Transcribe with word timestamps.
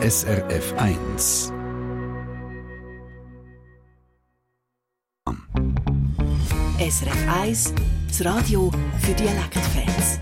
SRF 0.00 0.74
1. 0.76 1.52
SRF 6.78 7.28
1, 7.28 7.74
das 8.06 8.24
Radio 8.24 8.70
für 9.00 9.12
Dialektfans. 9.14 10.20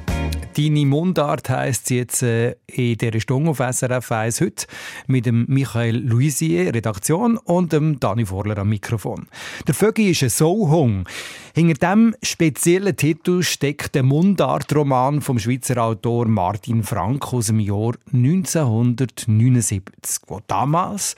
Deine 0.56 0.86
Mundart 0.86 1.50
heisst 1.50 1.90
jetzt 1.90 2.22
äh, 2.22 2.56
in 2.66 2.96
dieser 2.96 3.20
Stunde 3.20 3.50
auf 3.50 3.58
SRF 3.58 4.10
1 4.10 4.40
heute 4.40 4.66
mit 5.06 5.26
dem 5.26 5.44
Michael 5.48 5.98
Luisier, 5.98 6.74
Redaktion, 6.74 7.36
und 7.36 7.74
dem 7.74 8.00
Dani 8.00 8.24
Vorler 8.24 8.56
am 8.56 8.70
Mikrofon. 8.70 9.28
Der 9.66 9.74
Vögi 9.74 10.12
ist 10.12 10.22
ein 10.22 10.30
Soulhung. 10.30 11.06
Hinter 11.54 11.74
diesem 11.74 12.16
speziellen 12.22 12.96
Titel 12.96 13.42
steckt 13.42 13.94
der 13.94 14.02
Mundartroman 14.02 15.20
vom 15.20 15.38
Schweizer 15.38 15.76
Autor 15.82 16.26
Martin 16.26 16.84
Frank 16.84 17.34
aus 17.34 17.48
dem 17.48 17.60
Jahr 17.60 17.92
1979, 18.14 20.22
wo 20.28 20.40
damals 20.46 21.16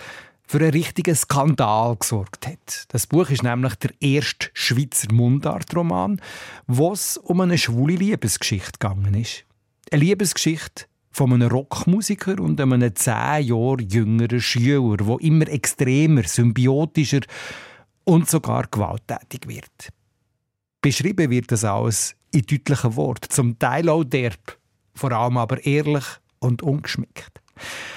für 0.48 0.58
einen 0.58 0.70
richtigen 0.70 1.14
Skandal 1.14 1.94
gesorgt 1.96 2.46
hat. 2.46 2.86
Das 2.88 3.06
Buch 3.06 3.28
ist 3.28 3.42
nämlich 3.42 3.74
der 3.74 3.90
erste 4.00 4.48
Schweizer 4.54 5.12
Mundartroman, 5.12 6.22
wo 6.66 6.92
es 6.92 7.18
um 7.18 7.42
eine 7.42 7.58
schwule 7.58 7.96
Liebesgeschichte 7.96 8.78
gegangen 8.78 9.12
ist. 9.12 9.44
Eine 9.92 10.04
Liebesgeschichte 10.04 10.86
von 11.10 11.34
einem 11.34 11.50
Rockmusiker 11.50 12.40
und 12.40 12.60
einem 12.62 12.94
zehn 12.96 13.42
Jahre 13.42 13.82
jüngeren 13.82 14.40
Schüler, 14.40 14.96
wo 15.00 15.18
immer 15.18 15.48
extremer, 15.48 16.22
symbiotischer 16.22 17.20
und 18.04 18.30
sogar 18.30 18.66
gewalttätig 18.70 19.46
wird. 19.48 19.90
Beschrieben 20.80 21.30
wird 21.30 21.52
das 21.52 21.64
alles 21.64 22.14
in 22.32 22.42
deutlichen 22.42 22.96
Worten, 22.96 23.28
zum 23.28 23.58
Teil 23.58 23.90
auch 23.90 24.04
derb, 24.04 24.58
vor 24.94 25.12
allem 25.12 25.36
aber 25.36 25.64
ehrlich 25.66 26.04
und 26.38 26.62
ungeschmickt. 26.62 27.42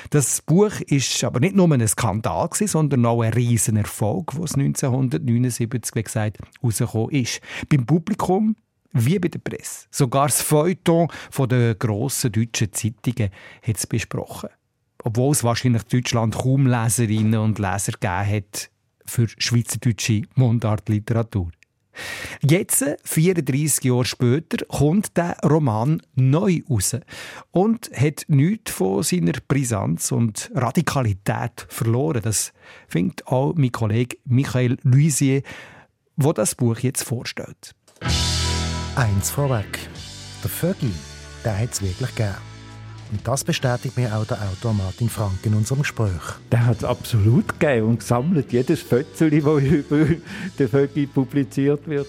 Das 0.10 0.42
Buch 0.42 0.80
ist 0.88 1.24
aber 1.24 1.40
nicht 1.40 1.56
nur 1.56 1.72
ein 1.72 1.88
Skandal, 1.88 2.50
sondern 2.54 3.06
auch 3.06 3.22
ein 3.22 3.34
riesen 3.34 3.78
Erfolg, 3.78 4.38
was 4.38 4.56
1979, 4.56 5.70
wie 5.72 6.02
gesagt, 6.02 6.38
herausgekommen 6.62 7.12
ist. 7.12 7.42
Beim 7.70 7.86
Publikum 7.86 8.56
wie 8.94 9.20
bei 9.20 9.30
der 9.30 9.40
Presse. 9.40 9.88
Sogar 9.90 10.28
das 10.28 10.42
Feuilleton 10.42 11.08
der 11.50 11.76
grossen 11.76 12.32
deutschen 12.32 12.74
Zeitungen 12.74 13.32
hat 13.62 13.78
es 13.78 13.88
besprochen. 13.88 14.50
Obwohl 15.04 15.32
es 15.32 15.44
wahrscheinlich 15.44 15.84
Deutschland 15.84 16.36
kaum 16.36 16.68
Leserinnen 16.68 17.40
und 17.40 17.58
Leser 17.58 17.94
gegeben 17.94 18.28
hat 18.28 18.70
für 19.06 19.28
schweizerdeutsche 19.28 20.24
Mundartliteratur. 20.36 21.52
Jetzt, 22.42 22.86
34 23.04 23.86
Jahre 23.86 24.06
später, 24.06 24.66
kommt 24.66 25.16
der 25.18 25.38
Roman 25.44 26.02
neu 26.16 26.62
raus 26.70 26.98
und 27.52 27.92
hat 27.96 28.26
nichts 28.28 28.72
von 28.72 29.04
seiner 29.04 29.34
Brisanz 29.48 30.12
und 30.12 30.52
Radikalität 30.56 31.66
verloren. 31.70 32.22
Das 32.24 32.54
findet 32.88 33.28
auch 33.28 33.54
mein 33.56 33.72
Kollege 33.72 34.18
Michael 34.26 34.78
Luisier, 34.84 35.42
wo 36.16 36.34
das 36.34 36.56
Buch 36.56 36.80
jetzt 36.80 37.04
vorstellt. 37.04 37.76
Eins 38.96 39.30
vorweg. 39.30 39.80
Der 40.44 40.50
Vögel, 40.50 40.92
der 41.46 41.58
hat 41.58 41.72
es 41.72 41.82
wirklich 41.82 42.16
gegeben. 42.16 42.51
Und 43.12 43.28
das 43.28 43.44
bestätigt 43.44 43.98
mir 43.98 44.16
auch 44.16 44.26
der 44.26 44.42
Autor 44.42 44.74
Martin 44.74 45.10
Frank 45.10 45.46
in 45.46 45.54
unserem 45.54 45.82
Gespräch. 45.82 46.22
Der 46.52 46.66
hat 46.66 46.78
es 46.78 46.84
absolut 46.86 47.60
gegeben 47.60 47.88
und 47.88 48.00
gesammelt. 48.00 48.54
Jedes 48.54 48.82
Fötzeli, 48.82 49.42
das 49.42 49.62
über 49.64 50.08
den 50.58 50.70
Vögel 50.70 51.08
publiziert 51.08 51.88
wird. 51.88 52.08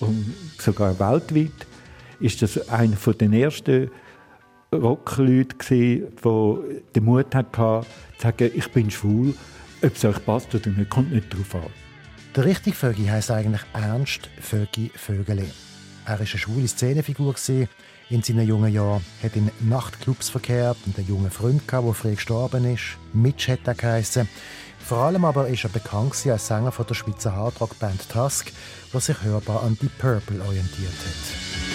Und 0.00 0.34
sogar 0.58 0.98
weltweit 0.98 1.66
ist 2.18 2.40
das 2.40 2.68
einer 2.70 2.96
der 2.96 3.32
ersten 3.32 3.90
Rockleute, 4.72 5.56
die 5.70 6.02
den 6.94 7.04
Mut 7.04 7.34
hatten, 7.34 7.84
zu 8.16 8.22
sagen, 8.22 8.50
ich 8.54 8.70
bin 8.72 8.90
schwul, 8.90 9.34
ob 9.82 9.94
es 9.94 10.04
euch 10.04 10.24
passt 10.24 10.54
oder 10.54 10.70
nicht, 10.70 10.88
kommt 10.88 11.12
nicht 11.12 11.30
darauf 11.32 11.54
an. 11.56 11.70
Der 12.34 12.46
richtige 12.46 12.74
Vögi 12.74 13.04
heisst 13.04 13.30
eigentlich 13.30 13.62
Ernst 13.74 14.30
Vögi 14.40 14.90
Vögele. 14.94 15.44
Er 16.06 16.12
war 16.12 16.18
eine 16.18 16.26
schwule 16.26 16.66
Szenefigur, 16.66 17.36
in 18.10 18.22
seinen 18.22 18.46
jungen 18.46 18.72
Jahren 18.72 19.04
hat 19.22 19.36
in 19.36 19.50
Nachtclubs 19.60 20.28
verkehrt 20.28 20.76
und 20.86 20.98
einen 20.98 21.08
jungen 21.08 21.30
Freund, 21.30 21.62
der 21.70 21.94
früh 21.94 22.14
gestorben 22.14 22.64
ist. 22.64 22.98
Mitch 23.12 23.50
hat 23.50 23.66
er 23.66 23.74
geheissen. 23.74 24.28
Vor 24.78 24.98
allem 24.98 25.24
aber 25.24 25.48
ist 25.48 25.64
er 25.64 25.70
bekannt 25.70 26.14
als 26.26 26.46
Sänger 26.46 26.72
der 26.72 26.94
Schweizer 26.94 27.34
Hardrock-Band 27.34 28.08
Tusk, 28.08 28.52
der 28.92 29.00
sich 29.00 29.22
hörbar 29.22 29.62
an 29.62 29.78
die 29.80 29.88
Purple 29.88 30.42
orientiert 30.42 30.92
hat. 30.92 31.71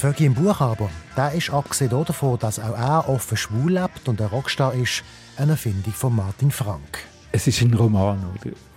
Der 0.00 0.12
Vögi 0.14 0.24
im 0.24 0.32
Buch 0.32 0.62
aber, 0.62 0.88
der 1.14 1.32
ist 1.32 1.50
abgesehen 1.50 1.90
davon, 1.90 2.38
dass 2.38 2.58
auch 2.58 2.74
er 2.74 3.06
offen 3.06 3.36
schwul 3.36 3.72
lebt 3.72 4.08
und 4.08 4.18
ein 4.18 4.28
Rockstar 4.28 4.72
ist, 4.72 5.02
eine 5.36 5.52
Erfindung 5.52 5.92
von 5.92 6.16
Martin 6.16 6.50
Frank. 6.50 7.00
Es 7.32 7.46
ist 7.46 7.60
ein 7.60 7.74
Roman, 7.74 8.18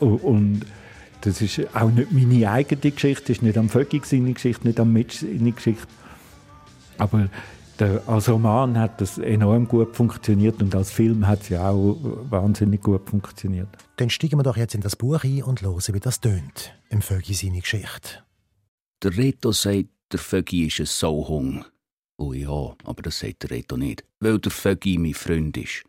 oder? 0.01 0.21
Und 0.21 0.65
das 1.21 1.39
ist 1.39 1.61
auch 1.73 1.89
nicht 1.89 2.11
meine 2.11 2.51
eigene 2.51 2.91
Geschichte, 2.91 3.31
es 3.31 3.37
ist 3.37 3.41
nicht 3.41 3.57
am 3.57 3.69
Vögi 3.69 4.01
seine 4.03 4.33
Geschichte, 4.33 4.67
nicht 4.67 4.81
am 4.81 4.91
Mitch 4.91 5.19
seine 5.25 5.53
Geschichte. 5.53 5.87
Aber 6.97 7.29
der, 7.79 8.03
als 8.05 8.27
Roman 8.27 8.77
hat 8.77 8.99
das 8.99 9.17
enorm 9.17 9.69
gut 9.69 9.95
funktioniert 9.95 10.61
und 10.61 10.75
als 10.75 10.91
Film 10.91 11.25
hat 11.25 11.43
es 11.43 11.49
ja 11.49 11.69
auch 11.69 11.99
wahnsinnig 12.29 12.81
gut 12.81 13.09
funktioniert. 13.09 13.69
Dann 13.95 14.09
steigen 14.09 14.39
wir 14.39 14.43
doch 14.43 14.57
jetzt 14.57 14.75
in 14.75 14.81
das 14.81 14.97
Buch 14.97 15.23
ein 15.23 15.41
und 15.43 15.61
hören, 15.61 15.81
wie 15.93 15.99
das 16.01 16.19
tönt. 16.19 16.73
Im 16.89 17.01
Vögi 17.01 17.33
seine 17.33 17.61
Geschichte. 17.61 18.23
Der 19.01 19.15
Reto 19.15 19.53
sagt, 19.53 19.92
der 20.13 20.19
Vögi 20.19 20.67
ist 20.67 20.79
ein 20.79 20.85
Sauhung. 20.85 21.65
Oh 22.17 22.33
ja, 22.33 22.75
aber 22.83 23.01
das 23.01 23.19
sagt 23.19 23.43
der 23.43 23.51
Reto 23.51 23.75
nicht, 23.75 24.05
weil 24.19 24.39
der 24.39 24.51
Vögi 24.51 24.99
mein 24.99 25.15
Freund 25.15 25.57
ist. 25.57 25.83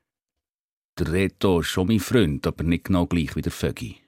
Der 0.99 1.13
Reto 1.13 1.61
ist 1.61 1.67
schon 1.67 1.89
mein 1.89 2.01
Freund, 2.01 2.47
aber 2.47 2.65
nicht 2.65 2.85
genau 2.85 3.07
gleich 3.07 3.37
wie 3.37 3.43
der 3.43 3.53
Vögi. 3.53 4.01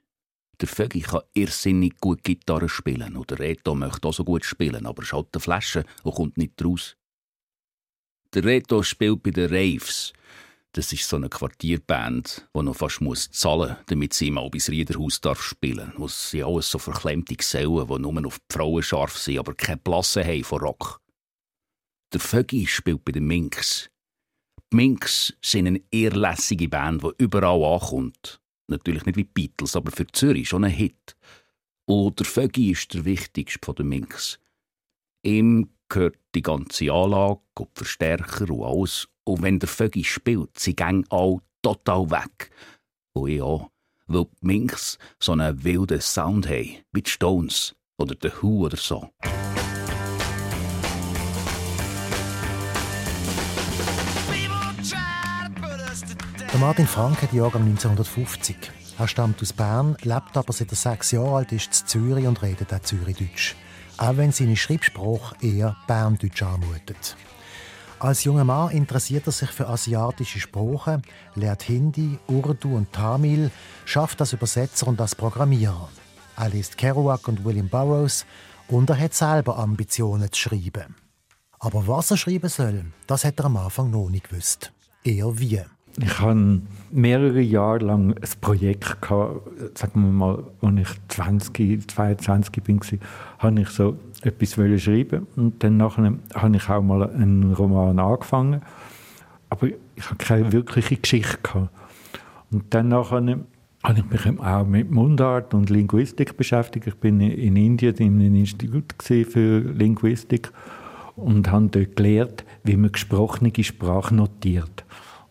Der 0.58 0.68
Vögi 0.68 1.00
kann 1.00 1.20
irrsinnig 1.34 1.98
gut 2.00 2.24
Gitarre 2.24 2.68
spielen 2.70 3.16
und 3.16 3.30
der 3.30 3.40
Reto 3.40 3.74
möchte 3.74 4.08
auch 4.08 4.14
so 4.14 4.24
gut 4.24 4.46
spielen, 4.46 4.86
aber 4.86 5.04
schaut 5.04 5.28
eine 5.34 5.40
Flasche 5.40 5.84
und 6.02 6.14
kommt 6.14 6.38
nicht 6.38 6.64
raus. 6.64 6.96
Der 8.32 8.44
Reto 8.44 8.82
spielt 8.82 9.22
bei 9.22 9.30
den 9.32 9.50
Raves. 9.50 10.14
Das 10.76 10.92
ist 10.92 11.08
so 11.08 11.16
eine 11.16 11.30
Quartierband, 11.30 12.50
die 12.54 12.62
noch 12.62 12.76
fast 12.76 13.00
muss 13.00 13.30
zahlen 13.30 13.70
muss, 13.70 13.86
damit 13.86 14.12
sie 14.12 14.30
mal 14.30 14.50
bis 14.50 14.68
Riederhaus 14.68 15.22
darf 15.22 15.42
spielen 15.42 15.90
darf. 15.96 16.04
Es 16.04 16.32
sind 16.32 16.44
alles 16.44 16.68
so 16.68 16.78
verklemmte 16.78 17.34
Gesellen, 17.34 17.88
die 17.88 17.98
nur 17.98 18.26
auf 18.26 18.38
die 18.40 18.54
Frauen 18.54 18.82
scharf 18.82 19.16
sind, 19.16 19.38
aber 19.38 19.54
keine 19.54 19.78
Plasse 19.78 20.22
haben 20.22 20.44
von 20.44 20.60
Rock. 20.60 21.00
Der 22.12 22.20
Vögi 22.20 22.66
spielt 22.66 23.06
bei 23.06 23.12
den 23.12 23.26
Minks. 23.26 23.88
Die 24.70 24.76
Minks 24.76 25.32
sind 25.42 25.66
eine 25.66 25.80
ehrlässige 25.90 26.68
Band, 26.68 27.02
die 27.02 27.24
überall 27.24 27.64
ankommt. 27.64 28.42
Natürlich 28.68 29.06
nicht 29.06 29.16
wie 29.16 29.24
die 29.24 29.30
Beatles, 29.32 29.76
aber 29.76 29.90
für 29.90 30.06
Zürich 30.08 30.50
schon 30.50 30.64
ein 30.64 30.72
Hit. 30.72 31.16
Und 31.86 32.18
der 32.18 32.26
Vögi 32.26 32.72
ist 32.72 32.92
der 32.92 33.06
wichtigste 33.06 33.64
von 33.64 33.76
den 33.76 33.88
Minks. 33.88 34.38
Ihm 35.22 35.70
gehört 35.88 36.18
die 36.34 36.42
ganze 36.42 36.92
Anlage, 36.92 37.40
die 37.58 37.64
Verstärker 37.74 38.50
und 38.50 38.62
alles. 38.62 39.08
Und 39.28 39.42
wenn 39.42 39.58
der 39.58 39.68
Vögi 39.68 40.04
spielt, 40.04 40.56
sie 40.56 40.76
gehen 40.76 41.04
all 41.10 41.38
total 41.60 42.10
weg. 42.10 42.50
Und 43.12 43.30
ja, 43.30 43.68
weil 44.06 44.24
die 44.24 44.46
Minks 44.46 44.98
so 45.18 45.32
einen 45.32 45.64
wilden 45.64 46.00
Sound 46.00 46.46
haben, 46.46 46.76
wie 46.92 47.02
die 47.02 47.10
Stones 47.10 47.74
oder 47.98 48.14
The 48.22 48.30
Who 48.40 48.66
oder 48.66 48.76
so. 48.76 49.10
Der 56.52 56.60
Martin 56.60 56.86
Frank 56.86 57.20
hat 57.20 57.32
Jahrgang 57.32 57.62
1950. 57.62 58.56
Er 58.96 59.08
stammt 59.08 59.42
aus 59.42 59.52
Bern, 59.52 59.96
lebt 60.02 60.36
aber 60.36 60.52
seit 60.52 60.70
er 60.70 60.76
sechs 60.76 61.10
Jahren 61.10 61.34
alt 61.34 61.52
ist 61.52 61.80
in 61.80 61.86
Zürich 61.88 62.26
und 62.26 62.40
redet 62.42 62.72
auch 62.72 62.80
Zürichdeutsch. 62.80 63.56
Auch 63.98 64.16
wenn 64.16 64.30
seine 64.30 64.56
Schreibspruch 64.56 65.34
eher 65.42 65.76
Berndeutsch 65.88 66.42
anmutet. 66.44 67.16
Als 67.98 68.24
junger 68.24 68.44
Mann 68.44 68.72
interessiert 68.72 69.26
er 69.26 69.32
sich 69.32 69.50
für 69.50 69.68
asiatische 69.68 70.38
Sprachen, 70.38 71.02
lernt 71.34 71.62
Hindi, 71.62 72.18
Urdu 72.28 72.76
und 72.76 72.92
Tamil, 72.92 73.50
schafft 73.86 74.20
als 74.20 74.34
Übersetzer 74.34 74.86
und 74.88 75.00
als 75.00 75.14
Programmierer. 75.14 75.88
Er 76.36 76.48
liest 76.50 76.76
Kerouac 76.76 77.26
und 77.26 77.44
William 77.44 77.68
Burroughs 77.68 78.26
und 78.68 78.90
er 78.90 78.98
hat 78.98 79.14
selber 79.14 79.58
Ambitionen 79.58 80.30
zu 80.30 80.40
schreiben. 80.40 80.94
Aber 81.58 81.88
was 81.88 82.10
er 82.10 82.18
schreiben 82.18 82.50
soll, 82.50 82.84
das 83.06 83.24
hat 83.24 83.38
er 83.40 83.46
am 83.46 83.56
Anfang 83.56 83.90
noch 83.90 84.10
nicht 84.10 84.28
gewusst. 84.28 84.72
Eher 85.02 85.38
wie. 85.38 85.62
Ich 85.98 86.20
hatte 86.20 86.60
mehrere 86.90 87.40
Jahre 87.40 87.84
lang 87.84 88.12
ein 88.12 88.28
Projekt, 88.40 89.00
gehabt, 89.00 89.40
sagen 89.78 90.02
wir 90.02 90.12
mal, 90.12 90.44
als 90.60 90.80
ich 90.80 91.08
20, 91.08 91.90
22 91.90 92.62
war, 92.66 92.98
habe 93.38 93.60
ich 93.60 93.68
so 93.70 93.96
etwas 94.22 94.82
schreiben 94.82 95.26
und 95.36 95.62
dann 95.62 95.78
nachher 95.78 96.14
habe 96.34 96.56
ich 96.56 96.68
auch 96.68 96.82
mal 96.82 97.08
einen 97.10 97.52
Roman 97.54 97.98
angefangen, 97.98 98.62
aber 99.48 99.68
ich 99.94 100.10
hatte 100.10 100.24
keine 100.24 100.52
wirkliche 100.52 100.96
Geschichte. 100.96 101.38
Gehabt. 101.42 101.70
Und 102.50 102.74
dann 102.74 102.88
nachher 102.88 103.38
habe 103.82 103.98
ich 103.98 104.24
mich 104.24 104.40
auch 104.40 104.66
mit 104.66 104.90
Mundart 104.90 105.54
und 105.54 105.70
Linguistik 105.70 106.36
beschäftigt. 106.36 106.86
Ich 106.86 106.96
bin 106.96 107.20
in 107.20 107.56
Indien 107.56 107.94
in 107.96 108.20
einem 108.20 108.34
Institut 108.34 108.94
für 109.00 109.60
Linguistik 109.60 110.50
und 111.14 111.50
habe 111.50 111.68
dort 111.68 111.96
gelernt, 111.96 112.44
wie 112.64 112.76
man 112.76 112.92
gesprochene 112.92 113.52
Sprache 113.62 114.14
notiert. 114.14 114.84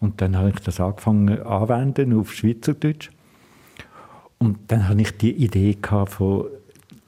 Und 0.05 0.21
dann 0.21 0.37
habe 0.37 0.49
ich 0.49 0.59
das 0.59 0.79
angefangen 0.79 1.41
anwenden 1.41 2.13
auf 2.13 2.31
Schweizerdeutsch. 2.31 3.09
Und 4.37 4.59
dann 4.67 4.87
habe 4.87 5.01
ich 5.01 5.17
die 5.17 5.31
Idee 5.31 5.75
von 6.05 6.45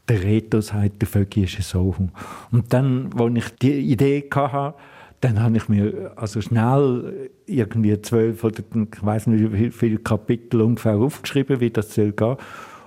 der 0.09 0.23
Reto 0.23 0.61
sagt, 0.61 0.99
der 0.99 1.07
Vögel 1.07 1.43
ist 1.43 1.57
ein 1.57 1.61
Sohn. 1.61 2.11
Und 2.51 2.73
dann, 2.73 3.11
als 3.15 3.35
ich 3.35 3.55
die 3.59 3.91
Idee 3.91 4.27
hatte, 4.33 4.73
dann 5.21 5.39
habe 5.39 5.57
ich 5.57 5.69
mir 5.69 6.11
also 6.15 6.41
schnell 6.41 7.29
irgendwie 7.45 8.01
zwölf 8.01 8.43
oder 8.43 8.63
ich 8.73 9.05
weiß 9.05 9.27
nicht 9.27 9.53
wie 9.53 9.69
viele 9.69 9.99
Kapitel 9.99 10.61
ungefähr 10.61 10.95
aufgeschrieben, 10.95 11.59
wie 11.59 11.69
das 11.69 11.93
soll 11.93 12.13
gehen. 12.13 12.37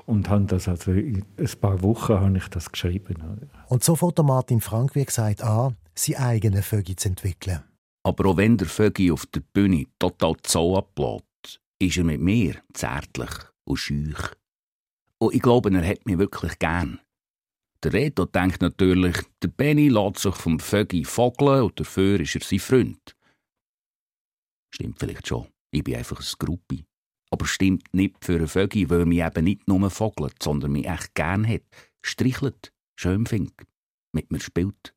Und 0.06 0.28
habe 0.28 0.46
das 0.46 0.66
also 0.66 0.90
in 0.90 1.24
ein 1.38 1.50
paar 1.60 1.80
Wochen 1.82 2.14
habe 2.14 2.36
ich 2.36 2.48
das 2.48 2.72
geschrieben. 2.72 3.14
Und 3.68 3.84
so 3.84 3.94
fängt 3.94 4.18
Martin 4.18 4.60
Frank, 4.60 4.96
wie 4.96 5.04
gesagt, 5.04 5.44
an, 5.44 5.76
seine 5.94 6.18
eigenen 6.18 6.64
Vögel 6.64 6.96
zu 6.96 7.10
entwickeln. 7.10 7.60
Aber 8.02 8.31
auch 8.31 8.37
wenn 8.37 8.56
der 8.56 8.69
Vögel 8.69 9.12
auf 9.12 9.26
der 9.26 9.41
Bühne 9.41 9.87
total 9.99 10.35
Zoo 10.47 10.76
ablässt, 10.76 11.61
ist 11.79 11.99
er 11.99 12.05
mit 12.05 12.20
mir 12.20 12.62
zärtlich 12.73 13.31
und 13.64 13.76
schüch. 13.76 14.37
Und 15.19 15.35
ich 15.35 15.43
glaube, 15.43 15.70
er 15.70 15.87
hat 15.87 16.06
mich 16.06 16.19
wirklich 16.19 16.58
gern. 16.58 17.00
Der 17.82 17.93
Reto 17.93 18.26
denkt 18.26 18.61
natürlich, 18.61 19.17
der 19.43 19.49
Benny 19.49 19.88
lässt 19.88 20.19
sich 20.19 20.35
vom 20.35 20.58
Vögi 20.58 21.05
vogeln 21.05 21.64
und 21.64 21.81
dafür 21.81 22.20
ist 22.20 22.35
er 22.35 22.43
sein 22.43 22.58
Freund. 22.58 23.17
Stimmt 24.75 24.99
vielleicht 24.99 25.26
schon, 25.26 25.49
ich 25.70 25.82
bin 25.82 25.96
einfach 25.96 26.20
ein 26.20 26.35
Gruppi. 26.38 26.85
Aber 27.31 27.46
stimmt 27.46 27.94
nicht 27.94 28.25
für 28.25 28.37
einen 28.37 28.49
Vögi, 28.49 28.91
weil 28.91 29.00
er 29.00 29.06
mich 29.06 29.23
eben 29.23 29.44
nicht 29.44 29.69
nur 29.69 29.88
vogelt, 29.91 30.43
sondern 30.43 30.73
mich 30.73 30.87
echt 30.87 31.14
gern 31.14 31.46
hat, 31.46 31.62
strichelt, 32.05 32.73
schön 32.96 33.25
findet, 33.25 33.67
mit 34.12 34.31
mir 34.31 34.41
spielt. 34.41 34.94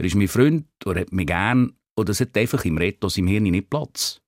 Er 0.00 0.06
ist 0.06 0.14
mein 0.14 0.28
Freund 0.28 0.66
und 0.86 0.96
hat 0.98 1.12
mich 1.12 1.26
gern 1.26 1.76
und 1.94 2.08
es 2.08 2.20
hat 2.20 2.34
einfach 2.34 2.64
im 2.64 2.78
Reto 2.78 3.06
im 3.16 3.26
Hirn 3.26 3.42
nicht 3.42 3.68
Platz. 3.68 4.22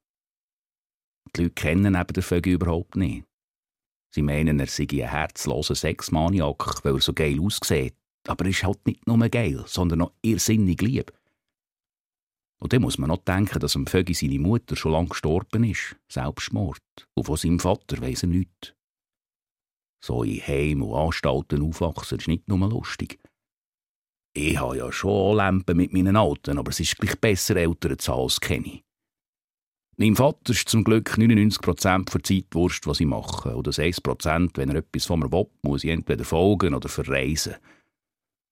Die 1.34 1.44
Leute 1.44 1.54
kennen 1.54 1.94
eben 1.94 2.12
den 2.12 2.22
Vögel 2.22 2.52
überhaupt 2.52 2.94
nicht. 2.94 3.24
Sie 4.14 4.20
meinen, 4.20 4.60
er 4.60 4.66
sei 4.66 4.86
ein 4.90 5.08
herzloser 5.08 5.74
Sexmaniak, 5.74 6.84
weil 6.84 6.96
er 6.96 7.00
so 7.00 7.14
geil 7.14 7.40
aussieht. 7.40 7.96
Aber 8.28 8.44
er 8.44 8.50
ist 8.50 8.62
halt 8.64 8.86
nicht 8.86 9.06
nur 9.06 9.26
geil, 9.30 9.64
sondern 9.66 10.02
auch 10.02 10.12
irrsinnig 10.20 10.82
lieb. 10.82 11.10
Und 12.60 12.74
dann 12.74 12.82
muss 12.82 12.98
man 12.98 13.08
noch 13.08 13.24
denken, 13.24 13.58
dass 13.58 13.74
am 13.74 13.86
Vögi 13.86 14.12
seine 14.12 14.38
Mutter 14.40 14.76
schon 14.76 14.92
lange 14.92 15.08
gestorben 15.08 15.64
ist, 15.64 15.96
Selbstmord. 16.06 16.82
Und 17.14 17.24
von 17.24 17.38
seinem 17.38 17.60
Vater 17.60 17.98
weiss 18.02 18.24
er 18.24 18.28
nichts. 18.28 18.74
So 20.04 20.22
in 20.22 20.46
Heim 20.46 20.82
und 20.82 20.94
Anstalten 20.94 21.62
aufwachsen 21.62 22.18
ist 22.18 22.28
nicht 22.28 22.46
nur 22.46 22.58
lustig. 22.68 23.21
Ich 24.34 24.58
habe 24.58 24.78
ja 24.78 24.90
schon 24.90 25.36
Lampen 25.36 25.76
mit 25.76 25.92
meinen 25.92 26.16
Alten, 26.16 26.58
aber 26.58 26.70
es 26.70 26.80
ist 26.80 26.96
gleich 26.96 27.20
besser, 27.20 27.56
Eltern 27.56 27.98
zu 27.98 28.12
haben 28.12 28.22
als 28.22 28.40
kenne. 28.40 28.82
Meinem 29.98 30.16
Vater 30.16 30.52
ist 30.52 30.68
zum 30.70 30.84
Glück 30.84 31.10
99% 31.18 32.10
der 32.10 32.22
Zeit 32.22 32.46
wurscht, 32.52 32.86
was 32.86 33.00
ich 33.00 33.06
mache. 33.06 33.54
Oder 33.54 33.70
1%, 33.70 34.50
wenn 34.56 34.70
er 34.70 34.76
etwas 34.76 35.04
von 35.04 35.20
mir 35.20 35.30
will, 35.30 35.50
muss 35.62 35.84
ich 35.84 35.90
entweder 35.90 36.24
folgen 36.24 36.74
oder 36.74 36.88
verreisen. 36.88 37.56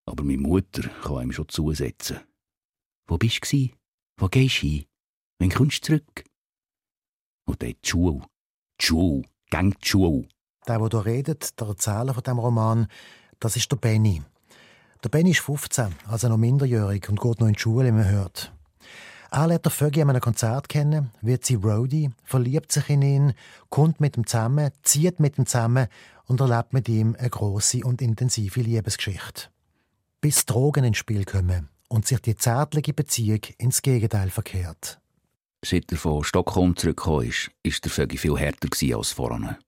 Aber 0.06 0.22
meine 0.22 0.38
Mutter 0.38 0.88
kann 1.02 1.22
ihm 1.22 1.32
schon 1.32 1.48
zusetzen. 1.48 2.20
Wo 3.08 3.16
bist 3.16 3.50
du? 3.50 3.70
Wo 4.18 4.28
gehst 4.28 4.62
du 4.62 4.66
hin? 4.66 4.84
Wann 5.38 5.50
kommst 5.50 5.88
du 5.88 5.98
zurück? 5.98 6.24
Und 7.46 7.62
dann 7.62 7.74
die 7.82 7.88
Schule. 7.88 8.20
Die 8.80 8.86
Schule. 8.86 9.24
Gang 9.50 9.80
die 9.80 9.88
Schule. 9.88 10.28
Der, 10.68 10.78
der 10.78 11.02
hier 11.02 11.06
redet, 11.06 11.58
der 11.58 11.68
Erzähler 11.68 12.12
von 12.12 12.22
diesem 12.22 12.38
Roman, 12.38 12.86
das 13.40 13.56
ist 13.56 13.72
der 13.72 13.76
Benny. 13.76 14.22
Der 15.02 15.08
Benny 15.08 15.30
ist 15.30 15.40
15, 15.40 15.94
also 16.08 16.28
noch 16.28 16.36
minderjährig 16.36 17.08
und 17.08 17.20
geht 17.20 17.40
noch 17.40 17.46
in 17.46 17.54
die 17.54 17.58
Schule, 17.58 17.88
wie 17.88 17.92
man 17.92 18.08
hört. 18.08 18.52
Er 19.30 19.46
lernt 19.46 19.64
der 19.64 19.72
Vögi 19.72 20.02
an 20.02 20.10
einem 20.10 20.20
Konzert 20.20 20.68
kennen, 20.68 21.12
wird 21.22 21.44
sie 21.44 21.54
Roadie, 21.54 22.10
verliebt 22.24 22.70
sich 22.70 22.90
in 22.90 23.00
ihn, 23.00 23.32
kommt 23.70 24.00
mit 24.00 24.16
ihm 24.16 24.26
zusammen, 24.26 24.72
zieht 24.82 25.20
mit 25.20 25.38
ihm 25.38 25.46
zusammen 25.46 25.86
und 26.26 26.40
erlebt 26.40 26.74
mit 26.74 26.88
ihm 26.88 27.16
eine 27.18 27.30
große 27.30 27.80
und 27.84 28.02
intensive 28.02 28.60
Liebesgeschichte. 28.60 29.48
Bis 30.20 30.44
Drogen 30.44 30.84
ins 30.84 30.98
Spiel 30.98 31.24
kommen 31.24 31.70
und 31.88 32.06
sich 32.06 32.20
die 32.20 32.36
zärtliche 32.36 32.92
Beziehung 32.92 33.40
ins 33.56 33.80
Gegenteil 33.80 34.28
verkehrt. 34.28 35.00
Seit 35.64 35.90
er 35.92 35.98
von 35.98 36.24
Stockholm 36.24 36.76
zurückgekommen 36.76 37.28
ist, 37.28 37.50
ist 37.62 37.84
der 37.84 37.92
Vögi 37.92 38.18
viel 38.18 38.36
härter 38.36 38.68
als 38.96 39.12
vorher. 39.12 39.58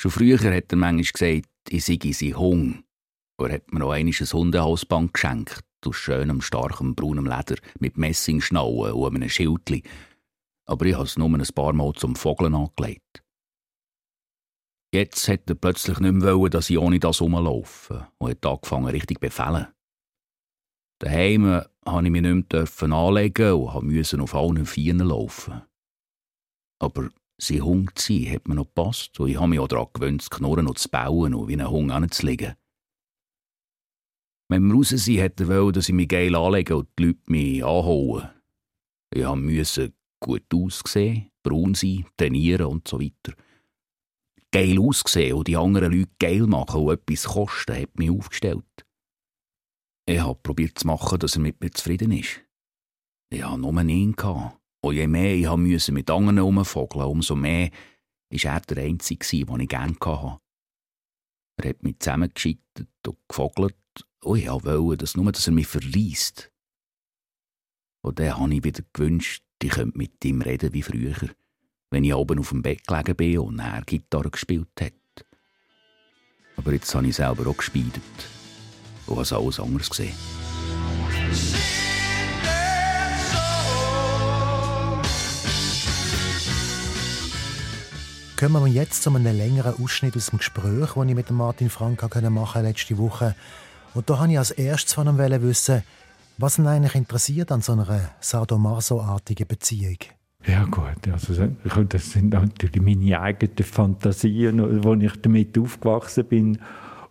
Schon 0.00 0.10
früher 0.10 0.38
hat 0.38 0.72
er 0.72 0.78
manchmal 0.78 1.04
gesagt, 1.12 1.48
ich 1.68 1.84
sei 1.84 1.98
sein 2.12 2.36
Hung. 2.36 2.84
Er 3.42 3.54
hat 3.54 3.72
mir 3.72 3.80
noch 3.80 3.90
einmal 3.90 4.14
ein 4.18 4.26
Hundehalsband 4.26 5.14
geschenkt 5.14 5.64
aus 5.84 5.96
schönem, 5.96 6.40
starkem, 6.40 6.94
braunem 6.94 7.26
Leder 7.26 7.56
mit 7.80 7.96
Messingschnauen 7.96 8.92
und 8.92 9.16
einem 9.16 9.28
Schildli. 9.28 9.82
Aber 10.66 10.86
ich 10.86 10.94
habe 10.94 11.04
es 11.04 11.18
nur 11.18 11.28
ein 11.28 11.46
paar 11.54 11.72
Mal 11.72 11.92
zum 11.94 12.14
Vogeln 12.14 12.54
angelegt. 12.54 13.22
Jetzt 14.94 15.26
hat 15.28 15.48
er 15.48 15.54
plötzlich 15.54 15.98
nicht 16.00 16.12
mehr 16.12 16.36
wollen, 16.36 16.50
dass 16.50 16.70
ich 16.70 16.78
ohne 16.78 17.00
das 17.00 17.20
rumlaufe 17.20 18.08
und 18.18 18.30
hat 18.30 18.46
angefangen, 18.46 18.88
richtig 18.88 19.20
befehlen. 19.20 19.68
Daheim 21.00 21.42
durfte 21.84 22.04
ich 22.04 22.10
mich 22.10 22.22
nicht 22.22 22.52
mehr 22.82 22.92
anlegen 22.92 23.52
und 23.54 23.90
musste 23.90 24.20
auf 24.20 24.34
allen 24.34 24.66
Vieren 24.66 25.00
laufen. 25.00 25.62
Aber 26.78 27.08
sein 27.38 27.64
Hund 27.64 27.98
zu 27.98 28.12
sein 28.12 28.34
hat 28.34 28.46
mir 28.46 28.54
noch 28.54 28.66
gepasst 28.66 29.18
und 29.18 29.28
ich 29.28 29.36
habe 29.36 29.48
mich 29.48 29.58
auch 29.58 29.68
daran 29.68 29.88
gewöhnt, 29.94 30.22
zu 30.22 30.30
knurren 30.30 30.68
und 30.68 30.78
zu 30.78 30.88
bauen 30.88 31.34
und 31.34 31.48
wie 31.48 31.54
ein 31.54 31.68
Hund 31.68 31.90
anzulegen. 31.90 32.54
Wenn 34.52 34.66
wir 34.66 34.74
raus 34.74 34.90
sind, 34.90 35.18
hat 35.18 35.40
er 35.40 35.48
wollen, 35.48 35.72
dass 35.72 35.88
ich 35.88 35.94
mich 35.94 36.08
geil 36.08 36.36
anlege 36.36 36.76
und 36.76 36.86
die 36.98 37.04
Leute 37.04 37.20
mich 37.24 37.64
anhauen. 37.64 38.28
Ich 39.14 39.24
musste 39.24 39.94
gut 40.20 40.44
aussehen, 40.52 41.30
braun 41.42 41.72
sein, 41.72 42.04
trainieren 42.18 42.66
und 42.66 42.86
so 42.86 43.00
weiter. 43.00 43.32
Geil 44.50 44.78
aussehen 44.78 45.36
und 45.36 45.48
die 45.48 45.56
anderen 45.56 45.90
Leute 45.90 46.10
geil 46.18 46.46
machen 46.46 46.82
und 46.82 46.92
etwas 46.92 47.24
kosten, 47.24 47.80
hat 47.80 47.98
mich 47.98 48.10
aufgestellt. 48.10 48.86
Ich 50.06 50.20
habe 50.20 50.38
probiert 50.42 50.78
zu 50.78 50.86
machen, 50.86 51.18
dass 51.18 51.36
er 51.36 51.40
mit 51.40 51.58
mir 51.62 51.70
zufrieden 51.70 52.12
ist. 52.12 52.42
Ich 53.32 53.42
hatte 53.42 53.58
nur 53.58 53.80
ihn. 53.80 54.14
Und 54.84 54.94
je 54.94 55.06
mehr 55.06 55.34
ich 55.34 55.48
musste 55.48 55.92
mit 55.92 56.10
anderen 56.10 56.40
rumvogeln, 56.40 57.06
umso 57.06 57.36
mehr 57.36 57.70
war 58.30 58.52
er 58.52 58.60
der 58.60 58.84
Einzige, 58.84 59.46
den 59.46 59.60
ich 59.60 59.68
gerne 59.68 59.96
hatte. 59.98 60.40
Er 61.56 61.68
hat 61.70 61.82
mich 61.82 62.00
zusammengeschittet 62.00 62.88
und 63.06 63.16
gefogelt 63.28 63.76
Oh 64.24 64.36
ja, 64.36 64.62
wollen, 64.62 64.98
dass 64.98 65.16
nur, 65.16 65.32
dass 65.32 65.48
er 65.48 65.52
mich 65.52 65.66
verliest. 65.66 66.52
Und 68.02 68.20
dann 68.20 68.38
habe 68.38 68.54
ich 68.54 68.62
wieder 68.62 68.84
gewünscht, 68.92 69.42
ich 69.60 69.70
könnte 69.70 69.98
mit 69.98 70.24
ihm 70.24 70.42
reden 70.42 70.72
wie 70.72 70.82
früher, 70.82 71.16
wenn 71.90 72.04
ich 72.04 72.14
oben 72.14 72.38
auf 72.38 72.50
dem 72.50 72.62
Bett 72.62 72.86
gelegen 72.86 73.16
bin 73.16 73.38
und 73.40 73.58
er 73.58 73.82
Gitarre 73.82 74.30
gespielt 74.30 74.68
hat. 74.80 74.92
Aber 76.56 76.72
jetzt 76.72 76.94
habe 76.94 77.08
ich 77.08 77.16
selber 77.16 77.50
auch 77.50 77.56
gespielt 77.56 78.00
und 79.06 79.18
habe 79.18 79.36
alles 79.36 79.58
anders 79.58 79.90
gesehen. 79.90 80.14
Kommen 88.38 88.64
wir 88.64 88.72
jetzt 88.72 89.02
zu 89.02 89.10
einem 89.10 89.36
längeren 89.36 89.82
Ausschnitt 89.82 90.16
aus 90.16 90.26
dem 90.26 90.38
Gespräch, 90.38 90.92
das 90.94 91.06
ich 91.06 91.14
mit 91.14 91.30
Martin 91.30 91.70
Frank 91.70 92.02
machen 92.30 92.62
letzte 92.62 92.98
Woche 92.98 93.34
und 93.94 94.08
da 94.08 94.18
wollte 94.18 94.32
ich 94.32 94.38
als 94.38 94.50
erstes 94.50 94.94
von 94.94 95.08
ihm 95.08 95.18
wissen, 95.18 95.82
was 96.38 96.58
ihn 96.58 96.66
eigentlich 96.66 96.94
interessiert 96.94 97.52
an 97.52 97.60
so 97.60 97.72
einer 97.72 98.10
Sadomaso-artigen 98.20 99.46
Beziehung. 99.46 99.98
Ja 100.46 100.64
gut, 100.64 101.08
also 101.12 101.34
das 101.84 102.10
sind 102.10 102.30
natürlich 102.30 102.82
meine 102.82 103.20
eigenen 103.20 103.64
Fantasien, 103.64 104.82
wo 104.82 104.94
ich 104.94 105.20
damit 105.20 105.56
aufgewachsen 105.56 106.24
bin. 106.24 106.58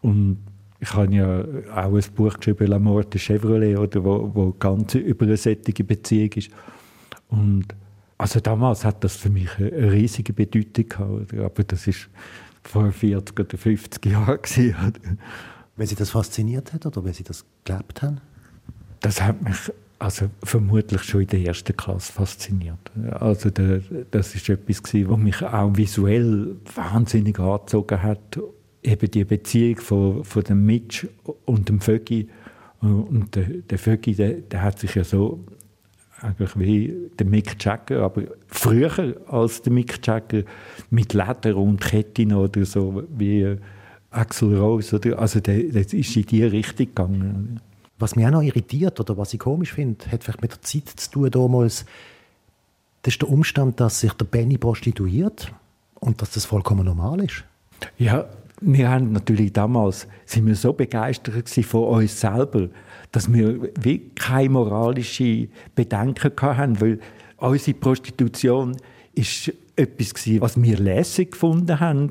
Und 0.02 0.40
ich 0.82 0.94
habe 0.94 1.16
ja 1.16 1.40
auch 1.74 1.94
ein 1.94 2.04
Buch 2.16 2.34
geschrieben, 2.34 2.68
La 2.68 2.80
Morte 2.80 3.20
Chevrolet, 3.20 3.78
oder, 3.78 4.04
wo, 4.04 4.32
wo 4.34 4.52
ganz 4.52 4.96
über 4.96 5.26
eine 5.26 5.38
solche 5.38 5.84
Beziehung 5.84 6.32
ist. 6.34 6.50
Und 7.30 7.68
also 8.18 8.40
damals 8.40 8.84
hat 8.84 9.04
das 9.04 9.16
für 9.16 9.30
mich 9.30 9.50
eine 9.58 9.92
riesige 9.92 10.34
Bedeutung 10.34 10.90
gehabt. 10.90 11.34
Aber 11.34 11.64
das 11.64 11.88
ist 11.88 12.10
vor 12.64 12.92
40 12.92 13.40
oder 13.40 13.58
50 13.58 14.06
Jahren. 14.08 14.40
Weil 15.82 15.88
Sie 15.88 15.96
das 15.96 16.12
fasziniert 16.12 16.74
hat 16.74 16.86
oder 16.86 17.04
weil 17.04 17.14
Sie 17.16 17.24
das 17.24 17.44
gelebt 17.64 18.04
haben? 18.04 18.22
Das 19.00 19.20
hat 19.20 19.42
mich 19.42 19.58
also 19.98 20.28
vermutlich 20.44 21.02
schon 21.02 21.22
in 21.22 21.28
der 21.28 21.40
ersten 21.44 21.76
Klasse 21.76 22.14
fasziniert. 22.14 22.92
Also 23.10 23.50
der, 23.50 23.82
das 24.12 24.36
ist 24.36 24.48
etwas 24.48 24.84
gewesen, 24.84 25.10
was 25.10 25.18
mich 25.18 25.42
auch 25.42 25.76
visuell 25.76 26.56
wahnsinnig 26.76 27.40
angezogen 27.40 28.00
hat. 28.00 28.40
Eben 28.84 29.10
die 29.10 29.26
Beziehung 29.26 29.78
von, 29.78 30.24
von 30.24 30.44
dem 30.44 30.68
Mitch 30.68 31.08
und 31.46 31.68
dem 31.68 31.82
Vögi. 31.82 32.30
Und 32.80 33.36
der, 33.36 33.46
der 33.46 33.80
Vögi, 33.80 34.14
der, 34.14 34.34
der 34.34 34.62
hat 34.62 34.78
sich 34.78 34.94
ja 34.94 35.04
so 35.04 35.44
eigentlich 36.20 36.60
wie 36.60 36.96
der 37.18 37.26
Mick 37.26 37.56
Jagger, 37.60 38.04
aber 38.04 38.26
früher 38.46 39.16
als 39.28 39.64
der 39.64 39.74
Mick 39.74 40.06
Jagger 40.06 40.44
mit 40.92 41.16
Leder 41.16 41.58
und 41.58 41.82
Ketten 41.82 42.34
oder 42.34 42.66
so, 42.66 43.02
wie 43.18 43.58
Axel 44.12 44.58
Rose. 44.58 44.96
Oder? 44.96 45.18
Also 45.20 45.40
der, 45.40 45.64
der 45.64 45.82
ist 45.82 45.94
in 45.94 46.26
diese 46.26 46.52
Richtung 46.52 46.88
gegangen. 46.88 47.60
Was 47.98 48.16
mich 48.16 48.26
auch 48.26 48.32
noch 48.32 48.42
irritiert 48.42 49.00
oder 49.00 49.18
was 49.18 49.34
ich 49.34 49.40
komisch 49.40 49.74
finde, 49.74 50.06
hat 50.12 50.24
vielleicht 50.24 50.42
mit 50.42 50.52
der 50.52 50.62
Zeit 50.62 50.88
zu 50.88 51.12
tun 51.12 51.32
damals, 51.32 51.86
das 53.04 53.16
ist 53.16 53.22
der 53.22 53.30
Umstand, 53.30 53.80
dass 53.80 54.00
sich 54.00 54.14
der 54.14 54.26
Benny 54.26 54.58
prostituiert 54.58 55.52
und 56.00 56.22
dass 56.22 56.32
das 56.32 56.46
vollkommen 56.46 56.86
normal 56.86 57.24
ist. 57.24 57.44
Ja, 57.98 58.28
wir 58.60 58.90
haben 58.90 59.12
natürlich 59.12 59.54
damals 59.54 60.08
sind 60.26 60.46
wir 60.46 60.56
so 60.56 60.74
begeistert 60.74 61.50
von 61.66 61.84
uns 61.84 62.20
selber, 62.20 62.70
dass 63.12 63.32
wir 63.32 63.70
wie 63.80 64.10
keine 64.16 64.50
moralische 64.50 65.48
Bedenken 65.76 66.32
hatten, 66.40 66.80
weil 66.80 67.00
unsere 67.38 67.78
Prostitution 67.78 68.78
ist 69.14 69.52
etwas 69.76 70.14
gewesen, 70.14 70.42
was 70.42 70.62
wir 70.62 70.78
lässig 70.78 71.32
gefunden 71.32 71.80
haben, 71.80 72.10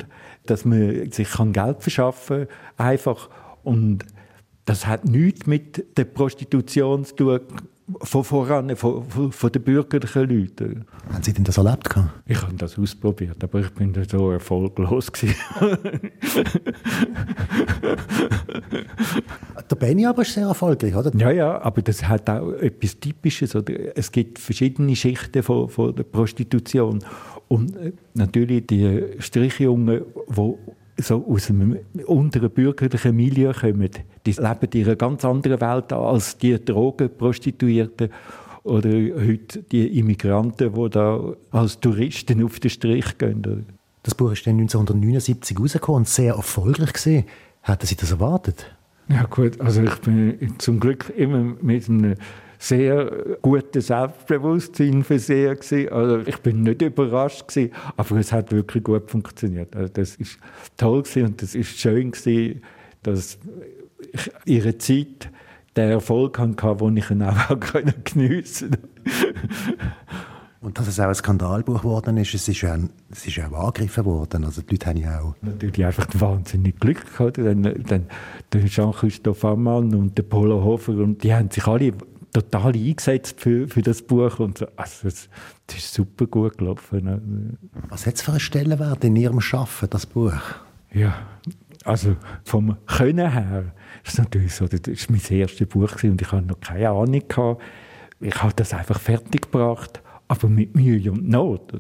dass 0.51 0.65
man 0.65 1.11
sich 1.13 1.29
Geld 1.53 1.83
verschaffen 1.83 2.49
kann, 2.77 2.87
einfach 2.87 3.29
und 3.63 4.05
das 4.65 4.87
hat 4.87 5.05
nichts 5.05 5.47
mit 5.47 5.97
der 5.97 6.05
Prostitution 6.05 7.05
zu 7.05 7.17
tun, 7.17 7.41
von 8.03 8.25
voran, 8.25 8.77
von, 8.77 9.05
von, 9.09 9.33
von 9.33 9.53
den 9.53 9.63
bürgerlichen 9.63 10.29
Leuten. 10.29 10.85
Haben 11.13 11.23
Sie 11.23 11.33
denn 11.33 11.45
das 11.45 11.57
erlebt? 11.59 11.89
Ich 12.27 12.41
habe 12.41 12.55
das 12.55 12.79
ausprobiert, 12.79 13.43
aber 13.43 13.61
ich 13.61 13.71
bin 13.71 13.93
so 14.09 14.31
erfolglos. 14.31 15.11
der 19.71 19.77
Benny 19.77 20.07
aber 20.07 20.23
ist 20.23 20.35
sehr 20.35 20.47
erfolgreich, 20.47 20.95
oder? 20.95 21.11
Ja, 21.17 21.31
ja, 21.31 21.61
aber 21.61 21.83
das 21.83 22.07
hat 22.07 22.31
auch 22.31 22.53
etwas 22.53 22.99
Typisches. 23.01 23.57
Oder? 23.57 23.97
Es 23.97 24.13
gibt 24.13 24.39
verschiedene 24.39 24.95
Schichten 24.95 25.43
von, 25.43 25.69
von 25.69 25.95
der 25.95 26.05
Prostitution. 26.05 27.03
Und 27.51 27.77
äh, 27.77 27.93
natürlich 28.15 28.69
die 28.69 29.03
Strichjungen, 29.19 30.03
die 30.29 30.55
so 31.03 31.27
aus 31.29 31.51
einem 31.51 31.79
unteren 32.07 32.49
bürgerlichen 32.49 33.17
Milieu 33.17 33.53
kommen, 33.53 33.91
die 34.25 34.33
leben 34.33 34.69
in 34.73 34.85
einer 34.85 34.97
ganz 34.97 35.25
anderen 35.25 35.61
Welt 35.61 35.93
als 35.93 36.39
die 36.39 36.65
Drogenprostituierten 36.65 38.11
oder 38.63 38.91
heute 38.91 39.63
die 39.65 39.99
Immigranten, 39.99 40.73
die 40.75 40.91
da 40.91 41.35
als 41.51 41.81
Touristen 41.81 42.45
auf 42.45 42.61
den 42.61 42.71
Strich 42.71 43.19
gehen. 43.19 43.67
Das 44.05 44.15
Buch 44.15 44.31
ist 44.31 44.47
dann 44.47 44.61
1979 44.61 45.59
rausgekommen 45.59 46.03
und 46.03 46.09
sehr 46.09 46.35
erfolgreich 46.35 46.93
gesehen. 46.93 47.25
Hätten 47.63 47.87
Sie 47.87 47.97
das 47.97 48.13
erwartet? 48.13 48.65
Ja 49.09 49.25
gut, 49.25 49.61
also 49.61 49.83
ich 49.83 49.97
bin 49.97 50.55
zum 50.59 50.79
Glück 50.79 51.13
immer 51.17 51.57
mit 51.61 51.89
einem 51.89 52.15
sehr 52.61 53.39
gutes 53.41 53.87
Selbstbewusstsein 53.87 55.03
versehen 55.03 55.57
gewesen. 55.57 55.89
Also 55.91 56.19
ich 56.19 56.37
bin 56.39 56.63
nicht 56.63 56.83
überrascht 56.83 57.49
gewesen, 57.49 57.73
aber 57.97 58.17
es 58.17 58.33
hat 58.33 58.53
wirklich 58.53 58.85
gut 58.85 59.11
funktioniert. 59.11 59.75
Also 59.75 59.89
das 59.89 60.17
ist 60.17 60.39
toll 60.77 61.03
gewesen 61.03 61.27
und 61.27 61.43
es 61.43 61.55
ist 61.55 61.79
schön 61.79 62.11
gewesen, 62.11 62.63
dass 63.03 63.39
ich 64.13 64.31
ihre 64.45 64.77
Zeit 64.77 65.31
den 65.75 65.91
Erfolg 65.91 66.39
hatte, 66.39 66.77
den 66.77 66.97
ich 66.99 67.07
dann 67.07 67.23
auch 67.23 67.57
geniessen 68.05 68.71
konnte. 68.71 68.89
Und 70.61 70.79
dass 70.79 70.89
es 70.89 71.01
auch 71.01 71.07
ein 71.07 71.15
Skandalbuch 71.15 71.81
geworden 71.81 72.19
ist, 72.19 72.35
es 72.35 72.47
ist 72.47 72.61
ja, 72.61 72.77
es 73.11 73.27
ist 73.27 73.37
ja 73.37 73.51
auch 73.51 73.69
angegriffen 73.69 74.05
worden. 74.05 74.45
Also 74.45 74.61
die 74.61 74.75
Leute 74.75 74.87
haben 74.91 74.97
ja 74.99 75.21
auch... 75.21 75.35
Natürlich 75.41 75.87
einfach 75.87 76.07
wahnsinnig 76.21 76.79
Glück 76.79 77.11
gehabt. 77.11 77.39
Dann, 77.39 77.63
dann, 77.63 78.07
dann 78.51 78.67
Jean-Christophe 78.67 79.49
Ammann 79.49 79.95
und 79.95 80.19
der 80.19 80.25
Polo 80.25 80.63
Hofer, 80.63 80.93
und 80.93 81.25
die 81.25 81.33
haben 81.33 81.51
sich 81.51 81.67
alle 81.67 81.95
total 82.33 82.75
eingesetzt 82.75 83.41
für, 83.41 83.69
für 83.69 83.83
das 83.83 84.03
Buch. 84.03 84.39
Und 84.39 84.59
so. 84.59 84.67
also 84.77 85.09
das, 85.09 85.29
das 85.67 85.77
ist 85.77 85.95
super 85.95 86.27
gut 86.27 86.59
gelaufen. 86.59 87.59
Was 87.89 88.07
hat 88.07 88.15
es 88.15 88.23
für 88.23 88.33
einen 88.33 88.41
Stellenwert 88.41 89.05
in 89.05 89.17
Ihrem 89.17 89.41
Schaffen, 89.41 89.89
das 89.91 90.07
Buch? 90.07 90.33
Ja, 90.93 91.15
also 91.85 92.17
vom 92.45 92.77
Können 92.87 93.31
her, 93.31 93.73
das 94.05 94.15
ist 94.15 94.19
natürlich 94.19 94.55
so, 94.55 94.67
das 94.67 94.81
ist 94.87 95.11
mein 95.11 95.21
erstes 95.31 95.69
Buch 95.69 95.93
und 96.03 96.21
ich 96.21 96.33
hatte 96.33 96.47
noch 96.47 96.61
keine 96.61 96.91
Ahnung. 96.91 97.23
Gehabt. 97.27 97.63
Ich 98.21 98.43
habe 98.43 98.53
das 98.55 98.75
einfach 98.75 99.01
fertig 99.01 99.43
gebracht, 99.43 100.03
aber 100.29 100.49
mit 100.49 100.75
Mühe 100.77 101.11
und 101.11 101.29
Not. 101.29 101.73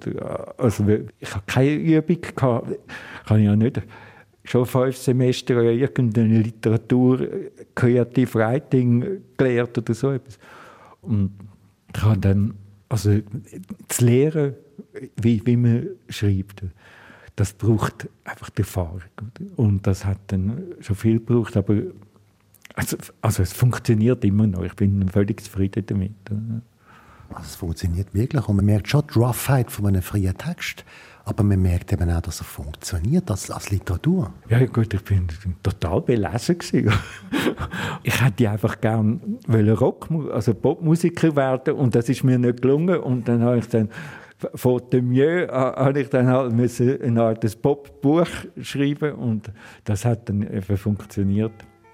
Also 0.58 0.86
ich 1.18 1.34
habe 1.34 1.44
keine 1.46 1.72
Übung 1.72 2.20
gehabt. 2.20 2.70
Ich 3.24 3.30
habe 3.30 3.40
ja 3.40 3.56
nicht 3.56 3.82
schon 4.44 4.66
fünf 4.66 4.96
Semester 4.96 5.62
irgendeine 5.62 6.40
Literatur, 6.40 7.28
Creative 7.74 8.34
Writing 8.34 9.20
gelernt 9.36 9.76
oder 9.76 9.94
so 9.94 10.10
etwas. 10.10 10.38
Und 11.02 11.32
ich 11.94 12.02
habe 12.02 12.18
dann, 12.18 12.54
also 12.88 13.18
zu 13.88 14.04
lernen, 14.04 14.54
wie, 15.20 15.44
wie 15.44 15.56
man 15.56 15.88
schreibt, 16.08 16.62
das 17.36 17.52
braucht 17.52 18.08
einfach 18.24 18.50
die 18.50 18.62
Erfahrung. 18.62 19.02
Und 19.56 19.86
das 19.86 20.04
hat 20.04 20.18
dann 20.28 20.74
schon 20.80 20.96
viel 20.96 21.18
gebraucht, 21.18 21.56
aber 21.56 21.74
also, 22.74 22.96
also 23.20 23.42
es 23.42 23.52
funktioniert 23.52 24.24
immer 24.24 24.46
noch. 24.46 24.62
Ich 24.62 24.74
bin 24.74 25.08
völlig 25.08 25.42
zufrieden 25.42 25.84
damit. 25.86 26.12
Also 27.28 27.46
es 27.46 27.54
funktioniert 27.54 28.12
wirklich 28.14 28.48
und 28.48 28.56
man 28.56 28.64
merkt 28.64 28.88
schon 28.88 29.04
die 29.12 29.18
Roughheit 29.18 29.70
von 29.70 29.86
einem 29.86 30.02
freien 30.02 30.36
Text. 30.36 30.84
Aber 31.30 31.44
man 31.44 31.62
merkt 31.62 31.92
eben 31.92 32.10
auch, 32.10 32.20
dass 32.20 32.40
er 32.40 32.44
funktioniert 32.44 33.30
als, 33.30 33.52
als 33.52 33.70
Literatur. 33.70 34.32
Ja 34.48 34.66
gut, 34.66 34.92
ich 34.92 35.04
bin 35.04 35.28
total 35.62 36.00
belesen 36.00 36.58
ich 38.02 38.20
hätte 38.20 38.50
einfach 38.50 38.80
gerne 38.80 39.20
Rock, 39.78 40.08
also 40.32 40.54
Popmusiker 40.54 41.36
werden 41.36 41.74
und 41.74 41.94
das 41.94 42.08
ist 42.08 42.24
mir 42.24 42.36
nicht 42.36 42.62
gelungen 42.62 42.98
und 42.98 43.28
dann 43.28 43.44
habe 43.44 43.58
ich 43.58 43.68
dann 43.68 43.90
von 44.56 44.80
dem 44.92 45.10
Mieux 45.10 45.46
habe 45.48 46.00
ich 46.00 46.08
dann 46.08 46.26
halt 46.26 46.52
müssen 46.52 47.00
eine 47.00 47.22
Art 47.22 47.62
Popbuch 47.62 48.26
schreiben 48.60 49.12
und 49.12 49.52
das 49.84 50.04
hat 50.04 50.28
dann 50.28 50.42
eben 50.42 50.76
funktioniert. 50.76 51.52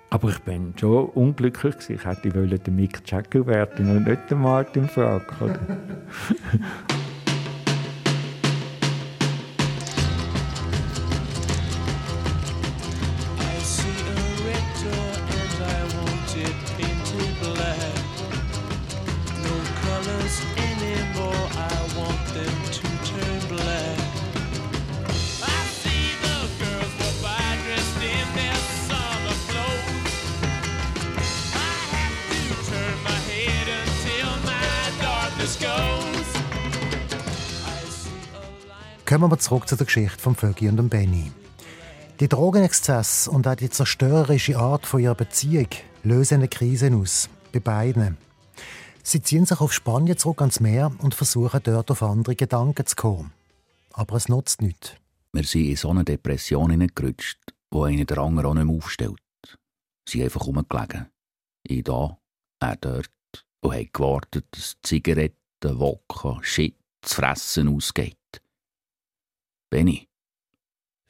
Aber 0.08 0.30
ich 0.30 0.38
bin 0.38 0.72
schon 0.80 1.10
unglücklich 1.10 1.74
Ich 1.90 2.06
hätte 2.06 2.34
wollen 2.34 2.58
den 2.62 2.74
Mick 2.74 3.02
Jagger 3.04 3.46
werden 3.46 3.90
und 3.90 4.06
nicht 4.06 4.30
den 4.30 4.40
Martin 4.40 4.88
Frank. 4.88 5.26
Kommen 39.16 39.32
wir 39.32 39.38
zurück 39.38 39.66
zu 39.66 39.76
der 39.76 39.86
Geschichte 39.86 40.18
von 40.18 40.34
Vögi 40.34 40.68
und 40.68 40.76
dem 40.76 40.90
Benny. 40.90 41.32
Die 42.20 42.28
Drogenexzess 42.28 43.28
und 43.28 43.48
auch 43.48 43.54
die 43.54 43.70
zerstörerische 43.70 44.58
Art 44.58 44.84
von 44.84 45.00
ihrer 45.00 45.14
Beziehung 45.14 45.68
lösen 46.02 46.34
eine 46.34 46.48
Krise 46.48 46.94
aus. 46.94 47.30
Bei 47.50 47.60
beiden. 47.60 48.18
Sie 49.02 49.22
ziehen 49.22 49.46
sich 49.46 49.58
auf 49.62 49.72
Spanien 49.72 50.18
zurück 50.18 50.42
ans 50.42 50.60
Meer 50.60 50.92
und 50.98 51.14
versuchen 51.14 51.62
dort 51.64 51.90
auf 51.90 52.02
andere 52.02 52.36
Gedanken 52.36 52.84
zu 52.84 52.94
kommen. 52.94 53.32
Aber 53.94 54.16
es 54.16 54.28
nutzt 54.28 54.60
nichts. 54.60 54.92
Wir 55.32 55.44
sind 55.44 55.64
in 55.64 55.76
so 55.76 55.88
eine 55.88 56.04
Depression 56.04 56.72
hineingerutscht, 56.72 57.38
wo 57.70 57.84
einer 57.84 58.04
der 58.04 58.18
andere 58.18 58.48
auch 58.48 58.54
nicht 58.54 58.66
mehr 58.66 58.76
aufstellt. 58.76 59.16
Sie 60.06 60.18
sind 60.18 60.24
einfach 60.24 60.46
rumgelegen. 60.46 61.06
Ich 61.62 61.84
da, 61.84 62.18
er 62.60 62.76
dort, 62.76 63.08
und 63.62 63.72
haben 63.72 63.88
gewartet, 63.90 64.44
dass 64.50 64.76
Zigaretten, 64.82 65.38
Wodka, 65.62 66.38
Shit, 66.42 66.76
zu 67.00 67.14
fressen 67.14 67.74
ausgeht. 67.74 68.18
Benny. 69.76 70.08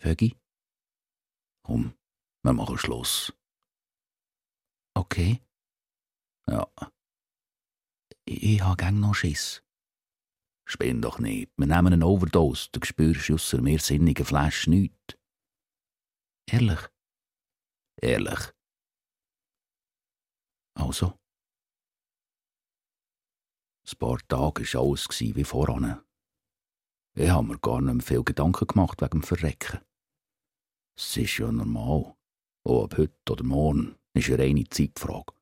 Vögi? 0.02 0.34
Komm, 1.62 1.94
wir 2.42 2.52
machen 2.52 2.76
Schluss. 2.78 3.32
Okay. 4.92 5.40
Ja. 6.48 6.66
Ich, 8.24 8.60
habe 8.60 8.76
gern 8.76 8.98
noch 8.98 9.14
Schiss. 9.14 9.62
Spinn 10.64 11.00
doch 11.00 11.20
nicht. 11.20 11.52
Wir 11.56 11.68
nehmen 11.68 11.92
einen 11.92 12.02
Overdose. 12.02 12.68
Du 12.72 12.80
spürst 12.84 13.30
ausser 13.30 13.62
mir 13.62 13.78
sinnigen 13.78 14.26
Flash 14.26 14.66
nichts. 14.66 15.16
Ehrlich? 16.50 16.80
Ehrlich. 18.02 18.52
Also? 20.74 21.16
Ein 23.88 23.98
paar 24.00 24.18
Tage 24.26 24.64
war 24.74 24.82
alles 24.82 25.20
wie 25.20 25.44
voran. 25.44 26.04
Ich 27.18 27.30
habe 27.30 27.46
mir 27.46 27.58
gar 27.58 27.80
nicht 27.80 27.94
mehr 27.94 28.02
viel 28.02 28.22
Gedanken 28.22 28.66
gemacht 28.66 29.00
wegen 29.00 29.20
dem 29.20 29.22
Verrecken. 29.22 29.80
Es 30.98 31.16
ist 31.16 31.38
ja 31.38 31.50
normal. 31.50 32.14
Ob 32.62 32.98
heute 32.98 33.32
oder 33.32 33.42
morgen 33.42 33.94
ist 34.12 34.28
eine 34.28 34.38
reine 34.38 34.68
Zeitfrage. 34.68 35.32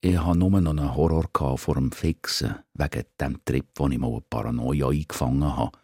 Ich 0.00 0.18
hatte 0.18 0.38
nur 0.38 0.60
noch 0.60 0.70
einen 0.70 0.96
Horror 0.96 1.28
vor 1.56 1.74
dem 1.76 1.92
Fixen, 1.92 2.56
wegen 2.74 3.04
dem 3.20 3.44
Trip, 3.44 3.66
wo 3.76 3.86
ich 3.86 3.98
mal 3.98 4.10
eine 4.10 4.20
Paranoia 4.22 4.88
eingefangen 4.88 5.56
habe. 5.56 5.78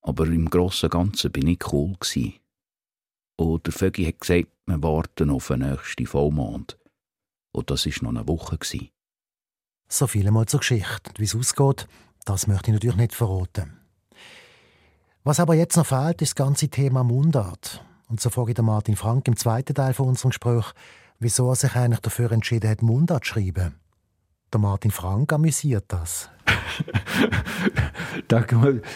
Aber 0.00 0.26
im 0.26 0.48
Großen 0.48 0.86
und 0.86 0.92
Ganzen 0.92 1.30
bin 1.30 1.48
ich 1.48 1.72
cool. 1.72 1.98
Und 3.36 3.66
der 3.66 3.72
Vögi 3.74 4.06
hat 4.06 4.20
gesagt, 4.20 4.48
wir 4.64 4.82
warten 4.82 5.28
auf 5.28 5.48
den 5.48 5.60
nächsten 5.60 6.06
Vollmond. 6.06 6.78
Und 7.52 7.70
das 7.70 7.84
war 7.84 8.02
noch 8.02 8.20
eine 8.20 8.28
Woche. 8.28 8.58
So 9.88 10.06
viel 10.06 10.26
einmal 10.26 10.46
zur 10.46 10.60
Geschichte. 10.60 11.12
Wie 11.18 11.24
es 11.24 11.34
ausgeht, 11.34 11.86
das 12.24 12.46
möchte 12.46 12.70
ich 12.70 12.74
natürlich 12.74 12.96
nicht 12.96 13.14
verraten. 13.14 13.78
Was 15.24 15.40
aber 15.40 15.54
jetzt 15.54 15.76
noch 15.76 15.86
fehlt, 15.86 16.20
ist 16.22 16.32
das 16.32 16.34
ganze 16.34 16.68
Thema 16.68 17.02
Mundart. 17.02 17.84
Und 18.08 18.20
so 18.20 18.30
frage 18.30 18.52
ich 18.52 18.58
Martin 18.58 18.96
Frank 18.96 19.26
im 19.26 19.36
zweiten 19.36 19.74
Teil 19.74 19.94
von 19.94 20.08
unserem 20.08 20.30
Gespräch, 20.30 20.66
wieso 21.18 21.48
er 21.50 21.56
sich 21.56 21.74
eigentlich 21.74 22.00
dafür 22.00 22.30
entschieden 22.32 22.70
hat, 22.70 22.82
Mundart 22.82 23.24
zu 23.24 23.32
schreiben. 23.32 23.74
Der 24.52 24.60
Martin 24.60 24.90
Frank 24.90 25.32
amüsiert 25.32 25.86
das. 25.88 26.30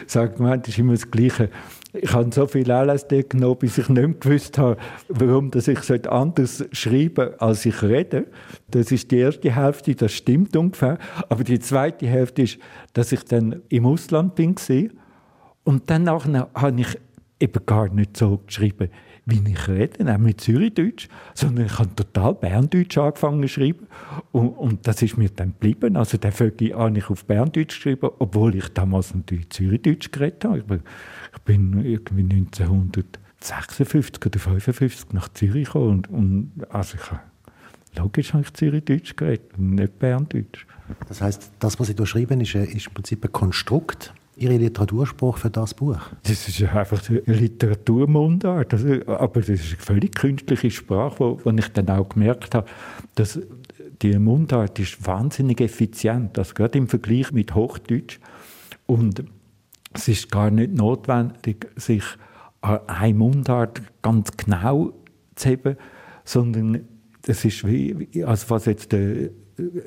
sagt 0.06 0.38
man, 0.38 0.60
das 0.60 0.68
ist 0.68 0.78
immer 0.78 0.92
das 0.92 1.10
Gleiche. 1.10 1.50
Ich 1.94 2.12
habe 2.12 2.30
so 2.32 2.46
viel 2.46 2.70
LSD 2.70 3.22
genommen, 3.22 3.56
bis 3.58 3.78
ich 3.78 3.88
nicht 3.88 4.06
mehr 4.06 4.08
gewusst 4.08 4.58
habe, 4.58 4.76
warum 5.08 5.50
ich 5.54 6.10
anders 6.10 6.64
schreiben 6.72 7.30
als 7.38 7.64
ich 7.64 7.82
rede. 7.82 8.26
Das 8.70 8.92
ist 8.92 9.10
die 9.10 9.18
erste 9.18 9.54
Hälfte, 9.54 9.94
das 9.94 10.12
stimmt 10.12 10.54
ungefähr. 10.54 10.98
Aber 11.30 11.44
die 11.44 11.58
zweite 11.58 12.06
Hälfte 12.06 12.42
ist, 12.42 12.58
dass 12.92 13.12
ich 13.12 13.24
dann 13.24 13.62
im 13.70 13.86
Ausland 13.86 14.34
bin 14.34 14.54
und 15.64 15.90
dann 15.90 16.08
habe 16.08 16.80
ich 16.80 16.98
eben 17.40 17.66
gar 17.66 17.88
nicht 17.88 18.16
so 18.16 18.38
geschrieben, 18.46 18.90
wie 19.26 19.42
ich 19.50 19.68
rede, 19.68 20.04
nämlich 20.04 20.38
Zürichdeutsch, 20.38 21.08
sondern 21.34 21.66
ich 21.66 21.78
habe 21.78 21.94
total 21.94 22.34
Berndeutsch 22.34 22.96
angefangen 22.96 23.42
zu 23.42 23.48
schreiben 23.48 23.86
und, 24.32 24.48
und, 24.48 24.86
das 24.86 25.02
ist 25.02 25.18
mir 25.18 25.28
dann 25.28 25.48
geblieben. 25.48 25.96
Also 25.96 26.16
den 26.16 26.32
Vögel 26.32 26.74
habe 26.74 26.96
ich 26.96 27.10
auf 27.10 27.26
Berndeutsch 27.26 27.76
geschrieben, 27.76 28.08
obwohl 28.18 28.54
ich 28.54 28.68
damals 28.68 29.14
natürlich 29.14 29.50
Zürichdeutsch 29.50 30.10
geredet 30.10 30.44
habe. 30.46 30.58
Ich 30.58 30.64
bin 31.44 31.84
irgendwie 31.84 32.22
1956 32.22 34.26
oder 34.26 34.38
55 34.38 35.12
nach 35.12 35.28
Zürich 35.28 35.66
gekommen 35.66 35.90
und, 35.90 36.10
und 36.10 36.52
also 36.70 36.96
ich 36.96 37.10
habe, 37.10 37.20
logisch 37.96 38.32
habe 38.32 38.42
ich 38.42 38.52
Zürichdeutsch 38.52 39.16
geredet 39.16 39.52
und 39.56 39.76
nicht 39.76 39.98
Berndeutsch. 39.98 40.66
Das 41.08 41.20
heißt, 41.20 41.52
das, 41.58 41.78
was 41.78 41.88
Sie 41.88 41.94
da 41.94 42.06
schreiben, 42.06 42.40
ist, 42.40 42.54
ist 42.54 42.86
im 42.86 42.94
Prinzip 42.94 43.24
ein 43.24 43.32
Konstrukt 43.32 44.14
Ihre 44.36 44.56
Literaturspruch 44.56 45.36
für 45.36 45.50
das 45.50 45.74
Buch? 45.74 45.98
Das 46.22 46.48
ist 46.48 46.62
einfach 46.62 47.02
eine 47.08 47.20
Literaturmundart. 47.26 48.72
aber 49.08 49.40
das 49.40 49.48
ist 49.48 49.72
eine 49.72 49.78
völlig 49.78 50.14
künstliche 50.14 50.70
Sprache, 50.70 51.18
wo, 51.18 51.40
wo 51.42 51.50
ich 51.50 51.68
dann 51.72 51.88
auch 51.88 52.08
gemerkt 52.08 52.54
habe, 52.54 52.68
dass 53.16 53.40
die 54.00 54.16
Mundart 54.16 54.78
ist 54.78 55.04
wahnsinnig 55.04 55.60
effizient. 55.60 56.36
Das 56.36 56.54
gerade 56.54 56.78
im 56.78 56.86
Vergleich 56.86 57.32
mit 57.32 57.54
Hochdeutsch. 57.54 58.20
Und 58.86 59.24
es 59.92 60.08
ist 60.08 60.30
gar 60.30 60.50
nicht 60.50 60.74
notwendig, 60.74 61.66
sich 61.76 62.04
eine 62.60 63.14
Mundart 63.14 63.82
ganz 64.02 64.36
genau 64.36 64.92
zu 65.34 65.50
haben, 65.50 65.76
sondern 66.24 66.88
es 67.26 67.44
ist 67.44 67.66
wie, 67.66 68.24
also 68.24 68.50
was 68.50 68.66
jetzt 68.66 68.92
der 68.92 69.30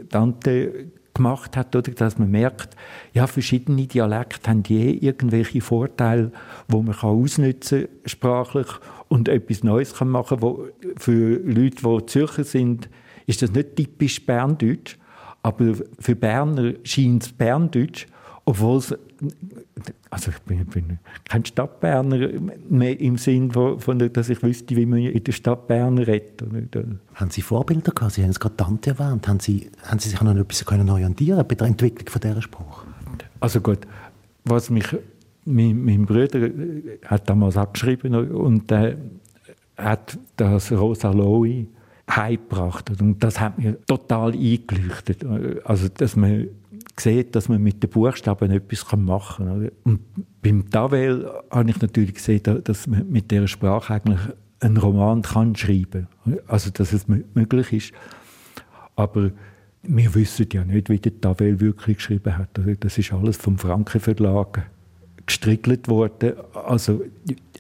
Dante 0.09 0.91
gemacht 1.13 1.57
hat, 1.57 1.75
oder? 1.75 1.91
dass 1.91 2.17
man 2.17 2.31
merkt, 2.31 2.75
ja, 3.13 3.27
verschiedene 3.27 3.87
Dialekte 3.87 4.49
haben 4.49 4.63
je 4.67 4.91
irgendwelche 4.91 5.61
Vorteile, 5.61 6.31
wo 6.67 6.81
man 6.81 6.95
kann 6.95 7.09
ausnutzen 7.09 7.87
sprachlich 8.05 8.67
und 9.09 9.27
etwas 9.27 9.63
Neues 9.63 9.93
kann 9.93 10.09
machen 10.09 10.41
wo 10.41 10.67
Für 10.97 11.35
Leute, 11.35 11.83
die 11.83 12.05
Zürcher 12.05 12.43
sind, 12.43 12.89
ist 13.27 13.41
das 13.41 13.51
nicht 13.51 13.75
typisch 13.75 14.25
Berndeutsch, 14.25 14.97
aber 15.43 15.73
für 15.99 16.15
Berner 16.15 16.73
scheint 16.83 17.23
es 17.23 17.31
Berndeutsch, 17.33 18.07
obwohl 18.45 18.77
es 18.77 18.95
also 20.09 20.31
ich 20.31 20.39
bin, 20.39 20.65
bin 20.65 20.99
kein 21.29 21.45
Stadtberner 21.45 22.29
mehr 22.69 22.99
im 22.99 23.17
Sinn, 23.17 23.51
von, 23.51 23.79
von, 23.79 24.11
dass 24.11 24.29
ich 24.29 24.43
wüsste, 24.43 24.75
wie 24.75 24.85
man 24.85 24.99
in 24.99 25.23
der 25.23 25.31
Stadt 25.31 25.67
Bern 25.67 25.97
redet. 25.97 26.43
Haben 27.15 27.31
Sie 27.31 27.41
Vorbilder 27.41 27.91
gehabt? 27.91 28.13
Sie 28.13 28.23
haben 28.23 28.31
es 28.31 28.39
gerade 28.39 28.57
Tante 28.57 28.91
erwähnt. 28.91 29.27
Haben 29.27 29.39
Sie, 29.39 29.71
haben 29.83 29.99
Sie 29.99 30.09
sich 30.09 30.21
noch 30.21 30.35
etwas 30.35 30.65
können 30.65 30.89
orientieren 30.89 31.45
bei 31.47 31.55
der 31.55 31.67
Entwicklung 31.67 32.09
von 32.09 32.21
dieser 32.21 32.41
Sprache? 32.41 32.87
Also 33.39 33.61
gut, 33.61 33.79
was 34.43 34.69
mich 34.69 34.87
mein, 35.45 35.83
mein 35.83 36.05
Bruder 36.05 36.49
hat 37.05 37.29
damals 37.29 37.57
abgeschrieben 37.57 38.13
und 38.31 38.69
der 38.69 38.97
hat 39.77 40.17
das 40.35 40.71
Rosa 40.71 41.11
Loi 41.11 41.65
heimgebracht 42.09 43.01
und 43.01 43.23
das 43.23 43.39
hat 43.39 43.57
mir 43.57 43.83
total 43.85 44.33
eingeleuchtet. 44.33 45.25
Also 45.63 45.87
dass 45.87 46.15
man 46.15 46.47
sieht, 47.01 47.35
dass 47.35 47.49
man 47.49 47.61
mit 47.61 47.81
den 47.83 47.89
Buchstaben 47.89 48.51
etwas 48.51 48.85
machen 48.97 49.45
kann. 49.45 49.71
Und 49.83 50.01
beim 50.41 50.69
Tavel 50.69 51.29
habe 51.49 51.69
ich 51.69 51.81
natürlich 51.81 52.13
gesehen, 52.13 52.41
dass 52.63 52.87
man 52.87 53.09
mit 53.09 53.31
dieser 53.31 53.47
Sprache 53.47 53.93
eigentlich 53.93 54.19
einen 54.59 54.77
Roman 54.77 55.21
kann 55.21 55.55
schreiben 55.55 56.07
kann. 56.23 56.39
Also, 56.47 56.69
dass 56.69 56.93
es 56.93 57.07
möglich 57.07 57.73
ist. 57.73 57.93
Aber 58.95 59.31
wir 59.83 60.13
wissen 60.15 60.47
ja 60.53 60.63
nicht, 60.63 60.89
wie 60.89 60.99
der 60.99 61.19
Tavel 61.19 61.59
wirklich 61.59 61.97
geschrieben 61.97 62.37
hat. 62.37 62.49
Das 62.79 62.97
ist 62.97 63.11
alles 63.11 63.37
vom 63.37 63.57
Franken 63.57 63.99
Verlag 63.99 64.69
gestrickelt 65.25 65.87
worden. 65.87 66.33
Also, 66.53 67.03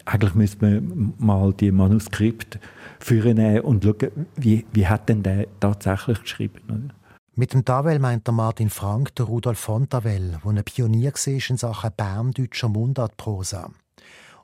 eigentlich 0.05 0.35
müsste 0.35 0.65
man 0.65 1.13
mal 1.17 1.53
die 1.53 1.71
Manuskripte 1.71 2.59
führen 2.99 3.61
und 3.61 3.83
schauen, 3.83 4.27
wie, 4.35 4.65
wie 4.73 4.87
hat 4.87 5.09
denn 5.09 5.23
der 5.23 5.47
tatsächlich 5.59 6.21
geschrieben. 6.21 6.91
Mit 7.33 7.53
dem 7.53 7.63
Tavel 7.63 7.99
meint 7.99 8.27
der 8.27 8.33
Martin 8.33 8.69
Frank 8.69 9.15
der 9.15 9.25
Rudolf 9.25 9.57
von 9.57 9.87
Tavel, 9.87 10.41
der 10.43 10.51
ein 10.51 10.63
Pionier 10.65 11.13
war 11.13 11.49
in 11.49 11.57
Sachen 11.57 11.91
berndeutscher 11.95 12.67
Mundartprosa. 12.67 13.71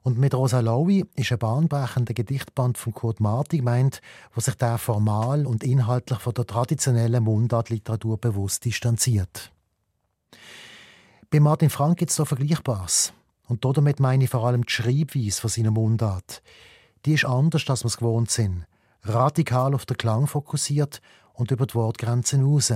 Und 0.04 0.18
mit 0.18 0.34
Rosa 0.34 0.62
Lowy 0.62 1.06
ist 1.16 1.34
ein 1.34 1.38
bahnbrechender 1.38 2.14
Gedichtband 2.14 2.78
von 2.78 2.94
Kurt 2.94 3.20
Marti 3.20 3.58
gemeint, 3.58 4.02
wo 4.34 4.40
sich 4.40 4.56
der 4.56 4.78
formal 4.78 5.46
und 5.46 5.66
inhaltlich 5.66 6.20
von 6.20 6.34
der 6.34 6.48
traditionellen 6.48 7.26
Mundartliteratur 7.26 8.18
bewusst 8.18 8.64
distanziert. 8.64 9.52
Bei 11.30 11.42
Martin 11.42 11.70
Frank 11.70 11.98
gibt 11.98 12.12
es 12.12 12.16
so 12.16 12.24
Vergleichbares. 12.24 13.12
Und 13.50 13.66
damit 13.66 14.00
meine 14.00 14.24
ich 14.24 14.30
vor 14.30 14.46
allem 14.46 14.66
die 14.66 14.72
Schreibweise 14.72 15.42
von 15.42 15.50
seiner 15.50 15.72
Mundart. 15.72 16.42
Die 17.06 17.16
ist 17.16 17.26
anders, 17.26 17.70
als 17.70 17.84
wir 17.84 17.88
es 17.88 17.98
gewohnt 17.98 18.32
sind. 18.32 18.66
Radikal 19.04 19.74
auf 19.76 19.86
den 19.86 19.98
Klang 19.98 20.28
fokussiert 20.28 21.02
und 21.38 21.52
über 21.52 21.66
die 21.66 21.76
Wortgrenzen 21.76 22.42
hinaus. 22.42 22.74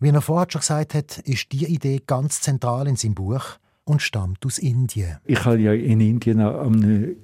Wie 0.00 0.08
er 0.08 0.22
vorher 0.22 0.46
schon 0.50 0.60
gesagt 0.60 0.94
hat, 0.94 1.18
ist 1.18 1.50
diese 1.52 1.66
Idee 1.66 2.00
ganz 2.06 2.40
zentral 2.40 2.86
in 2.86 2.96
seinem 2.96 3.14
Buch 3.14 3.58
und 3.84 4.00
stammt 4.00 4.46
aus 4.46 4.58
Indien. 4.58 5.18
Ich 5.24 5.44
habe 5.44 5.58
ja 5.58 5.72
in 5.72 6.00
Indien 6.00 6.40
am 6.40 6.74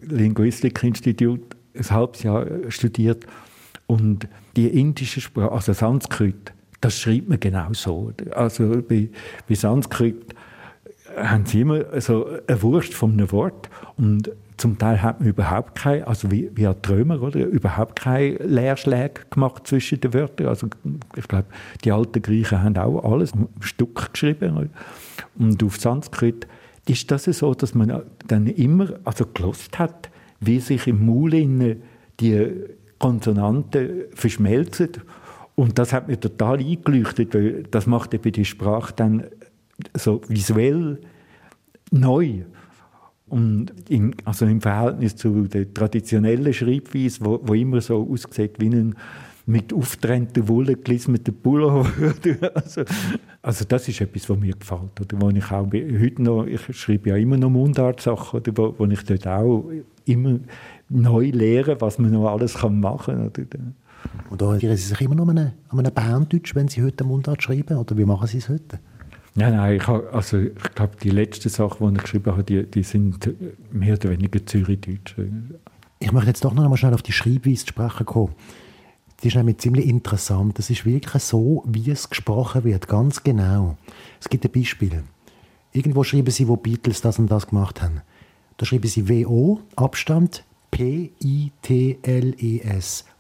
Linguistikinstitut 0.01 1.57
ein 1.75 1.91
halbes 1.91 2.23
Jahr 2.25 2.47
studiert 2.69 3.27
und 3.87 4.29
die 4.57 4.69
indische 4.69 5.21
Sprache, 5.21 5.53
also 5.53 5.73
Sanskrit, 5.73 6.53
das 6.81 6.99
schreibt 6.99 7.29
man 7.29 7.39
genau 7.39 7.73
so. 7.73 8.13
Also 8.33 8.83
bei, 8.83 9.09
bei 9.49 9.55
Sanskrit 9.55 10.35
haben 11.17 11.47
sie 11.47 11.61
immer 11.61 12.01
so 12.01 12.27
eine 12.47 12.63
Wurst 12.63 12.95
von 12.95 13.13
einem 13.13 13.31
Wort 13.31 13.71
und 13.97 14.31
zum 14.57 14.79
Teil 14.79 15.03
hat 15.03 15.21
man 15.21 15.29
überhaupt 15.29 15.75
keine, 15.75 16.07
also 16.07 16.31
wie, 16.31 16.51
wie 16.55 16.67
ein 16.67 16.81
Trömer, 16.81 17.21
oder? 17.21 17.45
Überhaupt 17.45 17.97
keine 17.97 18.37
Leerschläge 18.37 19.23
gemacht 19.31 19.67
zwischen 19.67 20.01
den 20.01 20.15
Wörtern. 20.15 20.47
Also, 20.47 20.69
ich 21.17 21.27
glaube, 21.27 21.47
die 21.85 21.91
alten 21.91 22.23
Griechen 22.23 22.63
haben 22.63 22.77
auch 22.77 23.13
alles 23.13 23.33
am 23.33 23.49
Stück 23.61 24.13
geschrieben. 24.13 24.71
Und 25.39 25.63
auf 25.63 25.81
Sanskrit 25.81 26.47
ist 26.87 27.11
das 27.11 27.25
so, 27.25 27.55
dass 27.55 27.75
man 27.75 28.03
dann 28.29 28.47
immer, 28.47 28.91
also 29.05 29.27
gelost 29.27 29.79
hat, 29.79 30.11
wie 30.41 30.61
sich 30.61 30.87
im 30.87 31.05
Maul 31.05 31.31
die 32.21 32.53
Konsonanten 32.99 34.05
verschmelzen. 34.15 34.91
Und 35.57 35.79
das 35.79 35.93
hat 35.93 36.09
mir 36.09 36.19
total 36.19 36.59
eingeleuchtet, 36.59 37.35
weil 37.35 37.65
das 37.65 37.87
macht 37.87 38.15
eben 38.15 38.33
die 38.33 38.45
Sprache 38.45 38.93
dann 38.95 39.25
so 39.95 40.21
visuell 40.29 41.01
neu. 41.91 42.43
Und 43.35 43.73
im, 43.89 44.15
also 44.25 44.47
im 44.47 44.61
Verhältnis 44.61 45.17
zu 45.17 45.49
der 45.49 45.75
traditionellen 45.75 46.53
Schreibweise, 46.53 47.19
wo, 47.25 47.41
wo 47.43 47.55
immer 47.55 47.81
so 47.81 48.09
aussieht 48.09 48.61
wie 48.61 48.69
ein 48.69 48.95
mit 49.45 49.73
auftrennter 49.73 50.47
Wolle 50.47 50.77
gelismeter 50.77 51.33
Pullover. 51.33 51.91
also, 52.55 52.85
also 53.43 53.65
das 53.65 53.89
ist 53.89 54.01
etwas, 54.01 54.31
was 54.31 54.39
mir 54.39 54.55
gefällt. 54.55 55.01
Oder 55.01 55.21
wo 55.21 55.31
ich 55.31 55.51
auch 55.51 55.67
heute 55.67 56.23
noch, 56.23 56.47
ich 56.47 56.61
schreibe 56.77 57.11
ja 57.11 57.17
immer 57.17 57.37
noch 57.37 57.51
Mundartsachen, 57.51 58.39
oder 58.39 58.53
wo, 58.57 58.73
wo 58.79 58.87
ich 58.87 59.03
dort 59.03 59.27
auch 59.27 59.69
immer 60.05 60.39
neu 60.89 61.31
lehre, 61.31 61.81
was 61.81 61.99
man 61.99 62.13
noch 62.13 62.31
alles 62.31 62.55
kann 62.55 62.79
machen 62.79 63.33
kann. 63.33 63.75
Oder? 64.31 64.47
Orientieren 64.47 64.77
Sie 64.77 64.87
sich 64.87 65.01
immer 65.01 65.17
noch 65.17 65.27
an 65.27 65.39
einem, 65.39 65.53
an 65.71 66.29
wenn 66.55 66.69
Sie 66.69 66.85
heute 66.85 67.03
Mundart 67.03 67.43
schreiben? 67.43 67.79
Oder 67.79 67.99
wie 67.99 68.05
machen 68.05 68.29
Sie 68.29 68.39
es 68.39 68.49
heute? 68.49 68.79
Nein, 69.37 69.57
nein, 69.57 69.77
ich, 69.77 69.87
habe, 69.89 70.13
also, 70.13 70.39
ich 70.39 70.75
glaube, 70.75 70.97
die 71.03 71.11
letzten 71.11 71.49
Sachen, 71.49 71.89
die 71.89 71.97
ich 71.97 72.03
geschrieben 72.03 72.31
habe, 72.31 72.45
die, 72.45 72.71
die 72.71 72.85
sind 72.85 73.35
mehr 73.73 73.95
oder 73.95 74.11
weniger 74.11 74.45
Zürichdeutsch. 74.47 75.17
Ich 75.99 76.13
möchte 76.13 76.29
jetzt 76.29 76.45
doch 76.45 76.55
noch 76.55 76.63
einmal 76.63 76.79
schnell 76.79 76.95
auf 76.95 77.03
die 77.03 77.13
Schreibweise 77.13 77.67
sprechen 77.67 78.07
kommen. 78.07 78.35
die 79.23 79.29
ist 79.29 79.37
nämlich 79.37 79.59
ziemlich 79.59 79.87
interessant. 79.87 80.59
Das 80.59 80.71
ist 80.71 80.87
wirklich 80.87 81.23
so, 81.23 81.65
wie 81.67 81.91
es 81.91 82.09
gesprochen 82.11 82.63
wird, 82.63 82.87
ganz 82.87 83.25
genau. 83.25 83.77
Es 84.21 84.29
gibt 84.29 84.45
ein 84.45 84.53
Beispiel. 84.53 85.03
Irgendwo 85.73 86.05
schreiben 86.05 86.31
sie, 86.31 86.47
wo 86.47 86.57
Beatles 86.57 87.01
das 87.01 87.19
und 87.19 87.29
das 87.29 87.49
gemacht 87.49 87.83
haben. 87.83 88.03
Da 88.57 88.67
schreiben 88.67 88.87
sie 88.87 89.09
WO, 89.09 89.61
Abstand, 89.75 90.45
P-I-T-L-E-S. 90.71 91.15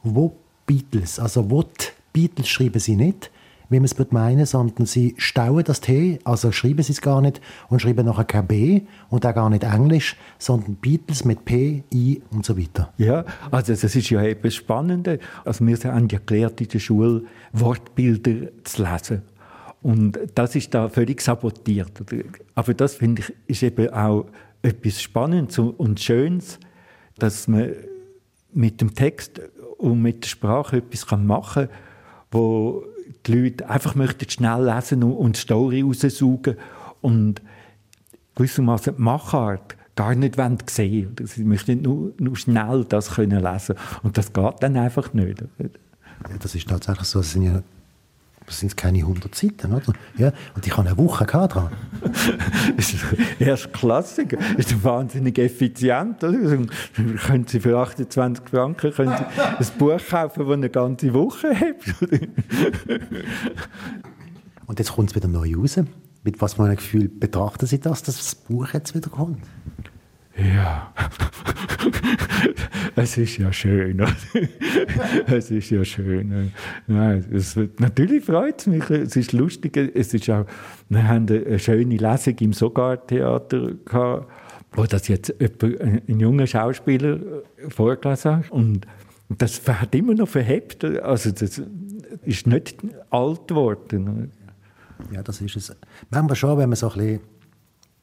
Wo 0.04 0.36
Beatles, 0.66 1.18
also 1.18 1.50
What 1.50 1.92
Beatles 2.12 2.48
schreiben 2.48 2.78
sie 2.78 2.94
nicht, 2.94 3.30
wie 3.68 3.76
man 3.76 3.84
es 3.84 4.10
meinen 4.10 4.46
sondern 4.46 4.86
sie 4.86 5.14
stauen 5.18 5.64
das 5.64 5.80
T, 5.80 6.18
also 6.24 6.52
schreiben 6.52 6.82
sie 6.82 6.92
es 6.92 7.00
gar 7.00 7.20
nicht 7.20 7.40
und 7.68 7.80
schreiben 7.80 8.06
nachher 8.06 8.24
kein 8.24 8.46
B 8.46 8.82
und 9.08 9.24
auch 9.26 9.34
gar 9.34 9.50
nicht 9.50 9.64
Englisch, 9.64 10.16
sondern 10.38 10.76
Beatles 10.76 11.24
mit 11.24 11.44
P, 11.44 11.84
I 11.92 12.22
und 12.30 12.44
so 12.44 12.58
weiter. 12.58 12.92
Ja, 12.98 13.24
also 13.50 13.72
das 13.72 13.84
ist 13.84 14.10
ja 14.10 14.22
eben 14.22 14.42
das 14.42 14.54
Spannende. 14.54 15.18
Also 15.44 15.66
wir 15.66 15.76
haben 15.76 16.08
ja 16.08 16.18
gelernt 16.24 16.60
in 16.60 16.68
der 16.68 16.78
Schule, 16.78 17.24
Wortbilder 17.52 18.48
zu 18.64 18.82
lesen. 18.82 19.22
Und 19.82 20.18
das 20.34 20.56
ist 20.56 20.72
da 20.72 20.88
völlig 20.88 21.20
sabotiert. 21.20 21.92
Aber 22.54 22.74
das 22.74 22.94
finde 22.94 23.22
ich 23.22 23.34
ist 23.46 23.62
eben 23.62 23.92
auch 23.92 24.26
etwas 24.62 25.02
Spannendes 25.02 25.58
und 25.58 26.00
Schönes, 26.00 26.58
dass 27.18 27.48
man 27.48 27.72
mit 28.54 28.80
dem 28.80 28.94
Text 28.94 29.42
und 29.76 30.00
mit 30.00 30.24
der 30.24 30.28
Sprache 30.28 30.78
etwas 30.78 31.10
machen 31.18 31.68
kann, 31.68 31.76
wo 32.30 32.82
die 33.26 33.34
Leute 33.34 33.68
einfach 33.68 33.94
möchten 33.94 34.28
schnell 34.28 34.64
lesen 34.64 35.02
und 35.02 35.36
die 35.36 35.40
Story 35.40 35.82
raussaugen 35.82 36.56
und 37.00 37.42
gewissermaßen 38.34 38.96
die 38.96 39.02
Machart 39.02 39.76
gar 39.96 40.14
nicht 40.14 40.36
sehen 40.70 41.14
wollen. 41.16 41.26
Sie 41.26 41.44
möchten 41.44 41.82
nur, 41.82 42.12
nur 42.18 42.36
schnell 42.36 42.84
das 42.88 43.10
können 43.10 43.42
lesen 43.42 43.76
Und 44.02 44.18
das 44.18 44.32
geht 44.32 44.54
dann 44.60 44.76
einfach 44.76 45.12
nicht. 45.12 45.42
Ja, 45.58 46.36
das 46.38 46.54
ist 46.54 46.68
tatsächlich 46.68 47.06
so. 47.06 47.20
Es 47.20 47.32
sind 47.32 47.42
ja 47.42 47.62
das 48.46 48.60
sind 48.60 48.76
keine 48.76 48.98
100 48.98 49.34
Seiten, 49.34 49.72
oder? 49.72 49.92
Ja, 50.18 50.32
und 50.54 50.66
ich 50.66 50.76
habe 50.76 50.88
eine 50.88 50.98
Woche 50.98 51.24
dran. 51.24 51.70
das 52.76 52.92
ist 52.92 53.72
Klassiker. 53.72 54.36
Das 54.56 54.66
ist 54.66 54.84
wahnsinnig 54.84 55.38
effizient. 55.38 56.22
Oder? 56.22 56.38
Können 57.26 57.46
Sie 57.46 57.60
für 57.60 57.78
28 57.78 58.44
Franken 58.48 58.92
können 58.92 59.16
Sie 59.16 59.24
ein 59.40 59.78
Buch 59.78 60.00
kaufen, 60.10 60.44
das 60.44 60.52
eine 60.52 60.68
ganze 60.70 61.14
Woche 61.14 61.58
hat. 61.58 61.76
und 64.66 64.78
jetzt 64.78 64.92
kommt 64.92 65.10
es 65.10 65.16
wieder 65.16 65.28
neu 65.28 65.54
raus. 65.56 65.80
Mit 66.22 66.40
was 66.40 66.54
für 66.54 66.64
einem 66.64 66.76
Gefühl 66.76 67.08
betrachten 67.08 67.66
Sie 67.66 67.80
das, 67.80 68.02
dass 68.02 68.16
das 68.16 68.34
Buch 68.34 68.68
jetzt 68.72 68.94
wieder 68.94 69.10
kommt? 69.10 69.40
Ja, 70.36 70.92
es 72.96 73.16
ist 73.16 73.38
ja 73.38 73.52
schön. 73.52 74.04
es 75.26 75.50
ist 75.50 75.70
ja 75.70 75.84
schön. 75.84 76.52
Nein, 76.86 77.24
es, 77.32 77.56
natürlich 77.78 78.24
freut 78.24 78.60
es 78.60 78.66
mich. 78.66 78.90
Es 78.90 79.14
ist 79.14 79.32
lustig. 79.32 79.76
Es 79.76 80.12
ist 80.12 80.28
auch, 80.30 80.46
wir 80.88 81.06
haben 81.06 81.28
eine 81.28 81.58
schöne 81.58 81.96
Lesung 81.96 82.34
im 82.40 82.52
Sogar-Theater 82.52 84.26
wo 84.76 84.84
das 84.86 85.08
jetzt 85.08 85.34
ein 85.40 86.20
junger 86.20 86.46
Schauspieler 86.46 87.18
vorgelesen 87.68 88.38
hat. 88.38 88.50
Und 88.50 88.86
das 89.28 89.66
hat 89.68 89.94
immer 89.94 90.14
noch 90.14 90.28
verhebt. 90.28 90.84
Also 90.84 91.30
das 91.30 91.62
ist 92.24 92.46
nicht 92.46 92.76
alt 93.10 93.48
geworden. 93.48 94.32
Ja, 95.12 95.22
das 95.22 95.40
ist 95.40 95.56
es. 95.56 95.76
Manchmal 96.10 96.36
schon, 96.36 96.58
wenn 96.58 96.68
man 96.68 96.76
so 96.76 96.90
ein 96.90 96.98
bisschen 96.98 97.20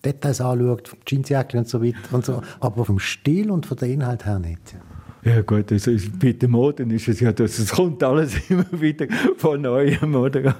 Details 0.03 0.41
anschaut, 0.41 0.95
Jeansjacke 1.07 1.57
und 1.57 1.67
so 1.67 1.83
weiter 1.83 1.97
und 2.11 2.25
so, 2.25 2.41
aber 2.59 2.85
vom 2.85 2.99
Stil 2.99 3.51
und 3.51 3.65
von 3.65 3.77
der 3.77 3.89
Inhalt 3.89 4.25
her 4.25 4.39
nicht. 4.39 4.75
Ja. 5.23 5.41
gut, 5.41 5.71
also 5.71 5.91
bei 6.19 6.31
den 6.31 6.49
Moden 6.51 6.89
ist 6.89 7.07
es 7.07 7.19
ja, 7.19 7.31
dass 7.31 7.59
es 7.59 7.71
kommt 7.71 8.03
alles 8.03 8.37
immer 8.49 8.65
wieder 8.71 9.07
von 9.37 9.61
neuem, 9.61 10.15
oder? 10.15 10.55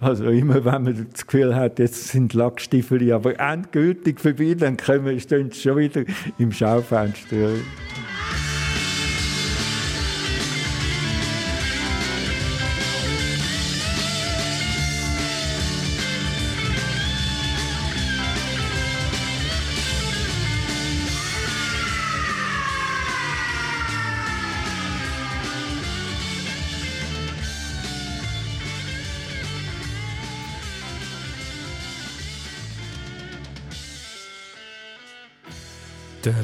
Also 0.00 0.24
immer, 0.26 0.64
wenn 0.64 0.82
man 0.82 1.06
das 1.12 1.26
Gefühl 1.26 1.54
hat, 1.54 1.78
jetzt 1.78 2.08
sind 2.08 2.34
Lackstiefel 2.34 3.12
aber 3.12 3.38
endgültig 3.38 4.20
vorbei, 4.20 4.54
dann 4.58 4.76
kommen, 4.76 5.18
stehen 5.20 5.50
sie 5.50 5.60
schon 5.60 5.76
wieder 5.76 6.02
im 6.38 6.50
Schaufenster. 6.50 7.50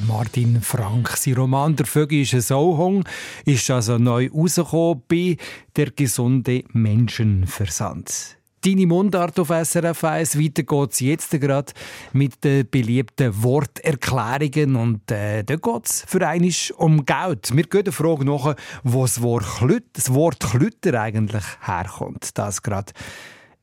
Martin 0.06 0.60
Frank. 0.60 1.10
Sein 1.16 1.34
Roman 1.34 1.76
«Der 1.76 1.86
Vögel 1.86 2.22
ist 2.22 2.34
ein 2.34 2.40
Sauhung» 2.40 3.04
ist 3.44 3.70
also 3.70 3.98
neu 3.98 4.28
rausgekommen 4.32 5.02
bei 5.08 5.36
«Der 5.76 5.90
gesunde 5.90 6.64
Menschenversand». 6.72 8.38
Deine 8.64 8.86
Mundart 8.86 9.38
auf 9.38 9.48
SRF 9.48 10.04
1. 10.04 10.38
Weiter 10.38 10.62
geht's 10.62 11.00
jetzt 11.00 11.30
gerade 11.32 11.72
mit 12.14 12.42
den 12.44 12.68
beliebten 12.70 13.42
Worterklärungen. 13.42 14.76
Und 14.76 15.10
äh, 15.10 15.44
da 15.44 15.56
geht's 15.56 16.04
für 16.06 16.26
einiges 16.26 16.70
um 16.70 17.04
Geld. 17.04 17.54
Wir 17.54 17.64
gehen 17.64 17.84
der 17.84 17.92
Frage 17.92 18.24
nach, 18.24 18.54
wo 18.82 19.02
das 19.02 19.20
Wort, 19.20 19.44
Klüt, 19.58 19.84
das 19.92 20.14
Wort 20.14 20.40
Klütter 20.40 20.98
eigentlich 20.98 21.44
herkommt. 21.60 22.38
Das 22.38 22.62
gerade 22.62 22.92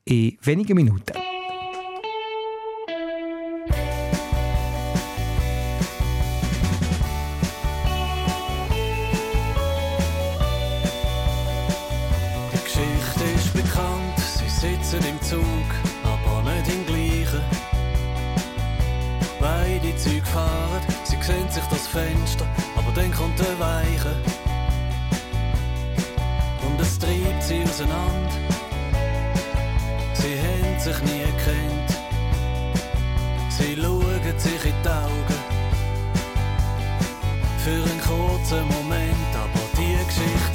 in 0.05 0.37
wenigen 0.43 0.75
Minuten. 0.75 1.30
Sich 21.51 21.63
das 21.69 21.87
Fenster, 21.87 22.45
aber 22.77 22.91
dann 22.95 23.11
kommt 23.11 23.37
der 23.39 23.59
Weiche. 23.59 24.15
Und 26.65 26.79
es 26.79 26.97
treibt 26.97 27.43
sie 27.43 27.63
auseinander. 27.63 28.31
Sie 30.13 30.35
haben 30.39 30.79
sich 30.79 30.99
nie 31.01 31.25
gekannt. 31.31 31.91
Sie 33.49 33.75
schauen 33.75 34.39
sich 34.39 34.65
in 34.65 34.75
die 34.83 34.89
Augen. 34.89 35.41
Für 37.63 37.83
einen 37.89 38.01
kurzen 38.01 38.67
Moment, 38.67 39.31
aber 39.35 39.63
die 39.77 39.97
Geschichte 40.05 40.50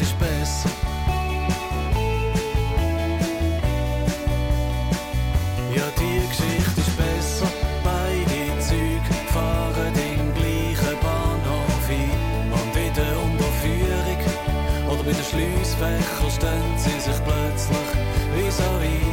den 15.17 15.25
Schliessfächern 15.25 16.31
stehen 16.31 16.79
sie 16.79 17.01
sich 17.01 17.21
plötzlich 17.25 17.89
wie 18.35 18.51
so 18.51 18.65
wie. 18.83 19.06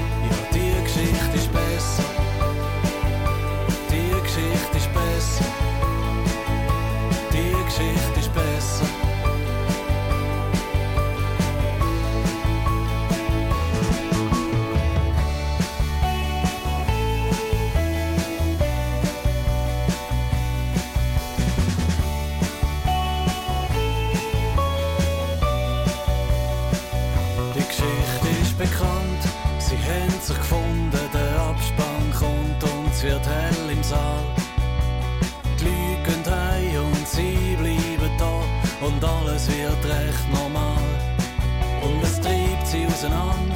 auseinander. 43.03 43.55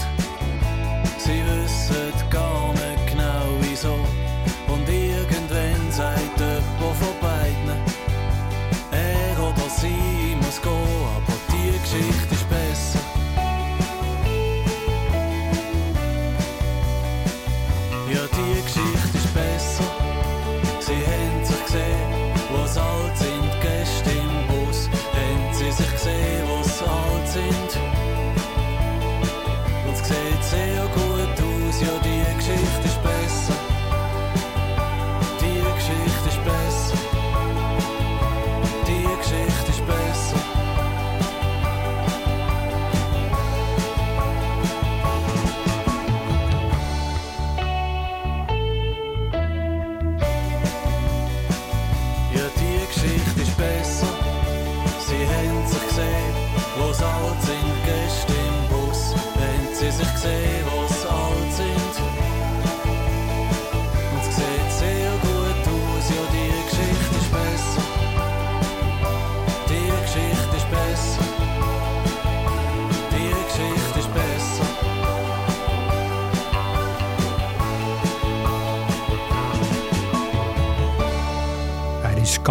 Sie 1.18 1.42
wissen 1.46 2.30
gar 2.30 2.74
nicht 2.74 3.08
genau 3.12 3.46
wieso. 3.62 3.96
Und 4.68 4.88
irgendwann 4.90 5.92
sagt 5.92 6.40
jemand 6.40 6.98
von 6.98 7.16
beiden, 7.22 7.70
er 8.92 9.40
oder 9.40 9.70
sie 9.70 10.36
muss 10.42 10.62
gehen, 10.62 11.08
aber 11.16 11.34
die 11.52 11.80
Geschichte 11.80 12.34
ist 12.34 12.50
besser. 12.50 13.00
Ja, 18.14 18.22
die 18.36 18.57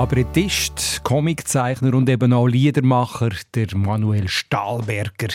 Kabarettist, 0.08 1.02
Comiczeichner 1.02 1.92
und 1.92 2.08
eben 2.08 2.32
auch 2.32 2.46
Liedermacher, 2.46 3.30
der 3.56 3.66
Manuel 3.76 4.28
Stahlberger. 4.28 5.34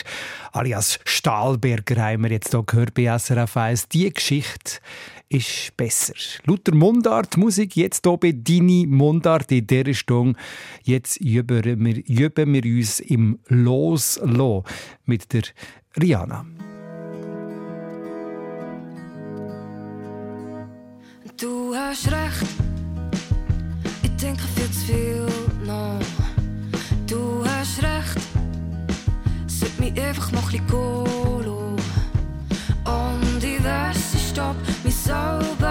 Alias 0.52 0.98
Stahlberger 1.04 2.02
haben 2.02 2.22
wir 2.22 2.30
jetzt 2.30 2.52
hier 2.52 2.62
gehört 2.62 2.94
bei 2.94 3.04
SRF 3.18 3.54
1. 3.54 3.88
Die 3.88 4.10
Geschichte 4.10 4.78
ist 5.28 5.76
besser. 5.76 6.14
Lauter 6.46 6.74
Mundart, 6.74 7.36
Musik, 7.36 7.76
jetzt 7.76 8.06
hier 8.06 8.16
bei 8.16 8.32
Dini 8.32 8.86
Mundart 8.88 9.52
in 9.52 9.66
dieser 9.66 9.92
Stunde. 9.92 10.38
Jetzt 10.84 11.18
üben 11.18 11.84
wir, 11.84 12.08
üben 12.08 12.54
wir 12.54 12.64
uns 12.64 13.00
im 13.00 13.40
Loslo 13.48 14.64
mit 15.04 15.30
der 15.34 15.42
Rihanna. 16.00 16.46
Du 21.38 21.74
hast 21.74 22.10
recht, 22.10 22.46
ich 24.02 24.16
denke 24.16 24.42
viel 24.54 24.61
viel 24.86 25.26
nach. 25.64 26.00
Du 27.06 27.44
hast 27.44 27.82
recht, 27.82 28.18
sollte 29.46 29.80
mich 29.80 30.00
einfach 30.00 30.32
noch 30.32 30.52
ein 30.52 30.66
bisschen 30.66 30.66
gehen 30.66 31.76
Und 32.84 33.44
ich 33.44 33.64
weiß, 33.64 34.14
ich 34.14 34.28
stopp 34.30 34.56
mich 34.82 34.96
selber 34.96 35.61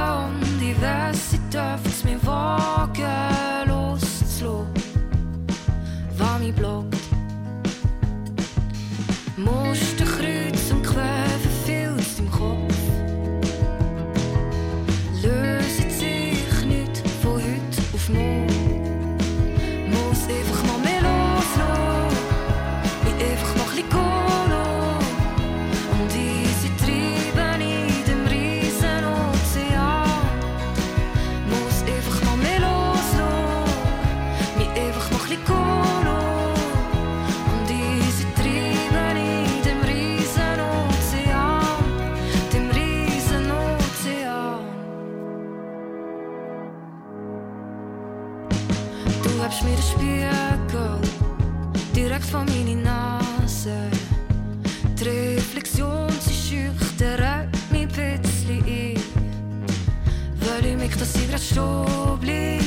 stehen 61.52 62.18
bleib 62.20 62.62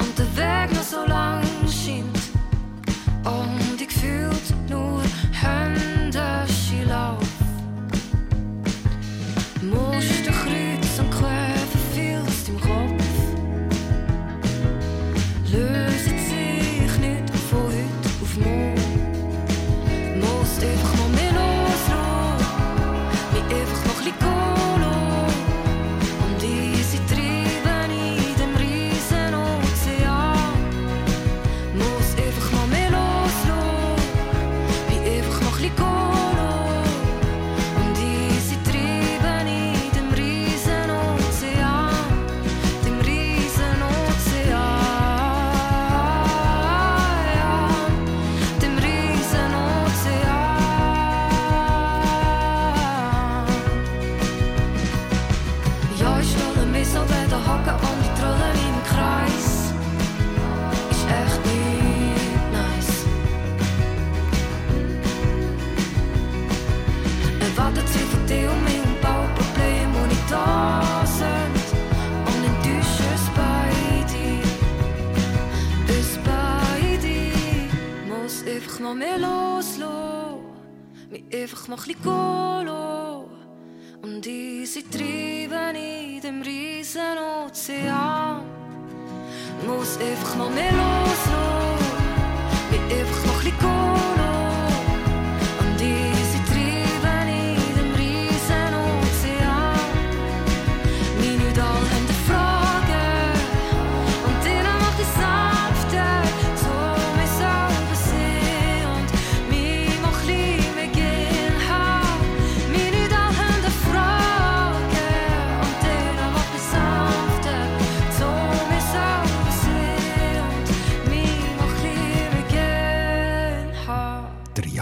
und 0.00 0.18
der 0.18 0.36
Weg 0.36 0.74
noch 0.74 0.82
so 0.82 1.04
lang 1.06 1.42
scheint. 1.66 2.18
Und 3.24 3.80
ich 3.80 3.92
fühlt 3.92 4.47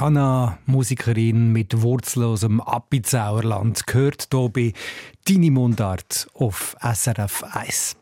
Jana, 0.06 0.58
Musikerin 0.66 1.52
mit 1.52 1.82
Wurzeln 1.82 2.60
Appenzauerland, 2.60 3.88
gehört 3.88 4.28
hier 4.30 4.48
bei 4.50 4.72
«Deine 5.26 5.50
Mundart» 5.50 6.28
auf 6.34 6.76
SRF 6.80 7.42
1. 7.42 7.96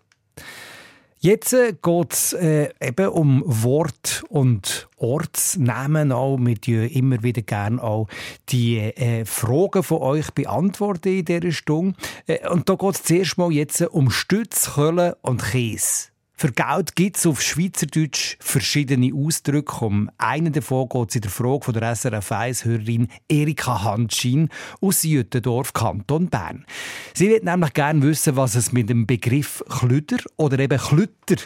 Jetzt 1.20 1.52
geht 1.52 2.12
es 2.12 2.34
äh, 2.34 2.68
eben 2.78 3.08
um 3.08 3.42
Wort 3.46 4.22
und 4.28 4.86
Ortsnamen 4.98 6.12
auch. 6.12 6.36
Wir 6.38 6.60
tun 6.60 6.88
immer 6.88 7.22
wieder 7.22 7.40
gerne 7.40 7.82
auch 7.82 8.08
die 8.50 8.80
äh, 8.80 9.24
Fragen 9.24 9.82
von 9.82 10.02
euch 10.02 10.30
beantworten 10.32 11.08
in 11.08 11.24
dieser 11.24 11.52
Stunde. 11.52 11.96
Äh, 12.26 12.46
und 12.50 12.68
da 12.68 12.74
geht 12.74 12.96
es 12.96 13.02
zuerst 13.02 13.38
mal 13.38 13.50
jetzt 13.50 13.80
um 13.80 14.10
Stütz, 14.10 14.74
Köln 14.74 15.14
und 15.22 15.42
Käse. 15.42 16.08
Für 16.36 16.50
Geld 16.50 16.96
gibt 16.96 17.16
es 17.16 17.26
auf 17.26 17.40
Schweizerdeutsch 17.40 18.36
verschiedene 18.40 19.14
Ausdrücke. 19.14 19.84
Um 19.84 20.10
einen 20.18 20.52
davon 20.52 20.88
geht 20.88 21.10
es 21.10 21.14
in 21.14 21.22
der 21.22 21.30
Frage 21.30 21.64
von 21.64 21.74
der 21.74 21.94
SRF 21.94 22.32
1-Hörerin 22.32 23.08
Erika 23.28 23.84
Hanschin 23.84 24.48
aus 24.80 25.04
Jüttendorf, 25.04 25.72
Kanton 25.72 26.28
Bern. 26.28 26.66
Sie 27.14 27.28
wird 27.28 27.44
nämlich 27.44 27.72
gerne 27.72 28.02
wissen, 28.02 28.34
was 28.34 28.56
es 28.56 28.72
mit 28.72 28.90
dem 28.90 29.06
Begriff 29.06 29.62
Klüder 29.68 30.18
oder 30.36 30.58
eben 30.58 30.78
Klütter 30.78 31.36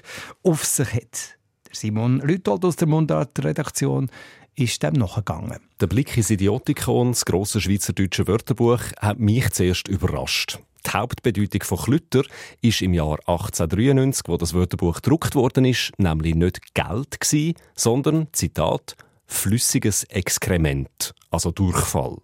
auf 0.43 0.65
sich 0.65 0.95
hat. 0.95 1.39
Simon 1.71 2.21
Lütold 2.21 2.65
aus 2.65 2.77
der 2.77 2.89
Mundart-Redaktion 2.89 4.11
ist 4.55 4.83
dem 4.83 4.95
nachgegangen. 4.95 5.61
Der 5.81 5.87
Blick 5.87 6.17
ins 6.17 6.31
Idiotikon, 6.31 7.13
das 7.13 7.27
grosse 7.27 7.61
schweizerdeutsche 7.61 8.27
Wörterbuch, 8.27 8.81
hat 8.99 9.21
mich 9.21 9.51
zuerst 9.51 9.87
überrascht. 9.87 10.59
Die 10.89 10.95
Hauptbedeutung 10.95 11.63
von 11.65 11.79
Klütter 11.79 12.23
ist 12.63 12.81
im 12.81 12.95
Jahr 12.95 13.19
1893, 13.27 14.23
wo 14.27 14.39
das 14.39 14.55
Wörterbuch 14.55 14.97
gedruckt 14.97 15.35
worden 15.35 15.67
ist, 15.67 15.93
nämlich 15.99 16.35
nicht 16.35 16.75
Geld 16.75 17.21
gewesen, 17.21 17.57
sondern, 17.75 18.29
Zitat, 18.33 18.97
flüssiges 19.27 20.05
Exkrement, 20.05 21.13
also 21.31 21.51
Durchfall. 21.51 22.17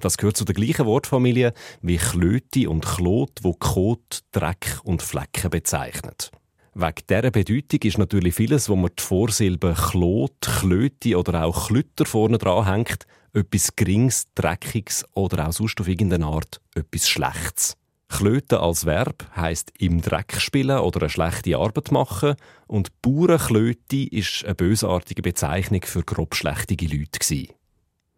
Das 0.00 0.16
gehört 0.16 0.38
zu 0.38 0.46
der 0.46 0.54
gleichen 0.54 0.86
Wortfamilie 0.86 1.52
wie 1.82 1.98
Klöti 1.98 2.66
und 2.66 2.86
Klot, 2.86 3.40
wo 3.42 3.52
Kot, 3.52 4.20
Dreck 4.32 4.80
und 4.84 5.02
Flecken 5.02 5.50
bezeichnet. 5.50 6.30
Wegen 6.72 7.06
dieser 7.10 7.30
Bedeutung 7.30 7.80
ist 7.82 7.98
natürlich 7.98 8.34
vieles, 8.34 8.70
wo 8.70 8.76
man 8.76 8.92
die 8.98 9.02
Vorsilben 9.02 9.74
Klot, 9.74 10.40
Klöti 10.40 11.16
oder 11.16 11.44
auch 11.44 11.66
Klütter 11.66 12.06
vorne 12.06 12.38
dran 12.38 12.64
hängt, 12.64 13.06
etwas 13.34 13.76
Geringes, 13.76 14.28
Dreckiges 14.34 15.04
oder 15.12 15.48
auch 15.48 15.52
sonst 15.52 15.78
auf 15.82 15.88
irgendeine 15.88 16.24
Art 16.24 16.62
etwas 16.74 17.08
Schlechtes. 17.08 17.76
Klöten 18.08 18.58
als 18.58 18.86
Verb 18.86 19.26
heisst 19.34 19.72
im 19.78 20.00
Dreck 20.00 20.40
spielen 20.40 20.78
oder 20.78 21.02
eine 21.02 21.10
schlechte 21.10 21.56
Arbeit 21.56 21.92
machen 21.92 22.36
und 22.66 23.02
Bauernklöti 23.02 24.04
ist 24.04 24.44
eine 24.44 24.54
bösartige 24.54 25.22
Bezeichnung 25.22 25.82
für 25.84 26.02
grobschlächtige 26.02 26.86
Leute. 26.86 27.54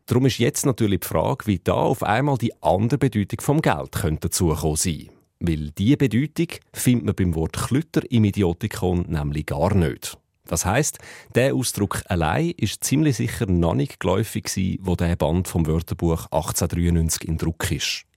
Darum 0.06 0.26
ist 0.26 0.38
jetzt 0.38 0.64
natürlich 0.66 1.00
die 1.00 1.06
Frage, 1.06 1.46
wie 1.46 1.58
da 1.58 1.74
auf 1.74 2.02
einmal 2.02 2.38
die 2.38 2.62
andere 2.62 2.98
Bedeutung 2.98 3.40
vom 3.40 3.60
Geld 3.60 3.92
könnte 3.92 4.28
dazukommen 4.28 4.76
sein. 4.76 5.10
Weil 5.40 5.70
diese 5.70 5.96
Bedeutung 5.96 6.48
findet 6.72 7.06
man 7.06 7.14
beim 7.14 7.34
Wort 7.34 7.56
Klütter 7.56 8.02
im 8.10 8.24
Idiotikon 8.24 9.04
nämlich 9.08 9.46
gar 9.46 9.74
nicht. 9.74 10.16
Das 10.46 10.64
heißt, 10.64 10.98
der 11.34 11.54
Ausdruck 11.54 12.02
allein 12.06 12.52
ist 12.56 12.82
ziemlich 12.82 13.16
sicher 13.16 13.46
noch 13.46 13.74
nicht 13.74 14.00
geläufig 14.00 14.48
wo 14.80 14.96
der 14.96 15.14
Band 15.14 15.46
vom 15.46 15.66
Wörterbuch 15.66 16.24
1893 16.30 17.28
in 17.28 17.36
Druck 17.36 17.70
ist. 17.70 18.07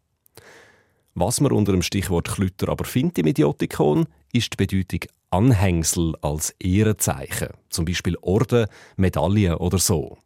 Was 1.13 1.41
man 1.41 1.51
unter 1.51 1.73
dem 1.73 1.81
Stichwort 1.81 2.29
Klütter 2.29 2.69
aber 2.69 2.85
findet 2.85 3.19
im 3.19 3.27
Idiotikon, 3.27 4.05
ist 4.31 4.53
die 4.53 4.65
Bedeutung 4.65 5.01
Anhängsel 5.29 6.15
als 6.21 6.51
Ehrenzeichen, 6.59 7.49
zum 7.69 7.85
Beispiel 7.85 8.17
Orden, 8.21 8.67
Medaillen 8.95 9.55
oder 9.55 9.77
so. 9.77 10.17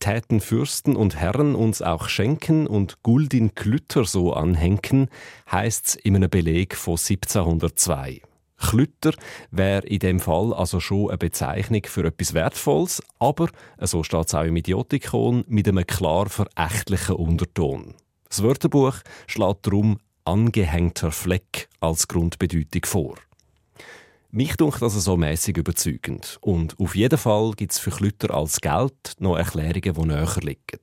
Täten 0.00 0.40
Fürsten 0.40 0.96
und 0.96 1.16
Herren 1.16 1.54
uns 1.54 1.82
auch 1.82 2.08
schenken 2.08 2.66
und 2.66 3.02
Guldin 3.02 3.54
Klütter 3.54 4.04
so 4.04 4.32
anhängen, 4.32 5.08
heisst's 5.50 5.94
in 5.94 6.16
einem 6.16 6.30
Beleg 6.30 6.74
von 6.76 6.98
1702. 6.98 8.20
Klütter 8.56 9.12
wäre 9.50 9.86
in 9.86 9.98
dem 10.00 10.20
Fall 10.20 10.52
also 10.52 10.80
schon 10.80 11.10
eine 11.10 11.18
Bezeichnung 11.18 11.82
für 11.86 12.04
etwas 12.04 12.34
Wertvolles, 12.34 13.02
aber, 13.18 13.48
so 13.80 14.02
steht 14.02 14.26
es 14.26 14.34
auch 14.34 14.44
im 14.44 14.56
Idiotikon, 14.56 15.44
mit 15.48 15.68
einem 15.68 15.86
klar 15.86 16.28
verächtlichen 16.28 17.16
Unterton. 17.16 17.94
Das 18.28 18.42
Wörterbuch 18.42 18.96
schlägt 19.26 19.66
darum 19.66 19.98
angehängter 20.24 21.12
Fleck 21.12 21.68
als 21.80 22.08
Grundbedeutung 22.08 22.84
vor. 22.84 23.14
Mich 24.30 24.56
dunkt 24.56 24.82
das 24.82 24.94
so 24.94 25.16
mäßig 25.16 25.56
überzeugend. 25.56 26.38
Und 26.40 26.78
auf 26.80 26.96
jeden 26.96 27.18
Fall 27.18 27.52
gibt 27.52 27.72
es 27.72 27.78
für 27.78 27.90
Klütter 27.90 28.34
als 28.34 28.60
Geld 28.60 29.12
noch 29.18 29.36
Erklärungen, 29.36 29.94
die 29.94 30.06
näher 30.06 30.36
liegen. 30.42 30.80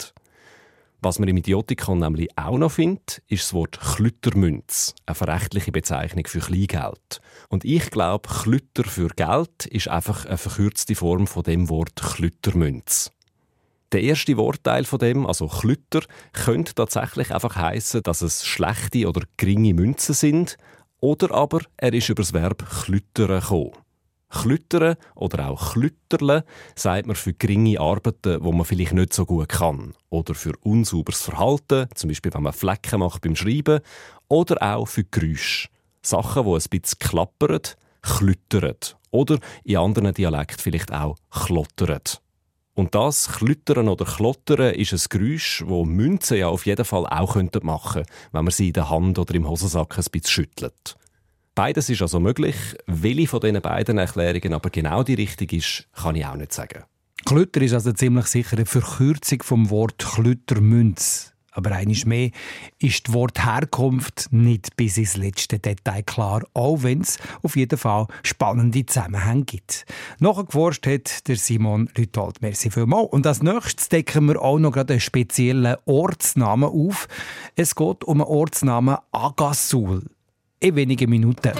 Was 1.01 1.17
man 1.17 1.27
im 1.27 1.37
Idiotikon 1.37 1.97
nämlich 1.97 2.29
auch 2.37 2.59
noch 2.59 2.71
findet, 2.71 3.23
ist 3.27 3.43
das 3.43 3.53
Wort 3.53 3.79
Klüttermünz, 3.79 4.93
eine 5.07 5.15
verächtliche 5.15 5.71
Bezeichnung 5.71 6.27
für 6.27 6.39
Kleingeld. 6.39 7.21
Und 7.49 7.65
ich 7.65 7.89
glaube, 7.89 8.29
Klütter 8.29 8.83
für 8.83 9.07
Geld 9.09 9.65
ist 9.65 9.87
einfach 9.87 10.25
eine 10.25 10.37
verkürzte 10.37 10.93
Form 10.93 11.25
von 11.25 11.41
dem 11.41 11.69
Wort 11.69 11.95
Klüttermünz. 11.95 13.11
Der 13.91 14.03
erste 14.03 14.37
Wortteil 14.37 14.85
von 14.85 14.99
dem, 14.99 15.25
also 15.25 15.47
Klütter, 15.47 16.01
könnte 16.31 16.73
tatsächlich 16.73 17.33
einfach 17.33 17.55
heißen, 17.55 18.03
dass 18.03 18.21
es 18.21 18.45
schlechte 18.45 19.07
oder 19.07 19.21
geringe 19.35 19.73
Münzen 19.73 20.15
sind, 20.15 20.57
oder 21.01 21.31
aber 21.31 21.61
er 21.77 21.93
ist 21.93 22.09
über 22.09 22.21
das 22.21 22.31
Verb 22.31 22.63
klüttern 22.69 23.41
gekommen. 23.41 23.71
Klüttern 24.29 24.95
oder 25.15 25.49
auch 25.49 25.73
klütterle 25.73 26.45
sagt 26.75 27.05
man 27.05 27.17
für 27.17 27.33
geringe 27.33 27.79
Arbeiten, 27.81 28.41
wo 28.43 28.53
man 28.53 28.65
vielleicht 28.65 28.93
nicht 28.93 29.13
so 29.13 29.25
gut 29.25 29.49
kann. 29.49 29.93
Oder 30.09 30.35
für 30.35 30.53
unsauberes 30.61 31.21
Verhalten, 31.21 31.89
zum 31.95 32.07
Beispiel 32.07 32.33
wenn 32.33 32.43
man 32.43 32.53
Flecken 32.53 33.01
macht 33.01 33.21
beim 33.21 33.35
Schreiben. 33.35 33.81
Oder 34.29 34.61
auch 34.61 34.87
für 34.87 35.03
Geräusche. 35.03 35.67
Sachen, 36.01 36.45
die 36.45 36.49
ein 36.49 36.63
bisschen 36.69 36.99
klappern, 36.99 37.61
klüttern. 38.01 38.77
Oder 39.09 39.37
in 39.65 39.77
anderen 39.77 40.13
Dialekten 40.13 40.59
vielleicht 40.59 40.93
auch 40.93 41.17
klottern. 41.29 41.99
Und 42.73 42.95
das 42.95 43.27
Klüttern 43.27 43.89
oder 43.89 44.05
Klottern 44.05 44.73
ist 44.73 44.93
ein 44.93 45.01
Geräusch, 45.09 45.63
das 45.67 45.85
Münzen 45.85 46.37
ja 46.37 46.47
auf 46.47 46.65
jeden 46.65 46.85
Fall 46.85 47.05
auch 47.05 47.35
machen 47.35 47.51
könnten, 47.51 48.05
wenn 48.31 48.45
man 48.45 48.51
sie 48.51 48.67
in 48.67 48.73
der 48.73 48.89
Hand 48.89 49.19
oder 49.19 49.35
im 49.35 49.47
Hosensack 49.47 49.97
ein 49.97 50.05
bisschen 50.11 50.31
schüttelt. 50.31 50.95
Beides 51.53 51.89
ist 51.89 52.01
also 52.01 52.19
möglich. 52.21 52.55
Welche 52.87 53.27
von 53.27 53.41
diesen 53.41 53.61
beiden 53.61 53.97
Erklärungen 53.97 54.53
aber 54.53 54.69
genau 54.69 55.03
die 55.03 55.15
richtige 55.15 55.57
ist, 55.57 55.87
kann 55.93 56.15
ich 56.15 56.25
auch 56.25 56.35
nicht 56.35 56.53
sagen. 56.53 56.83
Klütter 57.25 57.61
ist 57.61 57.73
also 57.73 57.91
ziemlich 57.91 58.27
sicher 58.27 58.57
eine 58.57 58.65
Verkürzung 58.65 59.43
vom 59.43 59.69
Wort 59.69 59.97
Klüttermünz. 59.99 61.33
Aber 61.51 61.71
eines 61.73 62.05
mehr 62.05 62.31
ist 62.79 63.07
die 63.07 63.13
Wortherkunft 63.13 64.27
nicht 64.31 64.75
bis 64.77 64.97
ins 64.97 65.17
letzte 65.17 65.59
Detail 65.59 66.03
klar, 66.03 66.43
auch 66.53 66.83
wenn 66.83 67.01
es 67.01 67.17
auf 67.43 67.55
jeden 67.55 67.77
Fall 67.77 68.07
spannende 68.23 68.85
Zusammenhänge 68.85 69.43
gibt. 69.43 69.85
Nachgeforscht 70.19 70.87
hat 70.87 71.27
der 71.27 71.35
Simon 71.35 71.89
Lütold. 71.95 72.41
Merci 72.41 72.71
vielmals. 72.71 73.09
Und 73.09 73.27
als 73.27 73.43
nächstes 73.43 73.89
decken 73.89 74.27
wir 74.27 74.41
auch 74.41 74.59
noch 74.59 74.75
einen 74.75 74.99
speziellen 74.99 75.75
Ortsnamen 75.85 76.69
auf. 76.69 77.07
Es 77.55 77.75
geht 77.75 78.03
um 78.03 78.19
den 78.19 78.27
Ortsnamen 78.27 78.97
Agassul. 79.11 80.05
In 80.59 80.75
wenigen 80.75 81.09
Minuten. 81.09 81.51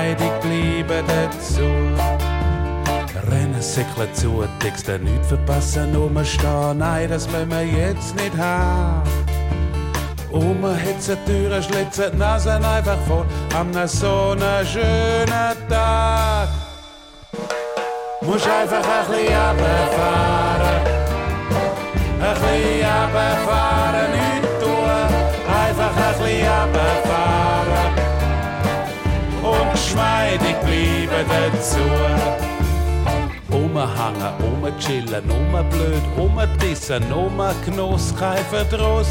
Geschmeidig 0.00 0.32
bleiben 0.40 1.06
dazu. 1.06 1.68
Rennen, 3.30 3.60
säckeln 3.60 4.12
zu, 4.14 4.44
Texte 4.58 4.98
nicht 4.98 5.24
verpassen, 5.26 5.94
rumstehen, 5.94 6.78
nein, 6.78 7.08
das 7.08 7.28
müssen 7.30 7.50
wir 7.50 7.64
jetzt 7.64 8.14
nicht 8.16 8.36
haben. 8.36 9.02
Umhetzen, 10.30 11.18
Türen 11.26 11.62
schlitzen, 11.62 12.12
die 12.12 12.16
Nase 12.16 12.54
einfach 12.54 12.98
voll, 13.06 13.26
an 13.54 13.88
so 13.88 14.30
einem 14.30 14.66
schönen 14.66 15.68
Tag. 15.68 16.48
Musst 18.22 18.46
einfach 18.46 18.78
ein 18.78 19.06
bisschen 19.06 19.34
runterfahren. 19.34 20.80
Ein 22.20 22.34
bisschen 22.34 22.86
runterfahren, 22.86 24.10
nichts 24.12 24.64
tun. 24.64 24.90
Einfach 25.48 25.96
ein 25.96 26.18
bisschen 26.18 26.46
runterfahren. 26.46 27.59
Geschmeidig 29.90 30.56
bleiben 30.60 31.26
dazu. 31.52 31.80
Umhangen, 33.50 34.34
umchillen, 34.38 35.28
umblöd, 35.28 36.02
umdissen, 36.16 37.12
umgenuss, 37.12 38.14
kein 38.16 38.44
Verdruss. 38.44 39.08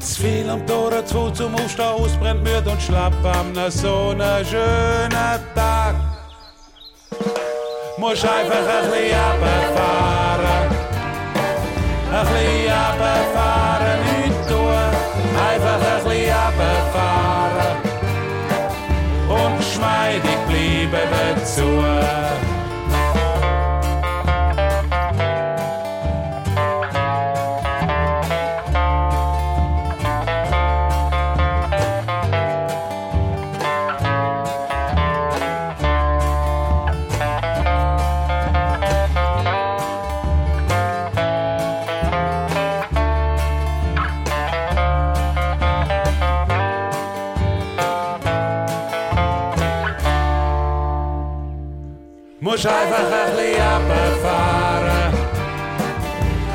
Zu 0.00 0.22
viel 0.22 0.48
am 0.48 0.66
Tor, 0.66 1.04
zu 1.04 1.30
zum 1.32 1.54
Aufstehen, 1.54 1.86
ausbrennt 1.86 2.42
müde 2.42 2.70
und 2.70 2.80
schlapp 2.80 3.12
am 3.24 3.54
so 3.68 4.14
schönen 4.16 5.40
Tag. 5.54 5.96
Musst 7.98 8.24
einfach 8.24 8.56
ein 8.56 8.90
bisschen 8.90 9.18
runterfahren. 9.20 10.68
Ein 12.10 12.26
bisschen 12.26 12.72
runterfahren, 12.72 13.61
geschmeidig 20.20 20.46
bleiben 20.46 21.08
dazu. 21.36 22.51
Musst 52.62 52.74
einfach 52.76 52.96
ein 52.96 53.34
bisschen 53.34 53.60
runterfahren. 53.60 55.14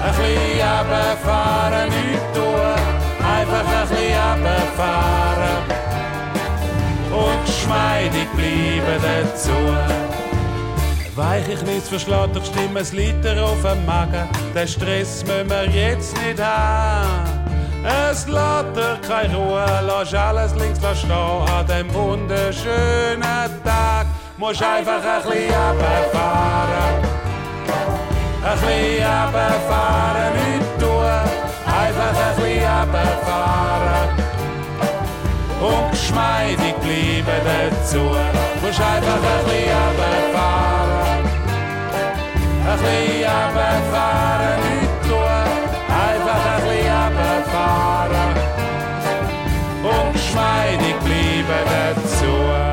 Ein 0.03 0.15
bisschen 0.15 0.61
runterfahren, 0.79 1.89
nichts 1.89 2.27
tun. 2.33 2.77
Einfach 3.27 3.65
ein 3.67 3.87
bisschen 3.89 4.15
runterfahren. 4.15 5.63
Und 7.11 7.45
geschmeidig 7.45 8.29
bleiben 8.37 9.03
dazu. 9.03 9.51
Weich 11.17 11.49
ich 11.49 11.61
nichts 11.63 11.89
verschlägt 11.89 12.35
durch 12.37 12.45
Stimme, 12.45 12.79
es 12.79 12.93
Liter 12.93 13.43
auf 13.43 13.61
dem 13.61 13.85
Magen. 13.85 14.29
Den 14.55 14.67
Stress 14.67 15.25
müssen 15.25 15.49
wir 15.49 15.65
jetzt 15.65 16.15
nicht 16.23 16.41
haben. 16.41 17.37
Es 17.83 18.25
lässt 18.27 18.77
dir 18.77 18.97
keine 19.05 19.35
Ruhe, 19.35 19.65
lass 19.85 20.13
alles 20.13 20.55
links 20.55 20.79
lass 20.81 20.99
stehen 20.99 21.11
an 21.11 21.67
dem 21.67 21.93
wunderschönen 21.93 23.21
Tag. 23.65 23.96
Musst 24.39 24.61
einfach 24.61 25.03
ein 25.03 25.23
bisschen 25.23 25.49
runterfahren. 25.49 26.93
Ein 28.43 28.59
bisschen 28.59 29.03
runterfahren, 29.03 30.33
nichts 30.35 30.77
tun. 30.77 31.05
Einfach 31.65 32.13
ein 32.13 32.35
bisschen 32.35 32.61
runterfahren. 32.69 34.09
Und 35.59 35.89
geschmeidig 35.89 36.75
bleiben 36.83 37.41
dazu. 37.47 38.15
Musst 38.61 38.79
einfach 38.79 39.15
ein 39.15 39.43
bisschen 39.45 39.73
runterfahren. 39.73 41.23
Ein 42.63 42.77
bisschen 42.77 43.25
runterfahren, 43.57 44.57
nichts 44.69 45.07
tun. 45.07 45.47
Einfach 45.89 46.41
ein 46.45 46.61
bisschen 46.61 46.93
runterfahren. 47.17 48.33
Und 49.81 50.13
geschmeidig 50.13 50.95
bleiben 50.99 51.63
dazu. 51.65 52.66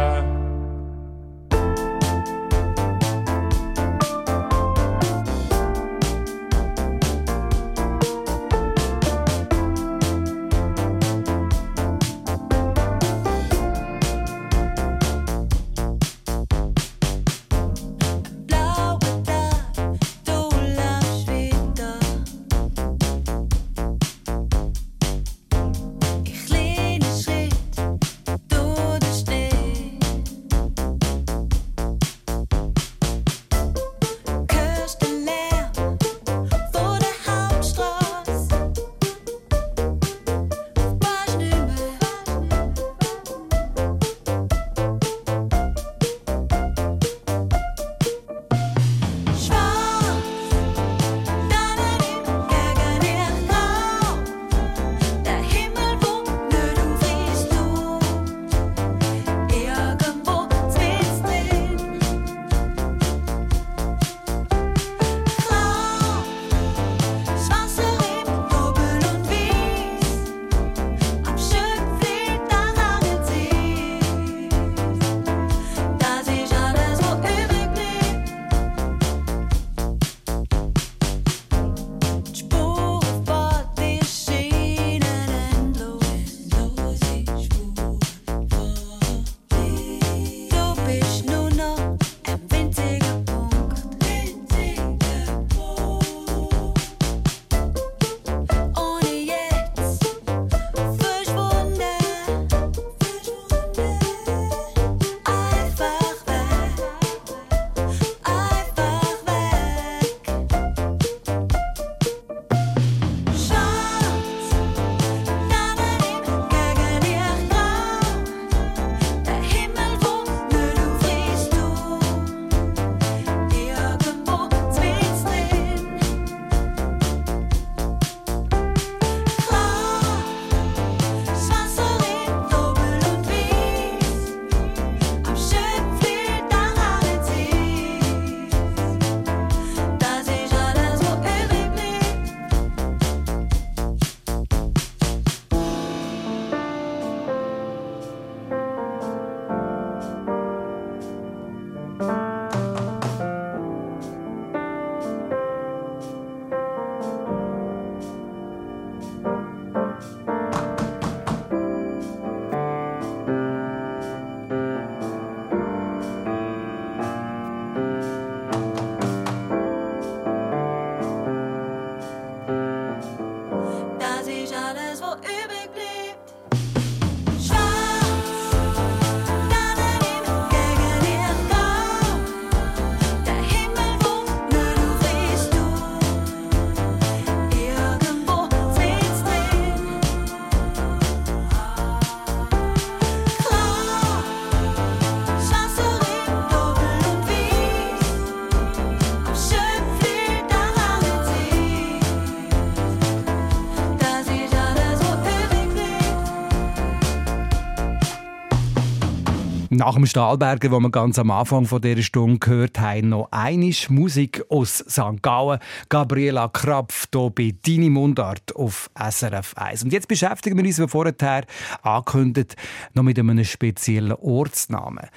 Nach 209.84 209.96
dem 209.96 210.06
Stahlberger, 210.06 210.70
wo 210.70 210.80
wir 210.80 210.90
ganz 210.90 211.18
am 211.18 211.30
Anfang 211.30 211.66
von 211.66 211.78
dieser 211.78 212.00
Stunde 212.00 212.38
gehört 212.38 212.80
haben, 212.80 213.10
noch 213.10 213.28
einisch 213.32 213.90
Musik 213.90 214.42
aus 214.48 214.78
St. 214.78 215.20
Gallen. 215.20 215.58
Gabriela 215.90 216.48
Krapf 216.48 217.06
hier 217.12 217.28
bei 217.28 217.54
«Deine 217.66 217.90
Mundart» 217.90 218.56
auf 218.56 218.88
SRF 218.98 219.52
1. 219.58 219.84
Und 219.84 219.92
jetzt 219.92 220.08
beschäftigen 220.08 220.56
wir 220.56 220.64
uns, 220.64 220.78
wie 220.78 220.88
vorher 220.88 221.44
angekündigt, 221.82 222.56
noch 222.94 223.02
mit 223.02 223.18
einem 223.18 223.44
speziellen 223.44 224.12
Ortsnamen. 224.12 225.10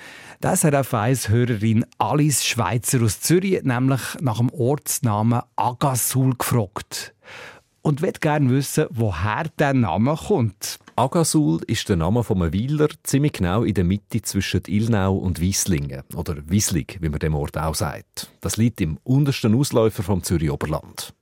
Die 0.43 0.47
SRF 0.53 0.93
1-Hörerin 0.93 1.85
Alice 1.97 2.43
Schweizer 2.45 3.01
aus 3.01 3.21
Zürich 3.21 3.59
hat 3.59 3.65
nämlich 3.65 4.01
nach 4.19 4.39
dem 4.39 4.49
Ortsnamen 4.49 5.43
Agasul 5.55 6.35
gefragt. 6.37 7.15
Und 7.87 8.01
will 8.01 8.11
gerne 8.19 8.49
wissen, 8.49 8.87
woher 8.89 9.45
der 9.57 9.73
Name 9.73 10.17
kommt. 10.17 10.77
Agasul 10.97 11.61
ist 11.67 11.87
der 11.87 11.95
Name 11.95 12.21
von 12.21 12.41
einem 12.41 12.53
Weiler, 12.53 12.89
ziemlich 13.03 13.31
genau 13.31 13.63
in 13.63 13.75
der 13.75 13.85
Mitte 13.85 14.21
zwischen 14.21 14.63
Ilnau 14.67 15.15
und 15.15 15.39
Wieslingen. 15.39 16.03
Oder 16.13 16.35
Wieslig, 16.49 16.97
wie 16.99 17.07
man 17.07 17.19
dem 17.19 17.33
Ort 17.33 17.57
auch 17.57 17.75
sagt. 17.75 18.29
Das 18.41 18.57
liegt 18.57 18.81
im 18.81 18.97
untersten 19.05 19.55
Ausläufer 19.55 20.03
vom 20.03 20.21
Zürich 20.21 20.51
Oberland. 20.51 21.13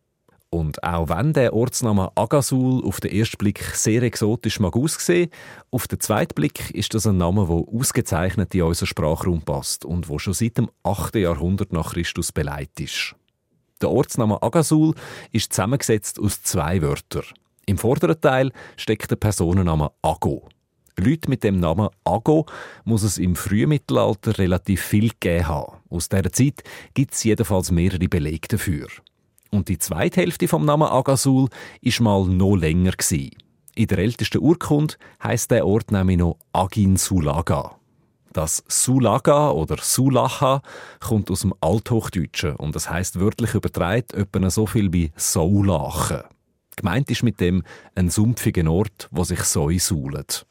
Und 0.50 0.84
auch 0.84 1.08
wenn 1.10 1.34
der 1.34 1.54
Ortsname 1.54 2.12
Agasul 2.16 2.84
auf 2.84 3.00
den 3.00 3.12
ersten 3.12 3.38
Blick 3.38 3.60
sehr 3.76 4.02
exotisch 4.02 4.60
mag 4.60 4.76
aussehen, 4.76 5.30
auf 5.70 5.88
den 5.88 6.00
zweiten 6.00 6.34
Blick 6.34 6.72
ist 6.72 6.96
das 6.96 7.06
ein 7.06 7.18
Name, 7.18 7.46
der 7.46 7.80
ausgezeichnet 7.80 8.56
in 8.56 8.64
unseren 8.64 8.88
Sprachraum 8.88 9.44
passt 9.44 9.86
und 9.86 10.10
wo 10.10 10.18
schon 10.18 10.34
seit 10.34 10.58
dem 10.58 10.72
8. 10.82 11.14
Jahrhundert 11.18 11.74
nach 11.74 11.94
Christus 11.94 12.32
beleidigt 12.32 12.80
ist. 12.80 13.16
Der 13.82 13.90
Ortsname 13.90 14.42
Agasul 14.42 14.96
ist 15.32 15.52
zusammengesetzt 15.52 16.20
aus 16.20 16.42
zwei 16.44 16.82
Wörtern. 16.82 17.26
Im 17.66 17.78
vorderen 17.78 18.20
Teil 18.22 18.52
steckt 18.78 19.12
der 19.12 19.18
Personenname 19.18 19.92
Ago. 20.02 20.48
Leute 20.98 21.30
mit 21.30 21.44
dem 21.44 21.60
Namen 21.60 21.90
Ago 22.06 22.46
muss 22.86 23.04
es 23.04 23.18
im 23.18 23.36
frühen 23.36 23.70
Mittelalter 23.70 24.38
relativ 24.38 24.82
viel 24.82 25.10
gegeben 25.10 25.48
haben. 25.48 25.78
Aus 25.90 26.08
dieser 26.08 26.32
Zeit 26.32 26.64
gibt 26.94 27.14
es 27.14 27.24
jedenfalls 27.24 27.72
mehrere 27.72 28.08
Belege 28.08 28.48
dafür. 28.48 28.88
Und 29.52 29.68
die 29.68 29.78
zweite 29.78 30.22
Hälfte 30.22 30.48
vom 30.48 30.64
Namen 30.66 30.88
Agasul 30.88 31.50
ist 31.82 32.00
mal 32.00 32.26
noch 32.26 32.56
länger 32.56 32.94
gsi. 32.94 33.32
In 33.76 33.88
der 33.88 33.98
ältesten 33.98 34.38
Urkunde 34.38 34.96
heißt 35.22 35.52
der 35.52 35.68
Ort 35.68 35.92
nämlich 35.92 36.18
noch 36.18 36.38
Agin 36.54 36.96
Sulaga. 36.96 37.76
Das 38.36 38.66
Sulaga 38.68 39.52
oder 39.52 39.78
Sulacha 39.82 40.62
kommt 41.00 41.32
aus 41.32 41.40
dem 41.40 41.54
Althochdeutschen 41.62 42.58
und 42.58 42.76
das 42.76 42.90
heißt 42.90 43.18
wörtlich 43.22 43.54
übertragen 43.54 44.08
etwa 44.12 44.50
so 44.50 44.66
viel 44.66 44.92
wie 44.92 45.14
Saulachen. 45.16 46.24
Gemeint 46.76 47.10
ist 47.10 47.24
mit 47.24 47.40
dem 47.40 47.64
ein 47.96 48.10
sumpfiger 48.10 48.70
Ort, 48.70 49.08
wo 49.10 49.24
sich 49.24 49.40
Säu 49.40 49.80
suhlet. 49.80 50.46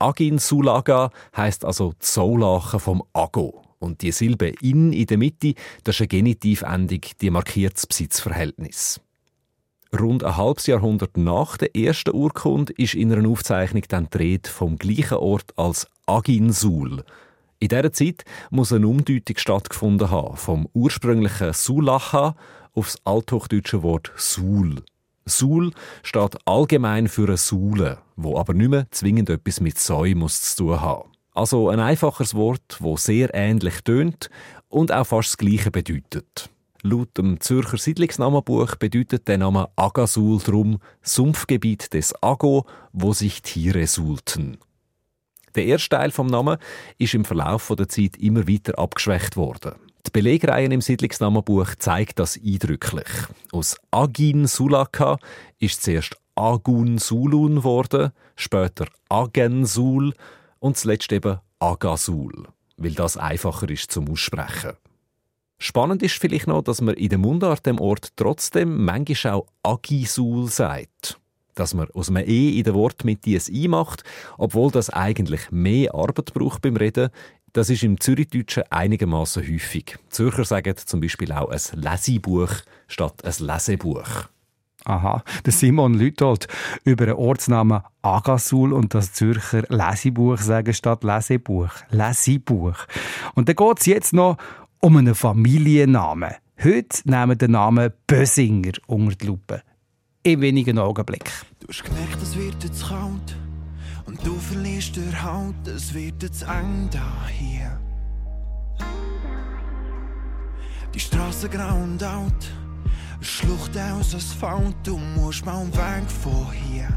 Agin 0.00 0.38
Sulaga 0.38 1.12
heißt 1.36 1.64
also 1.64 1.94
Saulachen 2.00 2.80
vom 2.80 3.04
Ago. 3.12 3.62
Und 3.78 4.02
die 4.02 4.10
Silbe 4.10 4.52
in 4.60 4.92
in 4.92 5.06
der 5.06 5.18
Mitte, 5.18 5.54
das 5.84 5.94
ist 5.94 6.00
eine 6.00 6.08
Genitivendung, 6.08 7.02
die 7.20 7.30
markiert 7.30 7.76
das 7.76 7.86
Besitzverhältnis. 7.86 9.00
Rund 9.96 10.24
ein 10.24 10.36
halbes 10.36 10.66
Jahrhundert 10.66 11.16
nach 11.16 11.56
der 11.56 11.76
ersten 11.76 12.16
Urkunde 12.16 12.72
ist 12.76 12.94
in 12.94 13.12
einer 13.12 13.28
Aufzeichnung 13.28 13.84
dann 13.86 14.08
Rede 14.12 14.50
vom 14.50 14.76
gleichen 14.76 15.18
Ort 15.18 15.56
als 15.56 15.86
Aginsul. 16.04 17.04
In 17.60 17.68
dieser 17.68 17.92
Zeit 17.92 18.24
muss 18.50 18.72
eine 18.72 18.86
Umdeutung 18.86 19.36
stattgefunden 19.36 20.10
haben, 20.10 20.36
vom 20.36 20.68
ursprünglichen 20.74 21.52
Sulacha 21.52 22.36
aufs 22.72 22.98
althochdeutsche 23.04 23.82
Wort 23.82 24.12
Sul. 24.16 24.76
Sul 25.26 25.72
steht 26.02 26.36
allgemein 26.46 27.08
für 27.08 27.26
eine 27.26 27.36
Sule, 27.36 27.98
wo 28.16 28.38
aber 28.38 28.54
nicht 28.54 28.70
mehr 28.70 28.86
zwingend 28.92 29.28
etwas 29.28 29.60
mit 29.60 29.78
Säu 29.78 30.14
muss 30.14 30.54
zu 30.54 30.64
tun 30.64 30.80
haben. 30.80 31.10
Also 31.34 31.68
ein 31.68 31.80
einfaches 31.80 32.34
Wort, 32.34 32.78
wo 32.78 32.96
sehr 32.96 33.34
ähnlich 33.34 33.80
tönt 33.82 34.30
und 34.68 34.92
auch 34.92 35.06
fast 35.06 35.30
das 35.30 35.36
Gleiche 35.38 35.70
bedeutet. 35.70 36.50
Laut 36.82 37.18
dem 37.18 37.40
Zürcher 37.40 37.76
Siedlungsnamenbuch 37.76 38.76
bedeutet 38.76 39.26
der 39.26 39.38
Name 39.38 39.68
Agasul 39.74 40.38
drum 40.38 40.78
Sumpfgebiet 41.02 41.92
des 41.92 42.14
Ago, 42.22 42.66
wo 42.92 43.12
sich 43.12 43.42
Tiere 43.42 43.86
suhlten. 43.88 44.58
Der 45.58 45.66
erste 45.66 45.96
Teil 45.96 46.12
vom 46.12 46.28
Namen 46.28 46.56
ist 46.98 47.14
im 47.14 47.24
Verlauf 47.24 47.72
der 47.76 47.88
Zeit 47.88 48.16
immer 48.16 48.46
weiter 48.46 48.78
abgeschwächt 48.78 49.36
worden. 49.36 49.72
Die 50.06 50.12
Belegreihen 50.12 50.70
im 50.70 50.80
Siedlungsnamenbuch 50.80 51.74
zeigt 51.80 52.20
das 52.20 52.38
eindrücklich. 52.38 53.08
Aus 53.50 53.76
Agin 53.90 54.46
Sulaka 54.46 55.18
ist 55.58 55.82
zuerst 55.82 56.16
Agun 56.36 56.98
Sulun 56.98 57.56
geworden, 57.56 58.12
später 58.36 58.86
Agensul 59.08 60.14
und 60.60 60.76
zuletzt 60.76 61.10
eben 61.10 61.40
Agasul, 61.58 62.46
weil 62.76 62.92
das 62.92 63.16
einfacher 63.16 63.68
ist 63.68 63.90
zum 63.90 64.08
Aussprechen. 64.12 64.74
Spannend 65.58 66.04
ist 66.04 66.20
vielleicht 66.20 66.46
noch, 66.46 66.62
dass 66.62 66.80
man 66.80 66.94
in 66.94 67.08
der 67.08 67.18
Mundart 67.18 67.66
dem 67.66 67.80
Ort 67.80 68.10
trotzdem 68.14 68.84
manchmal 68.84 69.32
auch 69.32 69.46
Agisul 69.64 70.46
sagt. 70.46 71.18
Dass 71.58 71.74
man 71.74 71.90
aus 71.90 72.08
einem 72.08 72.28
E 72.28 72.56
in 72.56 72.62
der 72.62 72.74
Wortmitte 72.74 73.30
ein 73.30 73.42
I 73.52 73.66
macht, 73.66 74.04
obwohl 74.36 74.70
das 74.70 74.90
eigentlich 74.90 75.50
mehr 75.50 75.92
Arbeit 75.92 76.32
braucht 76.32 76.62
beim 76.62 76.76
Reden, 76.76 77.10
das 77.52 77.68
ist 77.68 77.82
im 77.82 77.98
Zürichdeutschen 77.98 78.62
einigermaßen 78.70 79.42
häufig. 79.42 79.96
Zürcher 80.08 80.44
sagen 80.44 80.76
zum 80.76 81.00
Beispiel 81.00 81.32
auch 81.32 81.48
ein 81.48 81.60
Lesebuch 81.72 82.50
statt 82.86 83.24
ein 83.24 83.34
Lesebuch. 83.44 84.28
Aha, 84.84 85.24
der 85.44 85.52
Simon 85.52 85.94
Lütold 85.94 86.46
über 86.84 87.06
den 87.06 87.16
Ortsnamen 87.16 87.82
Agasul 88.02 88.72
und 88.72 88.94
das 88.94 89.12
Zürcher 89.12 89.64
Lesebuch 89.68 90.38
sagen 90.38 90.72
statt 90.72 91.02
Lesebuch. 91.02 91.70
Lesebuch. 91.90 92.86
Und 93.34 93.48
dann 93.48 93.56
geht 93.56 93.80
es 93.80 93.86
jetzt 93.86 94.12
noch 94.12 94.36
um 94.78 94.96
einen 94.96 95.16
Familiennamen. 95.16 96.34
Heute 96.62 97.10
nehmen 97.10 97.36
den 97.36 97.50
Namen 97.50 97.92
Bösinger 98.06 98.74
unter 98.86 99.16
die 99.16 99.26
Lupe. 99.26 99.62
In 100.24 100.40
wenigen 100.40 100.78
Augenblicken. 100.78 101.32
Du 101.60 101.68
hast 101.68 101.84
gemerkt, 101.84 102.20
es 102.20 102.36
wird 102.36 102.62
jetzt 102.64 102.86
kalt 102.88 103.36
und 104.04 104.26
du 104.26 104.34
verlierst 104.34 104.96
den 104.96 105.22
Halt, 105.22 105.66
es 105.68 105.94
wird 105.94 106.22
jetzt 106.22 106.42
eng 106.42 106.88
da 106.90 107.28
hier. 107.28 107.80
Die 110.92 111.00
Straße 111.00 111.48
grau 111.48 111.76
und 111.76 112.02
alt, 112.02 112.52
Schlucht 113.20 113.78
aus 113.78 114.14
Asphalt, 114.14 114.74
du 114.82 114.98
musst 114.98 115.46
mal 115.46 115.66
weg 115.68 116.10
von 116.22 116.50
hier. 116.52 116.88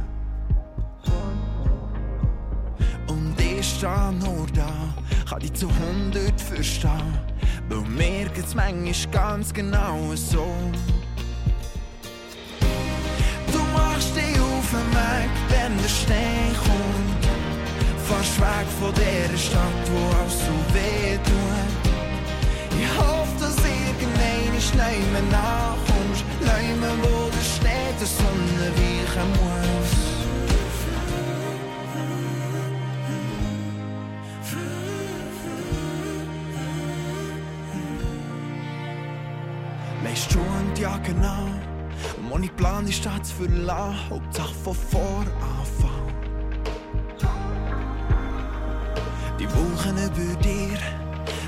Und 3.07 3.39
ich 3.39 3.65
stehe 3.65 4.13
nur 4.13 4.47
da, 4.53 4.71
kann 5.29 5.39
dich 5.39 5.53
zu 5.53 5.67
hundert 5.67 6.41
verstehen, 6.41 7.19
weil 7.69 7.81
mir 7.81 8.29
geht's 8.29 8.55
manchmal 8.55 9.13
ganz 9.13 9.53
genau 9.53 10.15
so. 10.15 10.47
Machst 14.01 14.15
dich 14.15 14.39
auf 14.39 14.67
den 14.71 14.91
Weg, 14.97 15.29
wenn 15.49 15.77
der 15.77 15.87
Schnee 15.87 16.49
kommt. 16.57 17.23
Fast 18.07 18.41
weg 18.41 18.67
von 18.79 18.91
der 18.95 19.37
Stadt, 19.37 19.83
wo 19.91 19.99
alles 20.17 20.39
so 20.39 20.55
weh 20.73 21.17
tut. 21.17 21.71
Ich 22.81 22.97
hoffe, 22.97 23.35
dass 23.39 23.57
irgendein 23.57 24.57
ist 24.57 24.73
nicht 24.73 25.11
mehr 25.11 25.21
nachkommst. 25.29 26.25
Mehr, 26.41 26.97
wo 27.03 27.29
der 27.29 27.45
Schnee 27.53 27.93
der 27.99 28.07
Sonne 28.07 28.71
weichen 28.75 29.29
muss. 29.37 29.91
Lässt 40.03 40.31
Schuhe 40.31 40.41
und 40.59 40.79
Jacke 40.79 41.11
an. 41.21 41.60
Ich 42.43 42.55
plan, 42.57 42.85
die 42.85 42.91
Stadt 42.91 43.25
zu 43.25 43.35
verlassen, 43.35 44.09
Hauptsache 44.09 44.53
von 44.63 44.73
vor 44.73 45.23
anfangen. 45.59 46.13
Die 49.39 49.45
Wolken 49.45 49.97
über 49.97 50.41
dir 50.41 50.77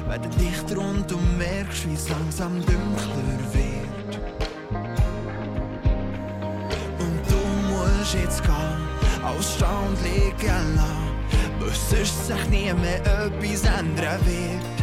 werden 0.08 0.32
dichter 0.40 0.78
und 0.78 1.10
du 1.10 1.18
merkst, 1.38 1.90
wie 1.90 1.94
es 1.94 2.10
langsam 2.10 2.64
dunkler 2.66 3.40
wird. 3.54 4.20
Und 7.00 7.22
du 7.28 7.74
musst 7.74 8.14
jetzt 8.14 8.44
gehen, 8.44 9.24
als 9.24 9.56
und 9.62 10.04
liegen 10.04 10.76
lassen, 10.76 11.60
weil 11.60 11.70
sonst 11.90 12.28
sich 12.28 12.50
nie 12.50 12.74
mehr 12.74 13.02
etwas 13.02 13.64
ändern 13.64 14.20
wird. 14.26 14.83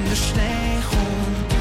Wenn 0.00 0.08
der 0.08 0.16
Schnee 0.16 0.80
kommt. 0.88 1.52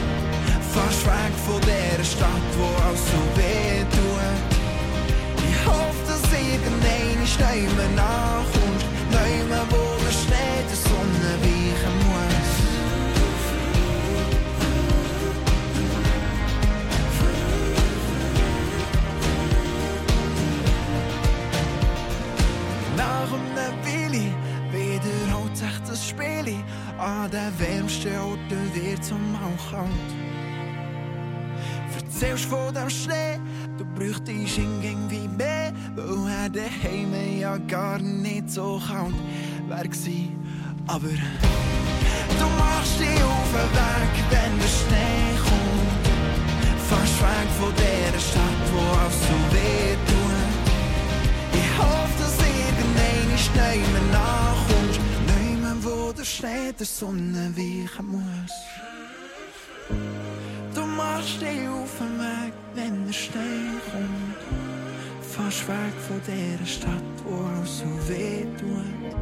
Fast 0.74 1.06
weg 1.06 1.34
von 1.46 1.60
der 1.62 2.04
Stadt, 2.04 2.50
wo 2.58 2.68
alles 2.86 3.04
so 3.12 3.22
weh 3.36 3.84
tut. 3.96 4.50
Ich 5.50 5.66
hoffe, 5.66 6.04
dass 6.08 6.22
irgendein 6.32 7.24
ist 7.24 7.40
nachkommst. 7.96 8.86
Nicht 9.12 9.50
mehr, 9.50 9.66
wo 9.70 9.84
der 10.06 10.14
Schnee 10.22 10.60
der 10.70 10.80
Sonne 10.88 11.32
weichen 11.42 11.96
muss. 12.08 12.50
Nach 22.96 23.32
einem 23.34 23.76
Willi 23.84 24.28
wiederholt 24.72 25.58
sich 25.58 25.78
das 25.88 26.08
Spiel. 26.08 26.64
An 27.00 27.32
den 27.32 27.58
wärmsten 27.58 28.18
Orten 28.20 28.74
wird's 28.74 29.10
auch 29.12 29.72
kalt. 29.72 29.90
Erzählst 31.96 32.44
von 32.44 32.74
dem 32.74 32.90
Schnee, 32.90 33.40
du 33.78 33.86
bräuchtest 33.96 34.58
ihn 34.58 34.84
irgendwie 34.84 35.30
mehr, 35.30 35.72
weil 35.96 36.30
er 36.30 36.50
daheim 36.50 37.14
ja 37.40 37.58
gar 37.58 38.00
nicht 38.00 38.50
so 38.52 38.82
kalt 38.86 39.92
gsi. 39.92 40.32
Aber 40.88 41.08
du 41.08 42.46
machst 42.58 43.00
dich 43.00 43.24
auf 43.24 43.52
den 43.54 43.72
Weg, 43.78 44.14
wenn 44.32 44.60
der 44.60 44.68
Schnee 44.68 45.38
kommt. 45.48 46.06
Fast 46.90 47.22
weg 47.22 47.50
von 47.62 47.74
der 47.78 48.20
Stadt, 48.20 48.66
wo 48.74 48.80
alles 49.00 49.22
so 49.22 49.38
weh 49.56 49.96
tut. 50.10 50.30
Ich 51.54 51.78
hoffe, 51.78 52.14
dass 52.20 52.38
irgendein 52.40 53.36
ist 53.36 53.56
nicht 53.56 54.39
der 56.20 56.26
Schnee 56.26 56.74
der 56.78 56.86
Sonne 56.86 57.54
weichen 57.56 58.08
muss. 58.08 58.56
Du 60.76 60.82
machst 60.82 61.42
dich 61.42 61.66
auf 61.70 61.98
den 61.98 62.20
Weg, 62.20 62.54
wenn 62.76 63.06
der 63.06 63.14
Schnee 63.14 63.80
kommt. 63.90 64.36
Fast 65.22 65.66
weg 65.70 65.94
von 66.08 66.20
dieser 66.28 66.66
Stadt, 66.66 67.16
wo 67.24 67.36
auch 67.36 67.66
so 67.66 67.86
weh 68.10 68.44
tut. 68.60 69.16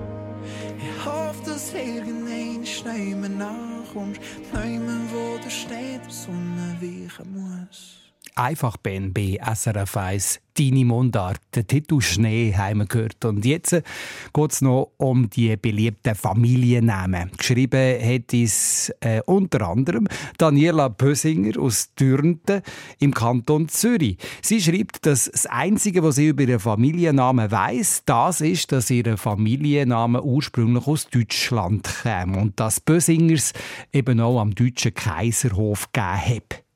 Ich 0.80 1.06
hoffe, 1.06 1.52
dass 1.52 1.72
irgendein 1.72 2.66
Schnee 2.66 3.14
mir 3.14 3.30
nachkommst. 3.30 4.20
Neumann, 4.52 5.08
wo 5.12 5.38
der 5.38 5.52
Schnee 5.52 6.00
der 6.04 6.12
Sonne 6.12 6.78
weichen 6.82 7.32
muss. 7.32 8.07
Einfach 8.36 8.78
Ben 8.78 9.14
bei 9.14 9.40
SRF 9.42 9.98
1, 9.98 10.40
deine 10.58 10.86
Mundart, 10.86 11.40
der 11.54 11.68
Titel 11.68 12.02
Schnee 12.02 12.54
haben 12.56 12.80
wir 12.80 12.86
gehört. 12.86 13.24
Und 13.26 13.46
jetzt 13.46 13.72
geht 13.72 14.52
es 14.52 14.62
noch 14.62 14.92
um 14.98 15.30
die 15.30 15.56
beliebten 15.56 16.16
Familiennamen. 16.16 17.32
Geschrieben 17.38 18.00
hat 18.02 18.34
es 18.34 18.92
äh, 19.02 19.22
unter 19.26 19.68
anderem 19.68 20.08
Daniela 20.38 20.88
Bösinger 20.88 21.60
aus 21.60 21.94
Dürnten 21.96 22.62
im 23.00 23.14
Kanton 23.14 23.68
Zürich. 23.70 24.18
Sie 24.42 24.62
schreibt, 24.62 25.06
dass 25.06 25.30
das 25.32 25.46
Einzige, 25.46 26.04
was 26.04 26.16
sie 26.16 26.28
über 26.28 26.44
ihren 26.44 26.60
Familiennamen 26.60 27.52
weiß, 27.52 28.04
das 28.06 28.42
ist, 28.42 28.72
dass 28.72 28.90
ihr 28.90 29.18
Familienname 29.18 30.22
ursprünglich 30.22 30.88
aus 30.88 31.08
Deutschland 31.08 31.84
kam 32.04 32.36
und 32.36 32.60
dass 32.60 32.80
Bösingers 32.80 33.54
eben 33.94 34.20
auch 34.20 34.40
am 34.40 34.56
deutschen 34.56 34.94
Kaiserhof 34.94 35.92
gegeben 35.92 36.08
hat. 36.08 36.67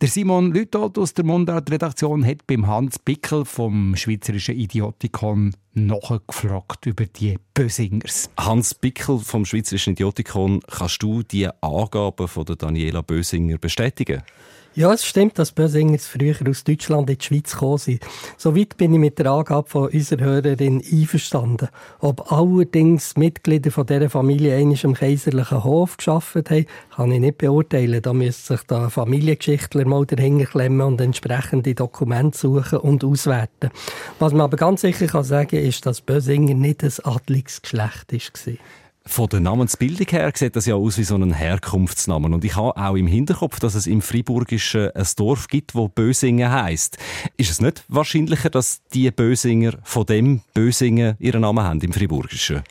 Der 0.00 0.08
Simon 0.08 0.52
Lütold 0.52 0.98
aus 0.98 1.14
der 1.14 1.24
Mundart-Redaktion 1.24 2.24
hat 2.24 2.46
beim 2.46 2.66
Hans 2.66 2.98
Bickel 2.98 3.44
vom 3.44 3.96
Schweizerischen 3.96 4.56
Idiotikon 4.56 5.54
nachgefragt 5.74 6.86
über 6.86 7.06
die 7.06 7.38
Bösingers. 7.54 8.30
Hans 8.36 8.74
Bickel 8.74 9.18
vom 9.18 9.44
Schweizerischen 9.44 9.92
Idiotikon, 9.92 10.60
kannst 10.66 11.02
du 11.02 11.22
die 11.22 11.48
Angaben 11.60 12.28
von 12.28 12.44
der 12.44 12.56
Daniela 12.56 13.02
Bösinger 13.02 13.58
bestätigen? 13.58 14.22
Ja, 14.74 14.92
es 14.92 15.04
stimmt, 15.04 15.36
dass 15.36 15.50
Bösingers 15.50 16.06
früher 16.06 16.36
aus 16.48 16.62
Deutschland 16.62 17.10
in 17.10 17.18
die 17.18 17.24
Schweiz 17.24 17.54
gekommen 17.54 17.78
sind. 17.78 18.06
Soweit 18.36 18.76
bin 18.76 18.94
ich 18.94 19.00
mit 19.00 19.18
der 19.18 19.26
Angabe 19.26 19.68
von 19.68 19.88
unserer 19.88 20.20
Hörerin 20.20 20.80
einverstanden. 20.80 21.70
Ob 21.98 22.30
allerdings 22.30 23.16
Mitglieder 23.16 23.72
von 23.72 23.86
dieser 23.86 24.08
Familie 24.08 24.54
einmal 24.54 24.78
am 24.84 24.94
kaiserlichen 24.94 25.64
Hof 25.64 25.96
geschafft 25.96 26.50
haben, 26.50 26.66
kann 26.94 27.10
ich 27.10 27.18
nicht 27.18 27.38
beurteilen. 27.38 28.00
Da 28.00 28.12
müsste 28.12 28.54
sich 28.54 28.66
der 28.68 28.90
Familiengeschichtler 28.90 29.86
mal 29.86 30.06
dahinter 30.06 30.46
klemmen 30.46 30.82
und 30.82 31.00
entsprechende 31.00 31.74
Dokumente 31.74 32.38
suchen 32.38 32.78
und 32.78 33.02
auswerten. 33.02 33.70
Was 34.20 34.32
man 34.32 34.42
aber 34.42 34.56
ganz 34.56 34.82
sicher 34.82 35.08
kann 35.08 35.24
sagen 35.24 35.56
ist, 35.56 35.84
dass 35.84 36.00
Bösinger 36.00 36.54
nicht 36.54 36.84
ein 36.84 36.92
Adligsgeschlecht 37.02 38.12
war. 38.12 38.54
Von 39.10 39.28
der 39.28 39.40
Namensbildung 39.40 40.06
her 40.08 40.30
sieht 40.36 40.54
das 40.54 40.66
ja 40.66 40.76
aus 40.76 40.96
wie 40.96 41.02
so 41.02 41.16
ein 41.16 41.32
Herkunftsnamen. 41.32 42.32
Und 42.32 42.44
ich 42.44 42.54
habe 42.54 42.76
auch 42.76 42.94
im 42.94 43.08
Hinterkopf, 43.08 43.58
dass 43.58 43.74
es 43.74 43.88
im 43.88 44.02
Friburgischen 44.02 44.92
ein 44.94 45.06
Dorf 45.16 45.48
gibt, 45.48 45.74
wo 45.74 45.88
Bösingen 45.88 46.48
heißt. 46.48 46.96
Ist 47.36 47.50
es 47.50 47.60
nicht 47.60 47.82
wahrscheinlicher, 47.88 48.50
dass 48.50 48.82
die 48.94 49.10
Bösinger 49.10 49.72
von 49.82 50.06
dem 50.06 50.42
Bösingen 50.54 51.16
ihren 51.18 51.40
Namen 51.40 51.64
haben 51.64 51.80
im 51.80 51.92
Friburgischen? 51.92 52.62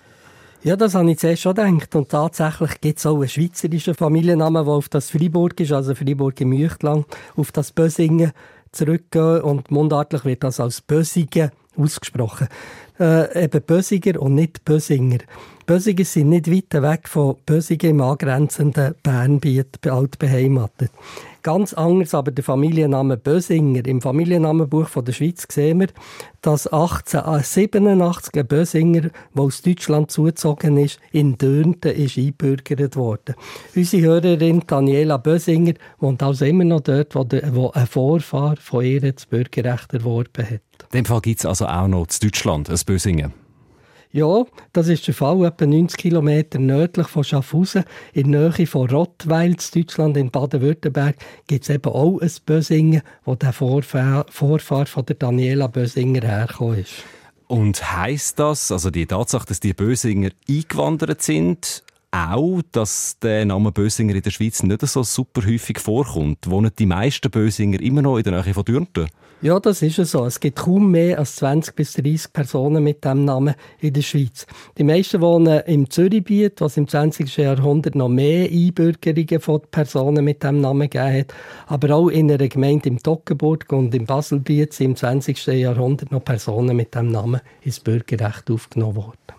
Ja, 0.63 0.77
das 0.77 0.95
habe 0.95 1.11
ich 1.11 1.19
zuerst 1.19 1.41
schon 1.41 1.55
gedacht. 1.55 1.93
Und 1.93 2.07
tatsächlich 2.07 2.79
gibt 2.79 2.99
es 2.99 3.05
auch 3.05 3.17
einen 3.19 3.27
schweizerischen 3.27 3.93
Familiennamen, 3.93 4.63
der 4.63 4.73
auf 4.73 4.87
das 4.87 5.09
Fribourg 5.09 5.59
ist, 5.59 5.73
also 5.73 5.93
Fribourg 5.93 6.39
im 6.39 6.49
Müchtlang, 6.49 7.03
auf 7.35 7.51
das 7.51 7.73
Bösingen 7.73 8.31
zurückgehen. 8.71 9.41
Und 9.41 9.71
mundartlich 9.71 10.23
wird 10.23 10.45
das 10.45 10.61
als 10.61 10.79
Bösingen 10.79 11.51
ausgesprochen. 11.75 12.47
Äh, 12.97 13.45
eben 13.45 13.61
Bösiger 13.61 14.21
und 14.21 14.35
nicht 14.35 14.63
Bösinger. 14.63 15.19
Bösiger 15.69 16.03
sind 16.03 16.29
nicht 16.29 16.49
weit 16.49 16.81
weg 16.81 17.07
von 17.07 17.35
Bösigen 17.45 17.91
im 17.91 18.01
angrenzenden 18.01 18.95
Bernbiet 19.03 19.87
alt 19.87 20.17
beheimatet. 20.17 20.89
Ganz 21.43 21.75
anders 21.75 22.15
aber 22.15 22.31
der 22.31 22.43
Familienname 22.43 23.17
Bösinger. 23.17 23.85
Im 23.85 24.01
Familiennamenbuch 24.01 24.87
von 24.87 25.05
der 25.05 25.13
Schweiz 25.13 25.45
sehen 25.47 25.81
wir, 25.81 25.89
dass 26.41 26.65
1887 26.65 28.33
ein 28.33 28.47
Bösinger, 28.47 29.01
der 29.01 29.11
aus 29.43 29.61
Deutschland 29.61 30.09
zugezogen 30.09 30.77
ist, 30.77 30.99
in 31.11 31.37
Dörnten 31.37 31.91
ist 31.91 32.17
eingebürgert 32.17 32.95
worden. 32.95 33.35
Unsere 33.75 34.01
Hörerin 34.01 34.63
Daniela 34.65 35.17
Bösinger 35.17 35.75
wohnt 35.99 36.23
also 36.23 36.45
immer 36.45 36.63
noch 36.63 36.81
dort, 36.81 37.13
wo, 37.13 37.23
der, 37.23 37.53
wo 37.53 37.69
ein 37.69 37.85
Vorfahr 37.85 38.55
von 38.57 38.83
ihr 38.83 39.01
das 39.13 39.27
Bürgerrecht 39.27 39.93
erworben 39.93 40.45
hat. 40.45 40.61
In 40.93 41.01
dem 41.01 41.05
Fall 41.05 41.21
gibt 41.21 41.41
es 41.41 41.45
also 41.45 41.67
auch 41.67 41.87
noch 41.87 42.07
in 42.07 42.27
Deutschland 42.27 42.71
ein 42.71 42.79
Bösingen. 42.87 43.48
Ja, 44.11 44.43
das 44.73 44.87
ist 44.87 45.05
der 45.05 45.13
Fall. 45.13 45.45
Etwa 45.45 45.67
90 45.67 45.95
Kilometer 45.95 46.57
nördlich 46.57 47.07
von 47.07 47.23
Schaffhausen, 47.23 47.83
in 48.13 48.31
der 48.31 48.49
Nähe 48.49 48.65
von 48.65 48.89
Rottweil, 48.89 49.51
in 49.51 49.57
Deutschland, 49.75 50.17
in 50.17 50.31
Baden-Württemberg, 50.31 51.15
gibt 51.45 51.63
es 51.63 51.69
eben 51.69 51.93
auch 51.93 52.19
ein 52.19 52.31
Bösingen, 52.43 53.03
wo 53.23 53.35
der 53.35 53.53
Vorfahr, 53.53 54.25
von 54.31 55.05
der 55.05 55.15
Daniela 55.15 55.67
Bösinger 55.67 56.21
hergekommen 56.21 56.79
ist. 56.79 57.03
Und 57.45 57.95
heißt 57.95 58.39
das, 58.39 58.71
also 58.71 58.89
die 58.89 59.05
Tatsache, 59.05 59.45
dass 59.45 59.59
die 59.59 59.73
Bösinger 59.73 60.31
eingewandert 60.49 61.21
sind, 61.21 61.83
auch, 62.11 62.61
dass 62.71 63.17
der 63.19 63.45
Name 63.45 63.71
Bösinger 63.71 64.15
in 64.15 64.21
der 64.21 64.31
Schweiz 64.31 64.63
nicht 64.63 64.81
so 64.81 65.03
super 65.03 65.45
häufig 65.45 65.79
vorkommt? 65.79 66.49
Wohnen 66.49 66.71
die 66.77 66.85
meisten 66.85 67.29
Bösinger 67.29 67.79
immer 67.81 68.01
noch 68.01 68.17
in 68.17 68.23
der 68.23 68.43
Nähe 68.43 68.53
von 68.53 68.65
Dürnten? 68.65 69.07
Ja, 69.41 69.57
das 69.57 69.81
ist 69.81 69.95
so. 69.95 70.25
Es 70.25 70.41
gibt 70.41 70.57
kaum 70.57 70.91
mehr 70.91 71.17
als 71.17 71.37
20 71.37 71.73
bis 71.73 71.93
30 71.93 72.33
Personen 72.33 72.83
mit 72.83 73.05
diesem 73.05 73.23
Namen 73.23 73.55
in 73.79 73.93
der 73.93 74.01
Schweiz. 74.01 74.45
Die 74.77 74.83
meisten 74.83 75.21
wohnen 75.21 75.61
im 75.65 75.89
Zürichbiet, 75.89 76.59
was 76.59 76.75
im 76.75 76.89
20. 76.89 77.37
Jahrhundert 77.37 77.95
noch 77.95 78.09
mehr 78.09 78.49
Einbürgerungen 78.49 79.39
von 79.39 79.61
Personen 79.71 80.25
mit 80.25 80.43
diesem 80.43 80.59
Namen 80.59 80.89
gegeben 80.89 81.19
hat. 81.19 81.33
Aber 81.67 81.95
auch 81.95 82.09
in 82.09 82.29
einer 82.29 82.49
Gemeinde 82.49 82.89
im 82.89 83.01
Toggenburg 83.01 83.71
und 83.71 83.95
im 83.95 84.05
Baselbiet 84.05 84.73
sind 84.73 84.87
im 84.87 84.95
20. 84.97 85.47
Jahrhundert 85.47 86.11
noch 86.11 86.25
Personen 86.25 86.75
mit 86.75 86.93
diesem 86.93 87.11
Namen 87.11 87.39
ins 87.61 87.79
Bürgerrecht 87.79 88.51
aufgenommen 88.51 88.97
worden. 88.97 89.38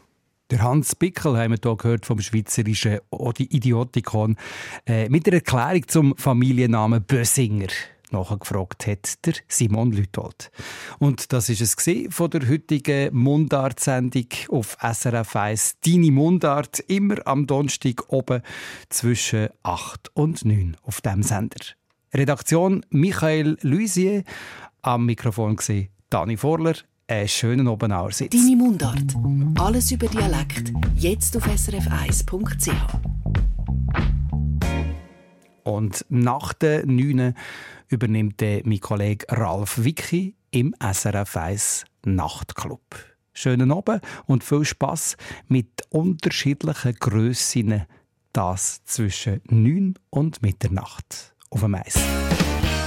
Der 0.50 0.62
Hans 0.62 0.96
Bickel 0.96 1.38
haben 1.38 1.52
wir 1.52 1.58
hier 1.62 1.76
gehört 1.76 2.06
vom 2.06 2.20
schweizerischen 2.20 2.98
Idiotikon 3.38 4.36
äh, 4.84 5.08
mit 5.08 5.26
der 5.26 5.34
Erklärung 5.34 5.86
zum 5.86 6.16
Familiennamen 6.16 7.04
Bösinger 7.04 7.68
nachgefragt 8.10 8.88
hat 8.88 9.24
der 9.24 9.34
Simon 9.46 9.92
Lütold. 9.92 10.50
Und 10.98 11.32
das 11.32 11.48
ist 11.48 11.60
es 11.60 11.76
von 12.12 12.30
der 12.30 12.48
heutigen 12.48 13.16
Mundart-Sendung 13.16 14.26
auf 14.48 14.76
SRF 14.80 15.36
1. 15.36 15.76
Deine 15.84 16.10
Mundart 16.10 16.80
immer 16.80 17.24
am 17.26 17.46
Donnerstag 17.46 18.08
oben 18.08 18.42
zwischen 18.88 19.50
8 19.62 20.10
und 20.14 20.44
9 20.44 20.76
auf 20.82 21.00
dem 21.00 21.22
Sender. 21.22 21.64
Redaktion 22.12 22.84
Michael 22.90 23.56
Luisier, 23.62 24.24
am 24.82 25.06
Mikrofon 25.06 25.54
gesehen 25.54 25.90
Dani 26.10 26.36
Vorler. 26.36 26.74
Einen 27.10 27.26
schönen 27.26 27.66
Obenauersitz. 27.66 28.30
Deine 28.30 28.54
Mundart. 28.54 29.16
Alles 29.58 29.90
über 29.90 30.06
Dialekt. 30.06 30.72
Jetzt 30.94 31.36
auf 31.36 31.44
srf1.ch. 31.44 32.70
Und 35.64 36.06
nach 36.08 36.52
der 36.52 36.86
9 36.86 37.34
übernimmt 37.88 38.40
mein 38.40 38.78
Kollege 38.78 39.26
Ralf 39.28 39.82
Wicki 39.82 40.36
im 40.52 40.72
SRF 40.80 41.36
1 41.36 41.84
Nachtclub. 42.04 42.84
Schönen 43.32 43.72
Abend 43.72 44.02
und 44.26 44.44
viel 44.44 44.64
Spaß 44.64 45.16
mit 45.48 45.82
unterschiedlichen 45.88 46.94
Grössinnen. 46.94 47.86
Das 48.32 48.84
zwischen 48.84 49.40
9 49.48 49.94
und 50.10 50.42
Mitternacht 50.42 51.34
auf 51.50 51.62
dem 51.62 51.74
Eis. 51.74 51.98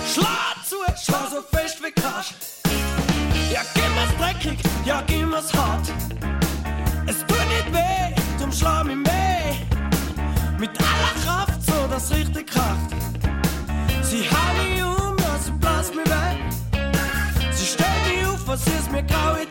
Schlag 0.08 0.66
zu, 0.66 0.78
schlag 0.96 1.30
so 1.30 1.42
fest 1.42 1.82
wie 1.84 1.92
kannst. 1.92 2.63
Ja, 3.54 3.62
gib 3.76 3.84
mir's 3.94 4.10
dreckig, 4.18 4.58
ja, 4.84 5.04
gib 5.06 5.28
mir's 5.30 5.54
hart. 5.54 5.88
Es 7.06 7.20
tut 7.20 7.48
nicht 7.50 7.72
weh, 7.72 8.40
zum 8.40 8.52
Schlag 8.52 8.86
mich 8.86 8.96
mehr. 8.96 9.54
Mit 10.58 10.72
aller 10.80 11.14
Kraft, 11.24 11.64
so 11.64 11.88
dass 11.88 12.10
richtig 12.10 12.48
kracht. 12.48 12.90
Sie 14.02 14.28
hauen 14.28 14.58
mich 14.58 14.84
um, 14.84 15.16
ja, 15.20 15.38
sie 15.40 15.52
bläst 15.52 15.94
mich 15.94 16.08
weg. 16.08 16.40
Sie 17.52 17.66
stellt 17.68 18.08
mich 18.08 18.26
auf, 18.26 18.48
was 18.48 18.66
ist 18.66 18.92
mir 18.92 19.04
graue 19.04 19.46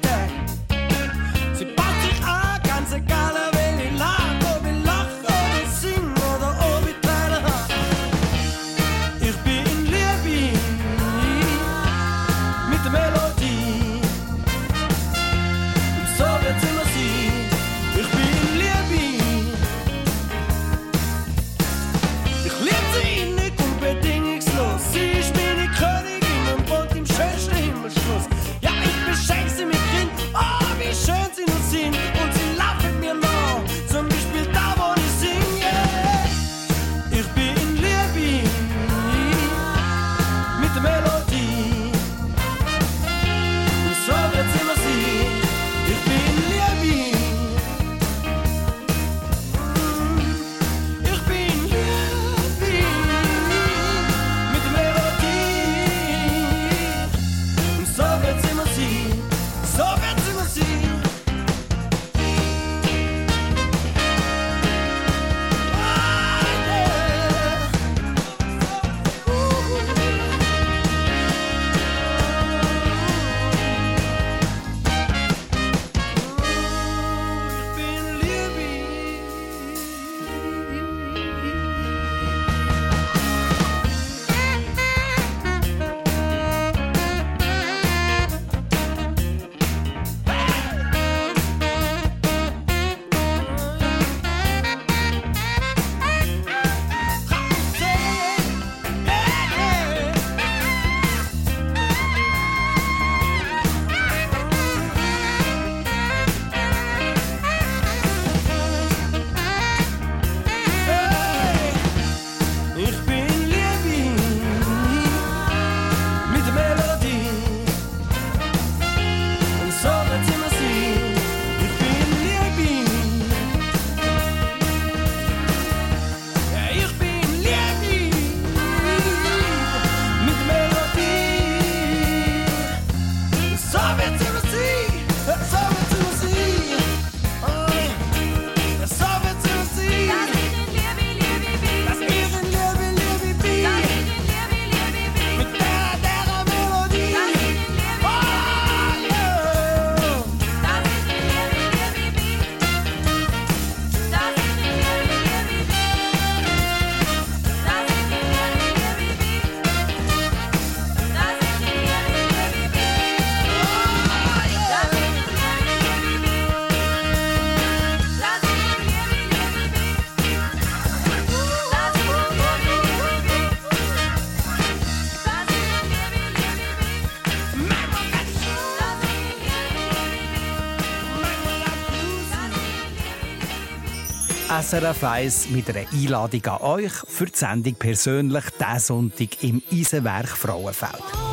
SRF 184.73 185.05
1 185.05 185.51
mit 185.51 185.68
einer 185.68 185.87
Einladung 185.93 186.47
an 186.47 186.62
euch 186.62 186.93
für 187.07 187.27
die 187.27 187.37
Sendung 187.37 187.75
persönlich 187.75 188.45
diesen 188.59 188.79
Sonntag 188.79 189.45
im 189.45 189.62
Eisenwerk 189.70 190.29
Frauenfeld. 190.29 191.32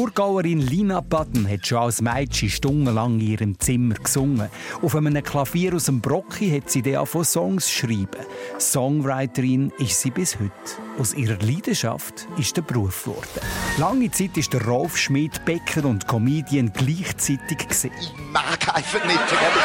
Die 0.00 0.06
Thurgauerin 0.06 0.62
Lina 0.62 1.02
Button 1.02 1.46
hat 1.46 1.66
schon 1.66 1.76
als 1.76 2.00
Mädchen 2.00 2.48
stundenlang 2.48 3.20
in 3.20 3.32
ihrem 3.32 3.60
Zimmer 3.60 3.96
gesungen. 3.96 4.48
Auf 4.80 4.96
einem 4.96 5.22
Klavier 5.22 5.74
aus 5.74 5.84
dem 5.84 6.00
Brocki 6.00 6.50
hat 6.50 6.70
sie 6.70 6.80
dann 6.80 7.04
von 7.04 7.22
Songs 7.22 7.70
schreiben. 7.70 8.24
Songwriterin 8.58 9.70
ist 9.78 10.00
sie 10.00 10.10
bis 10.10 10.36
heute. 10.36 10.52
Aus 10.98 11.12
ihrer 11.12 11.36
Leidenschaft 11.42 12.26
ist 12.38 12.56
der 12.56 12.62
Beruf 12.62 13.04
geworden. 13.04 13.28
Lange 13.76 14.10
Zeit 14.10 14.38
ist 14.38 14.54
der 14.54 14.64
Rolf 14.64 14.96
Schmidt 14.96 15.44
Bäcker 15.44 15.84
und 15.84 16.08
Comedian 16.08 16.72
gleichzeitig 16.72 17.68
gesehen. 17.68 17.92
mag 18.32 18.74
einfach 18.74 19.04
nicht. 19.04 19.18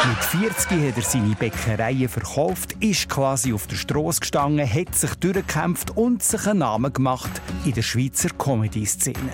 Mit 0.05 0.51
40 0.51 0.89
hat 0.89 0.97
er 0.97 1.03
seine 1.03 1.35
Bäckereien 1.35 2.09
verkauft, 2.09 2.75
ist 2.81 3.07
quasi 3.07 3.53
auf 3.53 3.67
der 3.67 3.77
Straße 3.77 4.19
gestanden, 4.19 4.69
hat 4.69 4.95
sich 4.95 5.15
durchgekämpft 5.15 5.95
und 5.95 6.21
sich 6.21 6.45
einen 6.45 6.59
Namen 6.59 6.91
gemacht 6.91 7.31
in 7.63 7.71
der 7.71 7.83
Schweizer 7.83 8.31
Comedy-Szene. 8.37 9.31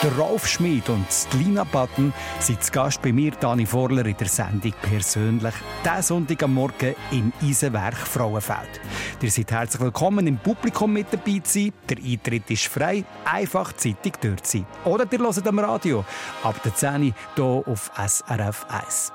Der 0.00 0.16
Rolf 0.16 0.46
Schmid 0.46 0.88
und 0.90 1.06
Lina 1.32 1.64
Button 1.64 2.12
sind 2.38 2.62
zu 2.62 2.70
Gast 2.70 3.02
bei 3.02 3.12
mir, 3.12 3.32
Dani 3.32 3.66
Vorler, 3.66 4.06
in 4.06 4.16
der 4.16 4.28
Sendung 4.28 4.72
persönlich. 4.80 5.54
Diesen 5.84 6.02
Sonntag 6.02 6.40
am 6.44 6.54
Morgen 6.54 6.94
im 7.10 7.32
Eisenwerk 7.42 7.96
Frauenfeld. 7.96 8.80
Ihr 9.20 9.30
seid 9.32 9.50
herzlich 9.50 9.82
willkommen, 9.82 10.28
im 10.28 10.38
Publikum 10.38 10.92
mit 10.92 11.08
dabei 11.10 11.40
zu 11.42 11.58
sein. 11.58 11.72
Der 11.88 11.96
Eintritt 11.96 12.48
ist 12.48 12.66
frei, 12.66 13.04
einfach 13.24 13.72
zeitig 13.72 14.14
dort 14.20 14.46
sein. 14.46 14.66
Oder 14.84 15.04
ihr 15.10 15.18
hört 15.18 15.48
am 15.48 15.58
Radio, 15.58 16.04
ab 16.44 16.62
der 16.62 16.76
10 16.76 17.02
Uhr 17.02 17.14
hier 17.34 17.44
auf 17.66 17.90
SRF 17.96 18.66
1. 18.68 19.12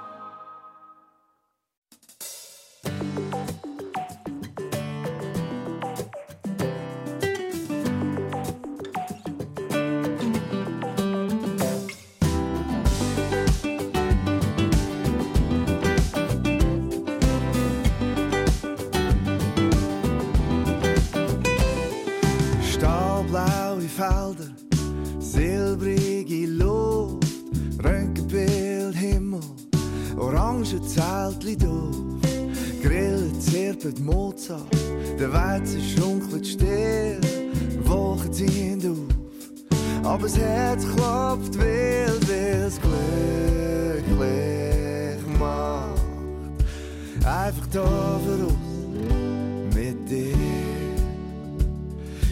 orange 30.63 30.81
Zeltli 30.87 31.55
Duft, 31.57 32.25
Grillen 32.81 33.39
zirpet 33.41 33.99
Mozart, 33.99 34.61
der 35.19 35.33
Weizen 35.33 35.81
schunkelt 35.81 36.47
still, 36.47 37.19
Wolken 37.83 38.31
ziehen 38.31 38.81
auf, 38.89 40.05
aber 40.05 40.23
das 40.23 40.37
Herz 40.37 40.85
klopft 40.95 41.59
wild, 41.59 42.29
weil 42.29 42.67
es 42.67 42.79
glücklich 42.79 44.17
macht. 45.37 46.01
Einfach 47.25 47.67
da 47.71 48.19
für 48.25 48.45
uns, 48.45 49.75
mit 49.75 50.09
dir. 50.09 50.37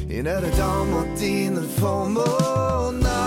In 0.07 0.27
einer 0.27 0.41
Dalmatiner 0.57 1.63
von 1.79 2.13
Mondnacht 2.13 3.20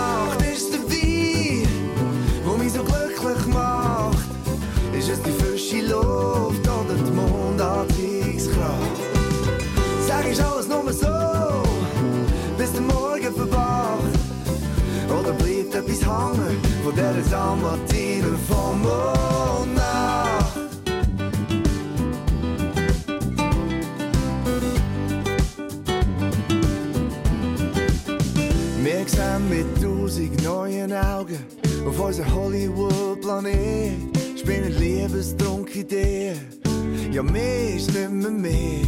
Ja, 37.15 37.23
mehr 37.23 37.75
ist 37.75 37.93
nicht 37.93 38.11
mehr 38.11 38.29
mehr. 38.29 38.81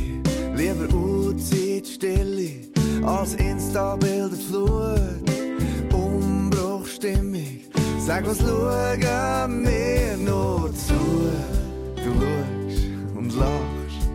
Lieber 0.53 0.93
Uhrzeit, 0.93 1.87
Stille, 1.87 2.49
als 3.01 3.35
Insta-Bilder 3.35 4.35
Flut. 4.35 4.99
Umbruchstimmung. 5.93 7.61
Sag, 8.05 8.27
was 8.27 8.39
schauen 8.39 9.63
wir 9.65 10.17
nur 10.17 10.73
zu? 10.75 10.99
Du 11.95 12.11
schaust 12.19 12.83
und 13.15 13.33
lachst. 13.33 14.09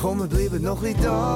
Komm, 0.00 0.20
wir 0.20 0.28
bleiben 0.28 0.62
noch 0.62 0.82
ein 0.82 0.96
da. 1.02 1.35